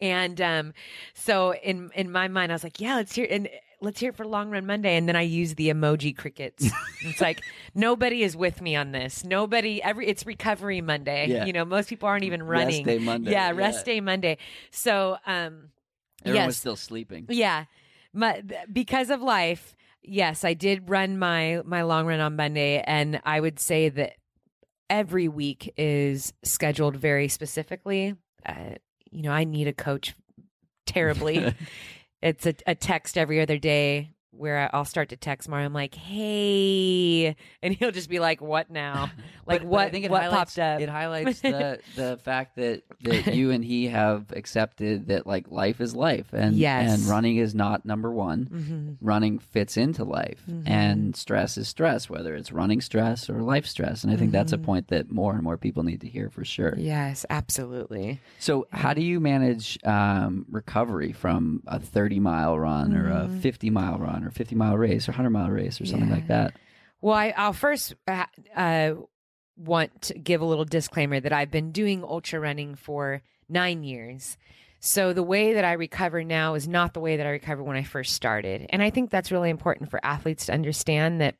And 0.00 0.40
um 0.40 0.72
so 1.14 1.54
in 1.54 1.90
in 1.94 2.10
my 2.12 2.28
mind 2.28 2.52
I 2.52 2.54
was 2.54 2.64
like, 2.64 2.80
yeah, 2.80 2.96
let's 2.96 3.14
hear 3.14 3.26
and 3.30 3.48
let's 3.84 4.00
hear 4.00 4.10
it 4.10 4.16
for 4.16 4.26
long 4.26 4.50
run 4.50 4.66
Monday. 4.66 4.96
And 4.96 5.08
then 5.08 5.16
I 5.16 5.22
use 5.22 5.54
the 5.54 5.68
emoji 5.68 6.16
crickets. 6.16 6.66
it's 7.02 7.20
like 7.20 7.42
nobody 7.74 8.22
is 8.22 8.36
with 8.36 8.60
me 8.60 8.74
on 8.74 8.92
this. 8.92 9.24
Nobody 9.24 9.82
every 9.82 10.06
it's 10.06 10.26
recovery 10.26 10.80
Monday. 10.80 11.28
Yeah. 11.28 11.44
You 11.44 11.52
know, 11.52 11.64
most 11.64 11.88
people 11.88 12.08
aren't 12.08 12.24
even 12.24 12.42
running. 12.42 12.84
Rest 12.84 12.98
day 12.98 12.98
Monday. 12.98 13.30
Yeah, 13.30 13.50
rest 13.52 13.84
day 13.84 14.00
Monday. 14.00 14.38
So 14.70 15.18
um 15.26 15.70
Everyone 16.24 16.46
was 16.46 16.54
yes. 16.54 16.60
still 16.60 16.76
sleeping. 16.76 17.26
Yeah. 17.28 17.64
My, 18.14 18.42
because 18.72 19.10
of 19.10 19.20
life, 19.20 19.76
yes, 20.02 20.44
I 20.44 20.54
did 20.54 20.88
run 20.88 21.18
my 21.18 21.60
my 21.64 21.82
long 21.82 22.06
run 22.06 22.20
on 22.20 22.36
Monday 22.36 22.80
and 22.80 23.20
I 23.24 23.40
would 23.40 23.60
say 23.60 23.88
that 23.90 24.14
every 24.88 25.28
week 25.28 25.72
is 25.76 26.32
scheduled 26.42 26.96
very 26.96 27.28
specifically. 27.28 28.14
Uh, 28.46 28.76
you 29.10 29.22
know, 29.22 29.32
I 29.32 29.44
need 29.44 29.68
a 29.68 29.72
coach 29.72 30.14
terribly. 30.86 31.54
it's 32.24 32.46
a, 32.46 32.54
a 32.66 32.74
text 32.74 33.16
every 33.18 33.40
other 33.40 33.58
day 33.58 34.10
where 34.36 34.68
I'll 34.74 34.84
start 34.84 35.08
to 35.10 35.16
text 35.16 35.48
Mario. 35.48 35.66
I'm 35.66 35.72
like, 35.72 35.94
"Hey," 35.94 37.36
and 37.62 37.74
he'll 37.74 37.90
just 37.90 38.08
be 38.08 38.18
like, 38.20 38.40
"What 38.40 38.70
now?" 38.70 39.10
Like 39.46 39.60
But- 39.60 39.64
but 39.64 39.68
what? 39.68 39.86
I 39.88 39.90
think 39.90 40.04
it 40.06 40.10
what 40.10 40.30
popped 40.30 40.58
up? 40.58 40.80
It 40.80 40.88
highlights 40.88 41.42
the 41.42 41.78
the 41.96 42.18
fact 42.24 42.56
that 42.56 42.82
that 43.02 43.34
you 43.34 43.50
and 43.50 43.62
he 43.62 43.88
have 43.88 44.32
accepted 44.32 45.08
that 45.08 45.26
like 45.26 45.50
life 45.50 45.82
is 45.82 45.94
life, 45.94 46.32
and 46.32 46.56
Yes. 46.56 46.90
and 46.98 47.10
running 47.10 47.36
is 47.36 47.54
not 47.54 47.84
number 47.84 48.10
one. 48.10 48.46
Mhm. 48.46 48.96
Running 49.02 49.38
fits 49.38 49.76
into 49.76 50.02
life, 50.02 50.42
Mhm. 50.50 50.62
and 50.66 51.14
stress 51.14 51.58
is 51.58 51.68
stress, 51.68 52.08
whether 52.08 52.34
it's 52.34 52.52
running 52.52 52.80
stress 52.80 53.28
or 53.28 53.42
life 53.42 53.66
stress. 53.66 54.02
And 54.02 54.10
I 54.10 54.16
think 54.16 54.32
that's 54.32 54.54
a 54.54 54.56
Mhm. 54.58 54.62
point 54.64 54.88
that 54.88 55.12
more 55.12 55.34
and 55.34 55.42
more 55.42 55.58
people 55.58 55.82
need 55.82 56.00
to 56.00 56.08
hear 56.08 56.30
for 56.30 56.42
sure. 56.42 56.72
Yes, 56.78 57.26
absolutely. 57.28 58.20
So, 58.38 58.66
how 58.72 58.94
do 58.94 59.02
you 59.02 59.20
manage 59.20 59.78
um, 59.84 60.46
recovery 60.50 61.12
from 61.12 61.62
a 61.66 61.78
30 61.78 62.18
mile 62.18 62.58
run 62.58 62.96
or 62.96 63.10
a 63.10 63.28
Mhm. 63.28 63.40
50 63.40 63.68
mile 63.68 63.98
run 63.98 64.23
or 64.26 64.30
50 64.30 64.54
mile 64.54 64.76
race 64.76 65.08
or 65.08 65.12
100 65.12 65.30
mile 65.30 65.50
race 65.50 65.80
or 65.80 65.86
something 65.86 66.08
Yeah. 66.08 66.14
like 66.14 66.28
that? 66.28 66.54
Well, 67.00 67.14
I, 67.14 67.34
I'll 67.36 67.52
first 67.52 67.94
uh, 68.08 68.24
uh, 68.56 68.94
want 69.56 70.02
to 70.02 70.14
give 70.18 70.40
a 70.40 70.44
little 70.44 70.64
disclaimer 70.64 71.20
that 71.20 71.32
I've 71.32 71.50
been 71.50 71.70
doing 71.72 72.02
ultra 72.02 72.40
running 72.40 72.74
for 72.74 73.22
nine 73.48 73.84
years. 73.84 74.36
So 74.80 75.12
the 75.12 75.22
way 75.22 75.54
that 75.54 75.64
I 75.64 75.72
recover 75.72 76.24
now 76.24 76.54
is 76.54 76.68
not 76.68 76.92
the 76.92 77.00
way 77.00 77.16
that 77.16 77.26
I 77.26 77.30
recovered 77.30 77.64
when 77.64 77.76
I 77.76 77.84
first 77.84 78.14
started. 78.14 78.66
And 78.70 78.82
I 78.82 78.90
think 78.90 79.10
that's 79.10 79.32
really 79.32 79.50
important 79.50 79.90
for 79.90 79.98
athletes 80.04 80.46
to 80.46 80.52
understand 80.52 81.20
that 81.20 81.36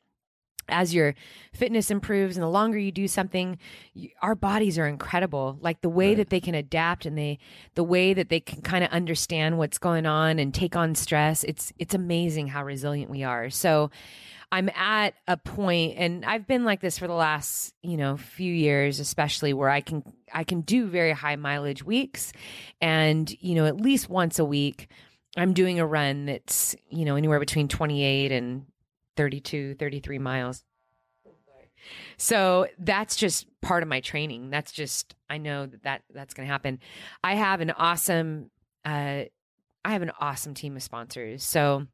as 0.68 0.94
your 0.94 1.14
fitness 1.52 1.90
improves 1.90 2.36
and 2.36 2.42
the 2.42 2.48
longer 2.48 2.78
you 2.78 2.90
do 2.92 3.06
something 3.08 3.58
you, 3.92 4.08
our 4.22 4.34
bodies 4.34 4.78
are 4.78 4.86
incredible 4.86 5.58
like 5.60 5.80
the 5.80 5.88
way 5.88 6.08
Right. 6.08 6.16
that 6.18 6.30
they 6.30 6.40
can 6.40 6.54
adapt 6.54 7.06
and 7.06 7.16
they 7.16 7.38
the 7.74 7.84
way 7.84 8.14
that 8.14 8.28
they 8.28 8.40
can 8.40 8.62
kind 8.62 8.84
of 8.84 8.90
understand 8.90 9.58
what's 9.58 9.78
going 9.78 10.06
on 10.06 10.38
and 10.38 10.52
take 10.54 10.76
on 10.76 10.94
stress 10.94 11.44
it's 11.44 11.72
it's 11.78 11.94
amazing 11.94 12.48
how 12.48 12.64
resilient 12.64 13.10
we 13.10 13.22
are 13.22 13.50
so 13.50 13.90
i'm 14.52 14.68
at 14.70 15.14
a 15.26 15.36
point 15.36 15.94
and 15.96 16.24
i've 16.24 16.46
been 16.46 16.64
like 16.64 16.80
this 16.80 16.98
for 16.98 17.06
the 17.06 17.14
last 17.14 17.74
you 17.82 17.96
know 17.96 18.16
few 18.16 18.52
years 18.52 19.00
especially 19.00 19.52
where 19.52 19.70
i 19.70 19.80
can 19.80 20.02
i 20.32 20.44
can 20.44 20.60
do 20.60 20.86
very 20.86 21.12
high 21.12 21.36
mileage 21.36 21.82
weeks 21.84 22.32
and 22.80 23.34
you 23.40 23.54
know 23.54 23.66
at 23.66 23.80
least 23.80 24.08
once 24.08 24.38
a 24.38 24.44
week 24.44 24.88
i'm 25.36 25.52
doing 25.54 25.80
a 25.80 25.86
run 25.86 26.26
that's 26.26 26.76
you 26.90 27.04
know 27.04 27.16
anywhere 27.16 27.40
between 27.40 27.66
28 27.68 28.30
and 28.32 28.66
32 29.16 29.74
33 29.74 30.18
miles. 30.18 30.64
So 32.16 32.66
that's 32.78 33.16
just 33.16 33.46
part 33.60 33.82
of 33.82 33.88
my 33.88 34.00
training. 34.00 34.50
That's 34.50 34.72
just 34.72 35.14
i 35.28 35.38
know 35.38 35.66
that, 35.66 35.82
that 35.82 36.02
that's 36.12 36.34
going 36.34 36.46
to 36.46 36.52
happen. 36.52 36.78
I 37.22 37.34
have 37.34 37.60
an 37.60 37.70
awesome 37.70 38.50
uh 38.84 39.24
i 39.86 39.92
have 39.92 40.02
an 40.02 40.12
awesome 40.20 40.54
team 40.54 40.76
of 40.76 40.82
sponsors. 40.82 41.44
So 41.44 41.86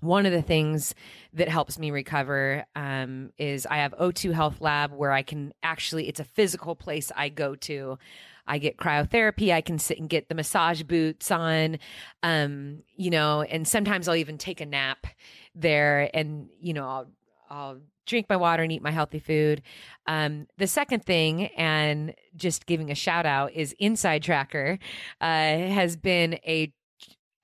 one 0.00 0.26
of 0.26 0.32
the 0.32 0.42
things 0.42 0.94
that 1.32 1.48
helps 1.48 1.78
me 1.78 1.90
recover 1.90 2.64
um, 2.76 3.32
is 3.36 3.66
I 3.66 3.78
have 3.78 3.92
O2 3.92 4.32
Health 4.32 4.60
Lab 4.60 4.92
where 4.92 5.12
I 5.12 5.22
can 5.22 5.52
actually, 5.62 6.08
it's 6.08 6.20
a 6.20 6.24
physical 6.24 6.76
place 6.76 7.10
I 7.16 7.28
go 7.28 7.56
to. 7.56 7.98
I 8.48 8.58
get 8.58 8.76
cryotherapy. 8.76 9.52
I 9.52 9.60
can 9.60 9.78
sit 9.78 9.98
and 9.98 10.08
get 10.08 10.28
the 10.28 10.34
massage 10.34 10.82
boots 10.82 11.30
on, 11.30 11.78
um, 12.22 12.82
you 12.96 13.10
know, 13.10 13.42
and 13.42 13.68
sometimes 13.68 14.08
I'll 14.08 14.16
even 14.16 14.38
take 14.38 14.60
a 14.60 14.66
nap 14.66 15.06
there 15.54 16.10
and, 16.14 16.48
you 16.60 16.72
know, 16.72 16.88
I'll, 16.88 17.06
I'll 17.50 17.78
drink 18.06 18.26
my 18.28 18.36
water 18.36 18.62
and 18.62 18.72
eat 18.72 18.82
my 18.82 18.90
healthy 18.90 19.18
food. 19.18 19.62
Um, 20.06 20.46
the 20.56 20.66
second 20.66 21.04
thing, 21.04 21.48
and 21.48 22.14
just 22.34 22.64
giving 22.64 22.90
a 22.90 22.94
shout 22.94 23.26
out, 23.26 23.52
is 23.52 23.74
Inside 23.78 24.22
Tracker 24.22 24.78
uh, 25.20 25.26
has 25.26 25.96
been 25.96 26.34
a 26.46 26.72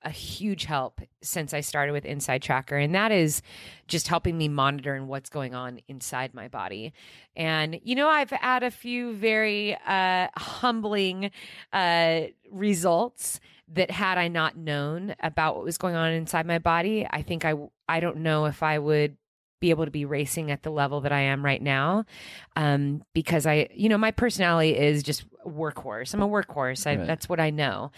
a 0.05 0.09
huge 0.09 0.65
help 0.65 1.01
since 1.21 1.53
I 1.53 1.61
started 1.61 1.91
with 1.91 2.05
Inside 2.05 2.41
Tracker, 2.41 2.77
and 2.77 2.93
that 2.95 3.11
is 3.11 3.41
just 3.87 4.07
helping 4.07 4.37
me 4.37 4.47
monitor 4.47 4.93
and 4.93 5.07
what's 5.07 5.29
going 5.29 5.55
on 5.55 5.79
inside 5.87 6.33
my 6.33 6.47
body. 6.47 6.93
And 7.35 7.79
you 7.83 7.95
know, 7.95 8.07
I've 8.07 8.29
had 8.29 8.63
a 8.63 8.71
few 8.71 9.13
very 9.13 9.75
uh, 9.85 10.27
humbling 10.37 11.31
uh, 11.73 12.21
results 12.51 13.39
that 13.73 13.89
had 13.89 14.17
I 14.17 14.27
not 14.27 14.55
known 14.55 15.15
about 15.19 15.55
what 15.55 15.65
was 15.65 15.77
going 15.77 15.95
on 15.95 16.11
inside 16.11 16.45
my 16.45 16.59
body, 16.59 17.07
I 17.09 17.23
think 17.23 17.43
I 17.43 17.55
I 17.89 17.99
don't 17.99 18.17
know 18.17 18.45
if 18.45 18.61
I 18.61 18.77
would 18.77 19.17
be 19.65 19.71
able 19.71 19.85
to 19.85 19.91
be 19.91 20.05
racing 20.05 20.51
at 20.51 20.61
the 20.61 20.69
level 20.69 21.01
that 21.01 21.11
I 21.11 21.21
am 21.21 21.43
right 21.43 21.61
now, 21.61 22.05
um, 22.55 23.03
because 23.13 23.47
I, 23.47 23.67
you 23.73 23.89
know, 23.89 23.97
my 23.97 24.11
personality 24.11 24.77
is 24.77 25.01
just 25.01 25.25
workhorse. 25.43 26.13
I'm 26.13 26.21
a 26.21 26.27
workhorse. 26.27 26.85
I, 26.85 26.95
Right. 26.95 27.07
That's 27.07 27.27
what 27.27 27.39
I 27.39 27.49
know, 27.49 27.91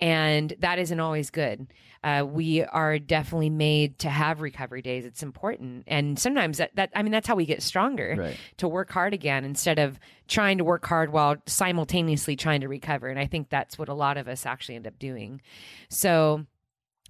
and 0.00 0.54
that 0.60 0.78
isn't 0.78 0.98
always 0.98 1.30
good. 1.30 1.66
Uh, 2.02 2.24
we 2.26 2.64
are 2.64 2.98
definitely 2.98 3.50
made 3.50 3.98
to 3.98 4.08
have 4.08 4.40
recovery 4.40 4.80
days. 4.80 5.04
It's 5.04 5.22
important, 5.22 5.84
and 5.86 6.18
sometimes 6.18 6.56
that, 6.56 6.74
that 6.76 6.90
I 6.94 7.02
mean, 7.02 7.12
that's 7.12 7.28
how 7.28 7.34
we 7.36 7.44
get 7.44 7.62
stronger 7.62 8.16
Right. 8.18 8.36
to 8.56 8.66
work 8.66 8.90
hard 8.90 9.12
again 9.12 9.44
instead 9.44 9.78
of 9.78 9.98
trying 10.26 10.56
to 10.56 10.64
work 10.64 10.86
hard 10.86 11.12
while 11.12 11.36
simultaneously 11.46 12.34
trying 12.34 12.62
to 12.62 12.68
recover. 12.68 13.08
And 13.08 13.18
I 13.18 13.26
think 13.26 13.50
that's 13.50 13.78
what 13.78 13.90
a 13.90 13.94
lot 13.94 14.16
of 14.16 14.26
us 14.26 14.46
actually 14.46 14.76
end 14.76 14.86
up 14.86 14.98
doing. 14.98 15.42
So, 15.90 16.46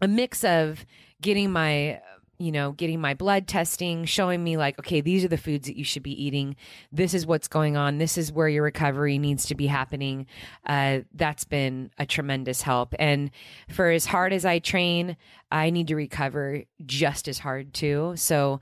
a 0.02 0.08
mix 0.08 0.42
of 0.42 0.84
getting 1.22 1.52
my 1.52 2.00
you 2.40 2.50
know 2.50 2.72
getting 2.72 3.00
my 3.00 3.12
blood 3.12 3.46
testing 3.46 4.06
showing 4.06 4.42
me 4.42 4.56
like 4.56 4.78
okay 4.78 5.02
these 5.02 5.22
are 5.24 5.28
the 5.28 5.36
foods 5.36 5.66
that 5.66 5.76
you 5.76 5.84
should 5.84 6.02
be 6.02 6.24
eating. 6.24 6.56
This 6.90 7.12
is 7.12 7.26
what's 7.26 7.46
going 7.46 7.76
on. 7.76 7.98
This 7.98 8.16
is 8.16 8.32
where 8.32 8.48
your 8.48 8.64
recovery 8.64 9.18
needs 9.18 9.46
to 9.46 9.54
be 9.54 9.66
happening. 9.66 10.26
Uh, 10.66 11.00
that's 11.14 11.44
been 11.44 11.90
a 11.98 12.06
tremendous 12.06 12.62
help. 12.62 12.94
And 12.98 13.30
for 13.68 13.90
as 13.90 14.06
hard 14.06 14.32
as 14.32 14.44
i 14.44 14.58
train 14.58 15.16
i 15.52 15.68
need 15.70 15.88
to 15.88 15.94
recover 15.94 16.62
just 16.86 17.28
as 17.28 17.38
hard 17.38 17.74
too. 17.74 18.14
So 18.16 18.60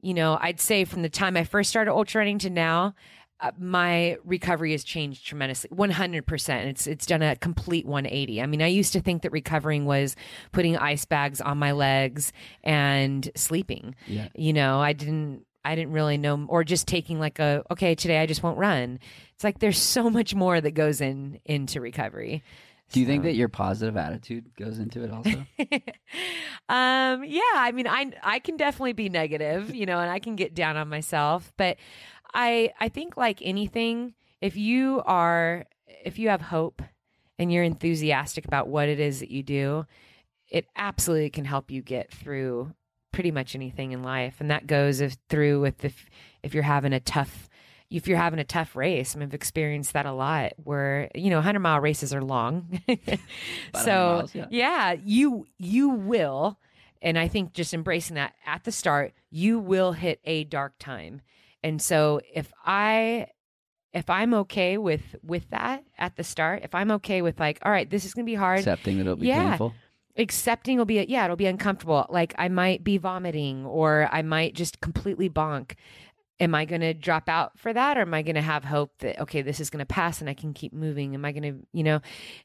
you 0.00 0.14
know 0.14 0.36
i'd 0.40 0.60
say 0.60 0.84
from 0.84 1.02
the 1.02 1.08
time 1.08 1.36
i 1.36 1.44
first 1.44 1.70
started 1.70 1.92
ultra 1.92 2.18
running 2.18 2.38
to 2.40 2.50
now 2.50 2.92
my 3.58 4.16
recovery 4.24 4.72
has 4.72 4.84
changed 4.84 5.26
tremendously 5.26 5.68
100% 5.70 6.66
it's 6.66 6.86
it's 6.86 7.06
done 7.06 7.22
a 7.22 7.36
complete 7.36 7.86
180 7.86 8.40
i 8.40 8.46
mean 8.46 8.62
i 8.62 8.66
used 8.66 8.92
to 8.92 9.00
think 9.00 9.22
that 9.22 9.32
recovering 9.32 9.84
was 9.84 10.14
putting 10.52 10.76
ice 10.76 11.04
bags 11.04 11.40
on 11.40 11.58
my 11.58 11.72
legs 11.72 12.32
and 12.62 13.30
sleeping. 13.34 13.94
Yeah. 14.06 14.28
you 14.34 14.52
know 14.52 14.80
i 14.80 14.92
didn't 14.92 15.44
i 15.64 15.74
didn't 15.74 15.92
really 15.92 16.18
know 16.18 16.46
or 16.48 16.64
just 16.64 16.86
taking 16.86 17.18
like 17.18 17.38
a 17.38 17.64
okay 17.70 17.94
today 17.94 18.18
i 18.18 18.26
just 18.26 18.42
won't 18.42 18.58
run. 18.58 18.98
It's 19.34 19.44
like 19.44 19.58
there's 19.58 19.78
so 19.78 20.08
much 20.08 20.34
more 20.34 20.60
that 20.60 20.72
goes 20.72 21.00
in 21.00 21.40
into 21.44 21.80
recovery. 21.80 22.42
Do 22.92 23.00
you 23.00 23.06
think 23.06 23.22
that 23.22 23.34
your 23.34 23.48
positive 23.48 23.96
attitude 23.96 24.54
goes 24.54 24.78
into 24.78 25.02
it 25.02 25.10
also? 25.10 25.30
um 26.68 27.24
yeah 27.24 27.40
i 27.54 27.72
mean 27.72 27.86
i 27.88 28.12
i 28.22 28.38
can 28.38 28.56
definitely 28.56 28.92
be 28.92 29.08
negative 29.08 29.74
you 29.74 29.84
know 29.84 29.98
and 29.98 30.10
i 30.10 30.20
can 30.20 30.36
get 30.36 30.54
down 30.54 30.76
on 30.76 30.88
myself 30.88 31.52
but 31.56 31.76
i 32.34 32.72
i 32.80 32.88
think 32.88 33.16
like 33.16 33.38
anything 33.42 34.14
if 34.40 34.56
you 34.56 35.02
are 35.04 35.64
if 36.04 36.18
you 36.18 36.28
have 36.28 36.40
hope 36.40 36.82
and 37.38 37.52
you're 37.52 37.64
enthusiastic 37.64 38.44
about 38.44 38.68
what 38.68 38.88
it 38.88 39.00
is 39.00 39.20
that 39.20 39.30
you 39.30 39.42
do 39.42 39.86
it 40.48 40.66
absolutely 40.76 41.30
can 41.30 41.46
help 41.46 41.70
you 41.70 41.80
get 41.80 42.10
through 42.12 42.74
pretty 43.12 43.30
much 43.30 43.54
anything 43.54 43.92
in 43.92 44.02
life. 44.02 44.36
And 44.40 44.50
that 44.50 44.66
goes 44.66 45.00
if, 45.00 45.16
through 45.28 45.60
with 45.60 45.84
if 45.84 46.06
if 46.42 46.54
you're 46.54 46.62
having 46.62 46.92
a 46.92 47.00
tough 47.00 47.48
if 47.90 48.08
you're 48.08 48.18
having 48.18 48.38
a 48.38 48.44
tough 48.44 48.74
race 48.74 49.14
I 49.14 49.18
mean, 49.18 49.28
i've 49.28 49.34
experienced 49.34 49.92
that 49.92 50.06
a 50.06 50.12
lot 50.12 50.54
where 50.56 51.10
you 51.14 51.28
know 51.30 51.36
100 51.36 51.60
mile 51.60 51.80
races 51.80 52.12
are 52.14 52.22
long. 52.22 52.80
So 53.74 54.16
miles, 54.16 54.34
yeah. 54.34 54.46
yeah 54.50 54.96
you 55.04 55.46
you 55.58 55.90
will 55.90 56.58
and 57.00 57.18
i 57.18 57.28
think 57.28 57.52
just 57.52 57.74
embracing 57.74 58.16
that 58.16 58.34
at 58.46 58.64
the 58.64 58.72
start 58.72 59.12
you 59.30 59.58
will 59.58 59.92
hit 59.92 60.20
a 60.24 60.44
dark 60.44 60.74
time 60.78 61.20
and 61.62 61.80
so 61.80 62.20
if 62.34 62.52
i 62.64 63.26
if 63.92 64.08
I'm 64.08 64.32
okay 64.34 64.78
with 64.78 65.16
with 65.22 65.50
that 65.50 65.84
at 65.98 66.16
the 66.16 66.24
start, 66.24 66.62
if 66.64 66.74
I'm 66.74 66.90
okay 66.92 67.20
with 67.20 67.38
like, 67.38 67.58
all 67.62 67.70
right, 67.70 67.88
this 67.88 68.06
is 68.06 68.14
gonna 68.14 68.24
be 68.24 68.34
hard, 68.34 68.60
Accepting 68.60 68.96
that 68.96 69.02
it'll 69.02 69.16
be 69.16 69.26
Yeah. 69.26 69.50
painful. 69.50 69.74
accepting 70.16 70.78
will 70.78 70.84
be 70.86 71.04
yeah, 71.08 71.24
it'll 71.24 71.36
be 71.36 71.46
uncomfortable. 71.46 72.06
Like 72.08 72.34
I 72.38 72.48
might 72.48 72.82
be 72.84 72.96
vomiting 72.96 73.66
or 73.66 74.08
I 74.10 74.22
might 74.22 74.54
just 74.54 74.80
completely 74.80 75.28
bonk. 75.28 75.74
Am 76.42 76.54
I 76.54 76.64
going 76.64 76.80
to 76.80 76.92
drop 76.92 77.28
out 77.28 77.58
for 77.58 77.72
that 77.72 77.96
or 77.96 78.02
am 78.02 78.12
I 78.12 78.22
going 78.22 78.34
to 78.34 78.42
have 78.42 78.64
hope 78.64 78.98
that 78.98 79.20
okay, 79.20 79.42
this 79.42 79.60
is 79.60 79.70
going 79.70 79.78
to 79.78 79.86
pass 79.86 80.20
and 80.20 80.28
I 80.28 80.34
can 80.34 80.52
keep 80.52 80.72
moving? 80.72 81.14
Am 81.14 81.24
I 81.24 81.32
going 81.32 81.42
to, 81.42 81.66
you 81.72 81.84
know, 81.84 82.00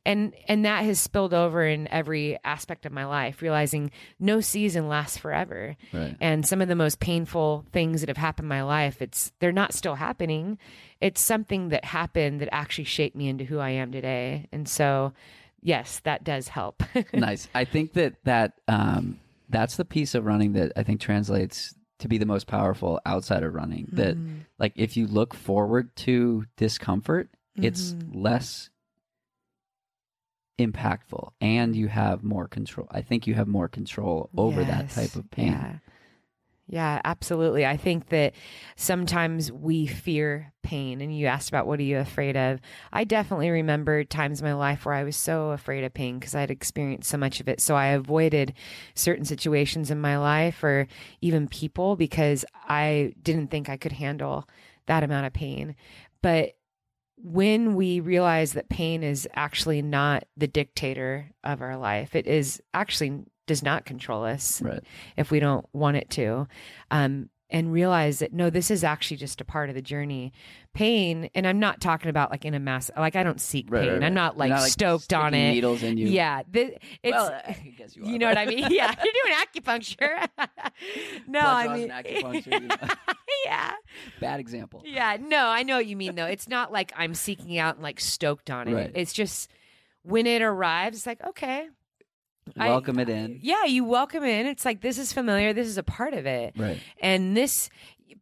and 0.06 0.34
and 0.48 0.64
that 0.66 0.86
has 0.86 1.00
spilled 1.00 1.34
over 1.34 1.66
in 1.66 1.88
every 1.90 2.38
aspect 2.44 2.86
of 2.86 2.92
my 2.92 3.06
life, 3.06 3.42
realizing 3.42 3.92
no 4.20 4.40
season 4.40 4.88
lasts 4.88 5.18
forever 5.18 5.76
Right. 5.92 6.16
and 6.22 6.46
some 6.48 6.62
of 6.62 6.68
the 6.68 6.76
most 6.76 7.00
painful 7.00 7.66
things 7.72 8.02
that 8.02 8.08
have 8.10 8.18
happened 8.18 8.46
in 8.46 8.50
my 8.50 8.62
life 8.64 9.02
it's 9.02 9.32
they're 9.40 9.52
not 9.52 9.74
still 9.74 9.96
happening 9.96 10.58
it's 11.02 11.22
something 11.22 11.70
that 11.70 11.84
happened 11.84 12.42
that 12.42 12.50
actually 12.52 12.84
shaped 12.84 13.16
me 13.16 13.28
into 13.28 13.44
who 13.44 13.58
i 13.60 13.70
am 13.72 13.92
today 13.92 14.48
and 14.52 14.70
so 14.70 15.14
yes 15.62 16.00
that 16.04 16.24
does 16.24 16.48
help 16.48 16.84
nice. 17.14 17.48
I 17.56 17.66
think 17.66 17.94
that 17.94 18.24
that 18.26 18.54
um, 18.68 19.20
that's 19.50 19.78
the 19.78 19.86
piece 19.86 20.14
of 20.16 20.26
running 20.26 20.54
that 20.54 20.72
I 20.76 20.84
think 20.84 21.00
translates 21.02 21.74
to 22.00 22.08
be 22.08 22.18
the 22.18 22.26
most 22.26 22.48
powerful 22.48 23.00
outside 23.06 23.44
of 23.44 23.54
running. 23.54 23.88
That 23.94 24.16
Mm-hmm. 24.16 24.36
like 24.60 24.74
if 24.76 24.96
you 24.98 25.08
look 25.08 25.34
forward 25.34 25.96
to 25.98 26.46
discomfort, 26.58 27.30
it's 27.56 27.94
Mm-hmm. 27.94 28.22
less 28.22 28.70
impactful 30.60 31.32
and 31.40 31.76
you 31.76 31.88
have 31.88 32.24
more 32.24 32.48
control. 32.48 32.88
I 32.92 33.02
think 33.02 33.28
you 33.28 33.36
have 33.36 33.48
more 33.48 33.68
control 33.68 34.30
over 34.36 34.64
that 34.64 34.90
type 34.90 35.16
of 35.16 35.30
pain. 35.30 35.52
Yeah. 35.52 35.78
Yeah, 36.70 37.00
absolutely. 37.06 37.66
I 37.66 37.78
think 37.78 38.10
that 38.10 38.34
sometimes 38.76 39.52
we 39.52 39.88
fear 39.88 40.52
pain. 40.64 41.00
And 41.00 41.18
you 41.18 41.28
asked 41.28 41.48
about 41.48 41.66
what 41.66 41.80
are 41.80 41.84
you 41.84 41.98
afraid 41.98 42.36
of? 42.36 42.60
I 42.92 43.06
definitely 43.06 43.50
remember 43.50 44.04
times 44.04 44.42
in 44.42 44.46
my 44.48 44.54
life 44.54 44.86
where 44.86 44.94
I 44.94 45.06
was 45.06 45.16
so 45.16 45.52
afraid 45.52 45.86
of 45.86 45.94
pain 45.94 46.20
because 46.20 46.36
I'd 46.36 46.52
experienced 46.52 47.10
so 47.10 47.18
much 47.18 47.40
of 47.40 47.48
it. 47.48 47.62
So 47.62 47.76
I 47.76 47.88
avoided 47.88 48.54
certain 48.96 49.24
situations 49.24 49.90
in 49.90 50.02
my 50.02 50.18
life 50.18 50.62
or 50.62 50.88
even 51.22 51.48
people 51.48 51.96
because 51.96 52.44
I 52.54 53.14
didn't 53.24 53.50
think 53.50 53.70
I 53.70 53.78
could 53.78 53.94
handle 53.94 54.46
that 54.88 55.04
amount 55.04 55.26
of 55.26 55.32
pain. 55.32 55.74
But 56.22 56.58
when 57.16 57.76
we 57.76 58.02
realize 58.02 58.54
that 58.54 58.68
pain 58.68 59.04
is 59.04 59.28
actually 59.34 59.82
not 59.82 60.26
the 60.36 60.48
dictator 60.48 61.32
of 61.46 61.62
our 61.62 61.78
life, 61.78 62.14
it 62.14 62.28
is 62.28 62.62
actually 62.74 63.24
does 63.48 63.64
not 63.64 63.86
control 63.86 64.24
us 64.24 64.62
Right. 64.62 64.84
if 65.18 65.32
we 65.32 65.40
don't 65.40 65.66
want 65.74 65.98
it 65.98 66.10
to. 66.12 66.48
Um, 66.92 67.30
and 67.50 67.72
realize 67.72 68.20
that 68.20 68.34
no, 68.34 68.50
this 68.50 68.70
is 68.70 68.84
actually 68.84 69.16
just 69.16 69.40
a 69.40 69.46
part 69.46 69.70
of 69.70 69.76
the 69.76 69.82
journey. 69.82 70.34
Pain, 70.74 71.30
and 71.34 71.48
I'm 71.48 71.60
not 71.60 71.80
talking 71.80 72.10
about 72.10 72.30
like 72.30 72.44
in 72.44 72.54
a 72.54 72.60
mass, 72.60 72.92
like 72.98 73.16
I 73.16 73.24
don't 73.24 73.40
seek 73.40 73.68
Right, 73.70 73.84
pain. 73.84 73.94
right, 73.94 74.04
I'm 74.04 74.14
not 74.14 74.34
You're 74.38 74.50
like, 74.50 74.70
stoked 74.70 75.14
on 75.14 75.34
it. 75.34 75.54
Needles 75.54 75.82
in 75.82 75.98
you. 75.98 76.08
Yeah, 76.10 76.42
th- 76.52 76.78
it's 77.02 77.14
well, 77.14 77.32
I 77.48 77.74
guess 77.78 77.96
you, 77.96 78.04
are, 78.06 78.06
you 78.06 78.20
know 78.20 78.28
what 78.28 78.38
I 78.38 78.48
mean. 78.48 78.68
Yeah, 78.70 78.94
you're 79.02 79.14
doing 79.24 79.34
acupuncture. 79.64 80.28
no, 81.26 81.40
Blood 81.42 81.68
I 81.68 81.74
mean, 81.74 81.88
acupuncture, 81.90 82.62
you 82.62 82.68
know. 82.68 82.76
yeah, 83.46 83.72
Bad 84.20 84.42
example. 84.42 84.84
yeah. 84.86 85.16
No, 85.20 85.48
I 85.48 85.64
know 85.64 85.78
what 85.78 85.86
you 85.86 85.96
mean 85.96 86.16
though. 86.16 86.26
It's 86.26 86.50
not 86.50 86.74
like 86.74 86.92
I'm 86.98 87.14
seeking 87.14 87.58
out 87.58 87.76
and 87.76 87.84
like 87.84 88.02
stoked 88.02 88.50
on 88.50 88.68
it. 88.68 88.92
It's 88.94 89.14
just 89.14 89.50
when 90.04 90.28
it 90.28 90.42
arrives, 90.42 90.98
it's 90.98 91.08
like 91.08 91.26
okay, 91.30 91.68
I- 92.58 92.70
Welcome 92.70 93.00
it 93.00 93.10
in. 93.10 93.40
yeah, 93.42 93.66
you 93.66 93.84
welcome 93.84 94.24
it 94.24 94.40
in. 94.40 94.46
It's 94.46 94.66
like 94.66 94.82
this 94.82 94.98
is 94.98 95.12
familiar. 95.14 95.54
This 95.54 95.68
is 95.68 95.78
a 95.78 95.84
part 95.84 96.14
of 96.14 96.26
it. 96.26 96.54
Right. 96.58 96.80
And 97.02 97.36
this 97.36 97.70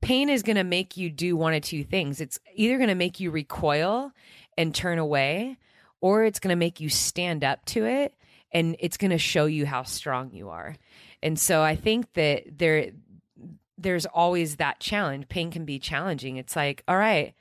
pain 0.01 0.29
is 0.29 0.43
going 0.43 0.57
to 0.57 0.63
make 0.63 0.97
you 0.97 1.09
do 1.09 1.35
one 1.35 1.53
of 1.53 1.61
two 1.61 1.83
things. 1.83 2.21
It's 2.21 2.39
either 2.55 2.77
going 2.77 2.89
to 2.89 2.95
make 2.95 3.19
you 3.19 3.31
recoil 3.31 4.11
and 4.57 4.73
turn 4.73 4.99
away, 4.99 5.57
or 6.01 6.23
it's 6.23 6.39
going 6.39 6.49
to 6.51 6.55
make 6.55 6.79
you 6.79 6.89
stand 6.89 7.43
up 7.43 7.65
to 7.65 7.85
it 7.85 8.13
and 8.51 8.75
it's 8.79 8.97
going 8.97 9.11
to 9.11 9.17
show 9.17 9.45
you 9.45 9.65
how 9.65 9.83
strong 9.83 10.31
you 10.31 10.49
are. 10.49 10.75
And 11.21 11.37
so 11.39 11.61
I 11.61 11.75
think 11.75 12.13
that 12.13 12.57
there 12.57 12.91
there's 13.77 14.05
always 14.05 14.55
that 14.57 14.79
challenge. 14.79 15.27
Pain 15.27 15.51
can 15.51 15.65
be 15.65 15.79
challenging. 15.79 16.37
It's 16.37 16.55
like, 16.55 16.83
all 16.87 16.97
right, 16.97 17.33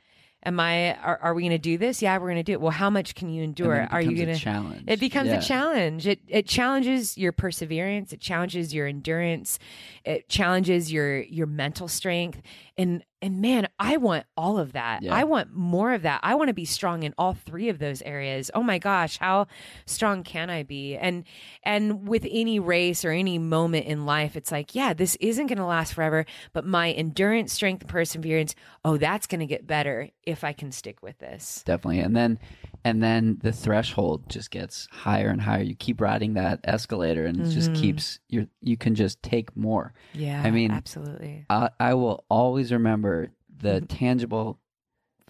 am 0.44 0.60
I 0.60 0.94
are, 0.96 1.18
are 1.22 1.34
we 1.34 1.42
going 1.42 1.52
to 1.52 1.58
do 1.58 1.78
this? 1.78 2.02
Yeah, 2.02 2.16
we're 2.18 2.26
going 2.28 2.36
to 2.36 2.42
do 2.42 2.52
it. 2.52 2.60
Well, 2.60 2.70
how 2.70 2.90
much 2.90 3.14
can 3.14 3.28
you 3.28 3.42
endure? 3.42 3.76
it 3.76 3.88
Are 3.92 4.00
you 4.00 4.14
going 4.16 4.28
to 4.36 4.42
challenge? 4.42 4.84
it 4.86 5.00
becomes 5.00 5.28
Yeah. 5.28 5.38
a 5.38 5.42
challenge. 5.42 6.06
It 6.06 6.20
it 6.28 6.46
challenges 6.46 7.16
your 7.18 7.32
perseverance. 7.32 8.12
It 8.12 8.20
challenges 8.20 8.74
your 8.74 8.86
endurance. 8.86 9.58
It 10.04 10.28
challenges 10.28 10.92
your 10.92 11.20
your 11.22 11.46
mental 11.46 11.88
strength. 11.88 12.40
And 12.76 13.04
and 13.24 13.40
man, 13.40 13.68
I 13.78 13.96
want 13.96 14.26
all 14.36 14.58
of 14.58 14.72
that. 14.72 15.02
Yeah. 15.02 15.14
I 15.14 15.24
want 15.24 15.54
more 15.54 15.94
of 15.94 16.02
that. 16.02 16.20
I 16.22 16.34
want 16.34 16.48
to 16.48 16.54
be 16.54 16.66
strong 16.66 17.04
in 17.04 17.14
all 17.16 17.32
three 17.32 17.70
of 17.70 17.78
those 17.78 18.02
areas. 18.02 18.50
Oh 18.52 18.62
my 18.62 18.78
gosh, 18.78 19.16
how 19.16 19.46
strong 19.86 20.24
can 20.24 20.50
I 20.50 20.62
be? 20.62 20.94
And 20.94 21.24
and 21.62 22.06
with 22.06 22.26
any 22.30 22.58
race 22.58 23.02
or 23.02 23.12
any 23.12 23.38
moment 23.38 23.86
in 23.86 24.04
life, 24.04 24.36
it's 24.36 24.52
like, 24.52 24.74
yeah, 24.74 24.92
this 24.92 25.16
isn't 25.16 25.46
going 25.46 25.56
to 25.56 25.64
last 25.64 25.94
forever, 25.94 26.26
but 26.52 26.66
my 26.66 26.90
endurance, 26.90 27.54
strength, 27.54 27.86
perseverance, 27.86 28.54
oh, 28.84 28.98
that's 28.98 29.26
going 29.26 29.40
to 29.40 29.46
get 29.46 29.66
better 29.66 30.10
if 30.24 30.44
I 30.44 30.52
can 30.52 30.70
stick 30.70 31.02
with 31.02 31.16
this. 31.18 31.62
definitely 31.64 32.00
and 32.00 32.14
then 32.14 32.38
and 32.84 33.02
then 33.02 33.38
the 33.42 33.52
threshold 33.52 34.28
just 34.28 34.50
gets 34.50 34.86
higher 34.92 35.28
and 35.28 35.40
higher 35.40 35.62
you 35.62 35.74
keep 35.74 36.00
riding 36.00 36.34
that 36.34 36.60
escalator 36.64 37.24
and 37.26 37.40
it 37.40 37.50
just 37.50 37.70
Mhm. 37.72 37.80
keeps 37.80 38.18
you 38.28 38.48
you 38.60 38.76
can 38.76 38.94
just 38.94 39.22
take 39.22 39.56
more 39.56 39.92
Yeah, 40.12 40.42
I 40.44 40.50
mean, 40.50 40.70
absolutely. 40.70 41.46
I, 41.48 41.70
I 41.80 41.94
will 41.94 42.24
always 42.28 42.72
remember 42.72 43.28
the 43.56 43.80
Mhm. 43.80 43.86
tangible 43.88 44.60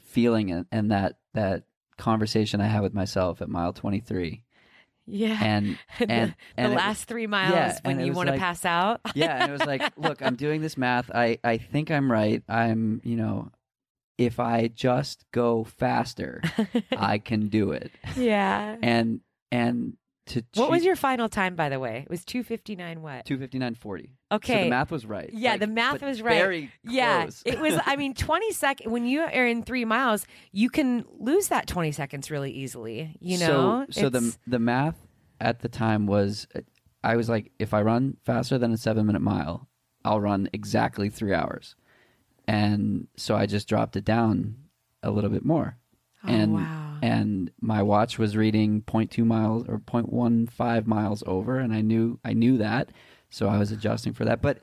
feeling 0.00 0.50
and, 0.50 0.66
and 0.70 0.90
that 0.90 1.18
that 1.34 1.64
conversation 1.96 2.60
i 2.60 2.66
had 2.66 2.82
with 2.82 2.94
myself 2.94 3.40
at 3.40 3.48
mile 3.48 3.72
23 3.72 4.42
Yeah. 5.06 5.38
and 5.42 5.78
the, 5.98 6.10
and, 6.10 6.30
the 6.30 6.36
and 6.56 6.72
it- 6.72 6.76
last 6.76 7.04
three 7.04 7.26
miles 7.26 7.54
yeah, 7.54 7.78
when 7.84 8.00
you 8.00 8.12
want 8.12 8.26
to 8.28 8.32
like- 8.32 8.40
pass 8.40 8.64
out. 8.64 9.00
yeah 9.14 9.42
and 9.42 9.50
it 9.50 9.52
was 9.52 9.64
like 9.64 9.82
look 9.96 10.20
i'm 10.22 10.34
doing 10.36 10.60
this 10.60 10.76
math 10.76 11.10
i 11.14 11.38
i 11.44 11.56
think 11.58 11.90
i'm 11.90 12.10
right 12.10 12.42
i'm 12.48 13.00
you 13.04 13.16
know 13.16 13.50
if 14.18 14.38
i 14.38 14.68
just 14.68 15.24
go 15.32 15.64
faster 15.64 16.40
i 16.96 17.18
can 17.18 17.48
do 17.48 17.72
it 17.72 17.90
yeah. 18.16 18.76
and 18.82 19.20
and 19.50 19.96
to 20.26 20.42
What 20.54 20.70
was 20.70 20.84
your 20.84 20.96
final 20.96 21.28
time, 21.28 21.54
by 21.54 21.68
the 21.68 21.78
way? 21.78 21.98
It 21.98 22.10
was 22.10 22.24
259 22.24 23.02
what? 23.02 23.26
259.40 23.26 23.76
so 24.02 24.36
Okay. 24.36 24.54
So 24.54 24.64
the 24.64 24.70
math 24.70 24.90
was 24.90 25.06
right 25.06 25.30
Yeah, 25.32 25.52
Like, 25.52 25.60
the 25.60 25.66
math 25.66 26.02
was 26.02 26.22
right. 26.22 26.34
very 26.34 26.72
yeah. 26.82 27.28
it 27.44 27.60
was, 27.60 27.78
I 27.84 27.96
mean, 27.96 28.14
20 28.18 28.52
seconds. 28.52 28.90
When 28.90 29.06
you 29.06 29.20
are 29.20 29.46
in 29.46 29.62
three 29.62 29.84
miles, 29.84 30.26
you 30.50 30.70
can 30.70 31.04
lose 31.18 31.48
that 31.48 31.66
20 31.66 31.92
seconds 31.92 32.30
really 32.30 32.50
easily. 32.50 33.16
You 33.20 33.38
know? 33.38 33.86
So, 33.90 34.02
so 34.02 34.08
the 34.08 34.36
the 34.46 34.58
math 34.58 34.96
at 35.40 35.60
the 35.60 35.68
time 35.68 36.06
was, 36.06 36.46
I 37.02 37.16
was 37.16 37.28
like, 37.28 37.52
if 37.58 37.74
I 37.74 37.82
run 37.82 38.16
faster 38.24 38.56
than 38.56 38.72
a 38.72 38.78
seven 38.78 39.06
minute 39.06 39.22
mile, 39.22 39.68
I'll 40.04 40.20
run 40.20 40.48
exactly 40.52 41.10
three 41.10 41.34
hours, 41.34 41.76
and 42.46 43.08
so 43.16 43.36
I 43.36 43.46
just 43.46 43.68
dropped 43.68 43.96
it 43.96 44.04
down 44.04 44.56
a 45.02 45.10
little 45.10 45.30
bit 45.30 45.44
more, 45.44 45.76
oh, 46.24 46.28
and 46.28 46.54
wow. 46.54 46.98
and 47.02 47.50
my 47.60 47.82
watch 47.82 48.18
was 48.18 48.36
reading 48.36 48.82
0.2 48.82 49.24
miles 49.24 49.64
or 49.68 49.78
0.15 49.78 50.86
miles 50.86 51.22
over, 51.26 51.58
and 51.58 51.72
I 51.72 51.80
knew 51.80 52.18
I 52.24 52.32
knew 52.32 52.58
that, 52.58 52.90
so 53.30 53.48
I 53.48 53.58
was 53.58 53.72
adjusting 53.72 54.12
for 54.12 54.24
that. 54.24 54.42
But 54.42 54.60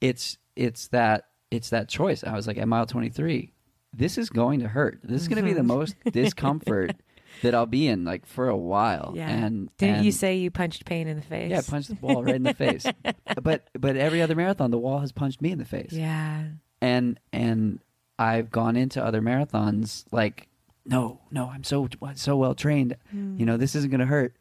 it's 0.00 0.38
it's 0.56 0.88
that 0.88 1.28
it's 1.50 1.70
that 1.70 1.88
choice. 1.88 2.24
I 2.24 2.34
was 2.34 2.46
like, 2.46 2.58
at 2.58 2.68
mile 2.68 2.86
23, 2.86 3.52
this 3.94 4.18
is 4.18 4.30
going 4.30 4.60
to 4.60 4.68
hurt. 4.68 5.00
This 5.02 5.22
is 5.22 5.28
going 5.28 5.42
to 5.42 5.42
be 5.42 5.54
the 5.54 5.60
mm-hmm. 5.60 5.68
most 5.68 5.96
discomfort 6.12 6.96
that 7.42 7.54
I'll 7.54 7.66
be 7.66 7.86
in 7.86 8.04
like 8.04 8.26
for 8.26 8.48
a 8.48 8.56
while. 8.56 9.12
yeah. 9.14 9.28
And 9.28 9.70
Didn't 9.78 9.96
and- 9.96 10.04
you 10.04 10.12
say 10.12 10.36
you 10.36 10.50
punched 10.50 10.84
pain 10.84 11.08
in 11.08 11.16
the 11.16 11.22
face? 11.22 11.50
Yeah, 11.50 11.58
I 11.58 11.62
punched 11.62 11.88
the 11.88 11.94
wall 12.00 12.22
right 12.22 12.34
in 12.34 12.42
the 12.42 12.54
face. 12.54 12.86
But 13.42 13.68
but 13.78 13.96
every 13.96 14.20
other 14.20 14.34
marathon, 14.34 14.70
the 14.70 14.78
wall 14.78 14.98
has 14.98 15.12
punched 15.12 15.40
me 15.40 15.52
in 15.52 15.58
the 15.58 15.64
face. 15.64 15.92
Yeah. 15.92 16.44
And 16.80 17.18
and 17.32 17.80
I've 18.18 18.50
gone 18.50 18.76
into 18.76 19.04
other 19.04 19.20
marathons 19.20 20.04
like, 20.12 20.48
no, 20.86 21.20
no, 21.30 21.48
I'm 21.48 21.64
so 21.64 21.88
so 22.14 22.36
well 22.36 22.54
trained. 22.54 22.96
Hmm. 23.10 23.36
You 23.38 23.46
know, 23.46 23.56
this 23.56 23.74
isn't 23.74 23.90
going 23.90 24.00
to 24.00 24.06
hurt. 24.06 24.34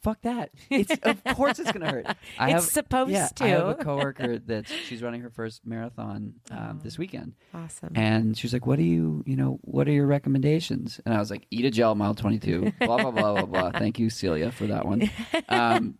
Fuck 0.00 0.22
that. 0.22 0.50
It's 0.70 0.92
of 1.02 1.24
course 1.34 1.58
it's 1.58 1.72
going 1.72 1.84
to 1.84 1.90
hurt. 1.90 2.06
I 2.38 2.50
It's 2.52 2.52
have, 2.52 2.62
supposed 2.64 3.10
yeah, 3.10 3.26
to. 3.34 3.44
I 3.44 3.48
have 3.48 3.68
a 3.68 3.74
coworker 3.74 4.38
that 4.38 4.68
she's 4.68 5.02
running 5.02 5.22
her 5.22 5.28
first 5.30 5.66
marathon 5.66 6.34
um, 6.52 6.76
Oh. 6.78 6.84
this 6.84 6.98
weekend, 6.98 7.32
Awesome. 7.52 7.90
and 7.96 8.38
she's 8.38 8.52
like, 8.52 8.64
"What 8.64 8.76
do 8.76 8.84
you, 8.84 9.24
you 9.26 9.34
know, 9.34 9.58
what 9.62 9.88
are 9.88 9.92
your 9.92 10.06
recommendations?" 10.06 11.00
And 11.04 11.14
I 11.14 11.18
was 11.18 11.32
like, 11.32 11.46
"Eat 11.50 11.64
a 11.64 11.70
gel, 11.70 11.96
mile 11.96 12.14
22." 12.14 12.72
Blah 12.78 12.98
blah 12.98 13.10
blah 13.10 13.32
blah 13.34 13.46
blah. 13.46 13.70
Thank 13.72 13.98
you, 13.98 14.08
Celia, 14.08 14.52
for 14.52 14.66
that 14.68 14.86
one. 14.86 15.10
Um, 15.48 15.98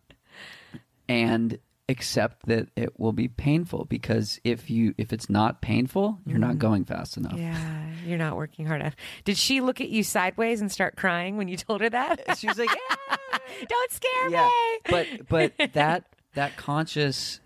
and 1.08 1.58
accept 1.88 2.46
that 2.46 2.68
it 2.76 2.98
will 3.00 3.12
be 3.12 3.28
painful 3.28 3.86
because 3.86 4.38
if 4.44 4.68
you 4.68 4.94
if 4.98 5.12
it's 5.12 5.30
not 5.30 5.62
painful, 5.62 6.18
you're 6.26 6.38
not 6.38 6.56
Mhm. 6.56 6.58
going 6.58 6.84
fast 6.84 7.16
enough. 7.16 7.38
yeah, 7.38 7.86
you're 8.06 8.18
not 8.18 8.36
working 8.36 8.66
hard 8.66 8.80
enough. 8.82 8.94
Did 9.24 9.36
she 9.38 9.60
look 9.60 9.80
at 9.80 9.88
you 9.88 10.02
sideways 10.02 10.60
and 10.60 10.70
start 10.70 10.96
crying 10.96 11.36
when 11.38 11.48
you 11.48 11.56
told 11.56 11.80
her 11.80 11.88
that? 11.90 12.36
She 12.38 12.46
was 12.46 12.58
like, 12.58 12.68
"Yeah." 13.30 13.38
"Don't 13.68 13.90
scare 13.90 14.28
Yeah, 14.30 14.48
me." 14.48 14.78
but 14.90 15.28
but 15.58 15.72
that 15.72 16.04
that 16.34 16.56
conscious 16.58 17.40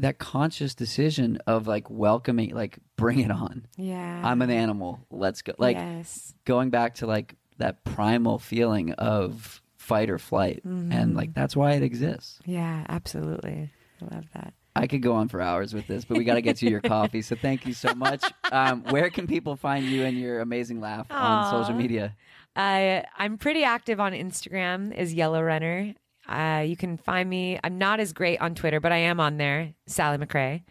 that 0.00 0.18
conscious 0.18 0.74
decision 0.74 1.38
of 1.46 1.68
like 1.68 1.88
welcoming 1.88 2.52
like 2.54 2.78
bring 2.96 3.20
it 3.20 3.30
on. 3.30 3.66
Yeah. 3.76 4.22
I'm 4.24 4.42
an 4.42 4.50
animal. 4.50 5.06
Let's 5.10 5.42
go. 5.42 5.52
Like 5.58 5.76
yes. 5.76 6.34
going 6.44 6.70
back 6.70 6.96
to 6.96 7.06
like 7.06 7.36
that 7.58 7.84
primal 7.84 8.40
feeling 8.40 8.90
of 8.94 9.61
fight 9.92 10.10
or 10.10 10.18
flight, 10.18 10.62
Mm-hmm. 10.66 10.92
and 10.92 11.14
like 11.16 11.34
that's 11.34 11.54
why 11.56 11.72
it 11.72 11.82
exists. 11.82 12.38
Yeah, 12.46 12.84
absolutely. 12.88 13.70
I 14.00 14.14
love 14.14 14.24
that. 14.34 14.54
I 14.74 14.86
could 14.86 15.02
go 15.02 15.12
on 15.12 15.28
for 15.28 15.40
hours 15.42 15.74
with 15.74 15.86
this, 15.86 16.04
but 16.06 16.16
we 16.16 16.24
got 16.24 16.34
to 16.34 16.42
get 16.42 16.56
to 16.58 16.68
your 16.68 16.80
coffee. 16.96 17.20
So 17.20 17.36
thank 17.36 17.66
you 17.66 17.74
so 17.74 17.94
much. 17.94 18.24
Um, 18.50 18.84
where 18.84 19.10
can 19.10 19.26
people 19.26 19.54
find 19.56 19.84
you 19.84 20.04
and 20.04 20.16
your 20.18 20.40
amazing 20.40 20.80
laugh 20.80 21.06
on 21.10 21.50
social 21.50 21.74
media? 21.74 22.16
Uh, 22.56 23.02
I'm 23.18 23.36
pretty 23.38 23.64
active 23.64 24.00
on 24.00 24.12
Instagram 24.12 24.94
is 24.96 25.12
Yellow 25.12 25.42
Runner. 25.42 25.94
Uh, 26.26 26.64
you 26.66 26.76
can 26.76 26.96
find 26.96 27.28
me. 27.28 27.58
I'm 27.62 27.76
not 27.76 28.00
as 28.00 28.12
great 28.14 28.40
on 28.40 28.54
Twitter, 28.54 28.80
but 28.80 28.92
I 28.92 28.98
am 28.98 29.20
on 29.20 29.36
there, 29.36 29.74
Sally 29.86 30.16
McRae. 30.18 30.62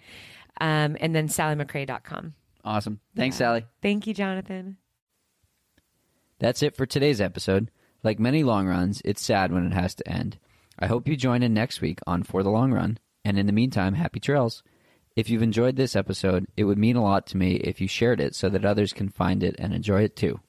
Um, 0.60 0.98
and 1.00 1.14
then 1.16 1.28
sallymcrae.com. 1.28 2.34
Awesome. 2.66 3.00
Thanks, 3.16 3.36
Sally. 3.38 3.66
Thank 3.82 4.08
you, 4.08 4.14
Jonathan. 4.14 4.78
That's 6.40 6.64
it 6.64 6.76
for 6.76 6.86
today's 6.88 7.22
episode. 7.22 7.70
Like 8.04 8.20
many 8.20 8.44
long 8.44 8.68
runs, 8.68 9.02
it's 9.06 9.22
sad 9.22 9.52
when 9.52 9.66
it 9.66 9.74
has 9.74 9.94
to 9.96 10.08
end. 10.08 10.38
I 10.80 10.88
hope 10.88 11.08
you 11.08 11.16
join 11.16 11.44
in 11.44 11.54
next 11.54 11.82
week 11.82 12.00
on 12.08 12.24
For 12.24 12.42
the 12.42 12.50
Long 12.50 12.72
Run. 12.72 12.98
And 13.24 13.38
in 13.38 13.46
the 13.46 13.52
meantime, 13.52 13.94
happy 13.94 14.20
trails. 14.20 14.64
If 15.16 15.30
you've 15.30 15.44
enjoyed 15.44 15.76
this 15.76 15.96
episode, 15.96 16.48
it 16.58 16.64
would 16.64 16.80
mean 16.80 16.96
a 16.96 17.04
lot 17.04 17.28
to 17.28 17.38
me 17.38 17.56
if 17.56 17.80
you 17.80 17.88
shared 17.88 18.20
it 18.20 18.34
so 18.34 18.50
that 18.50 18.66
others 18.66 18.94
can 18.94 19.10
find 19.10 19.44
it 19.44 19.56
and 19.60 19.74
enjoy 19.74 20.04
it 20.04 20.16
too. 20.16 20.40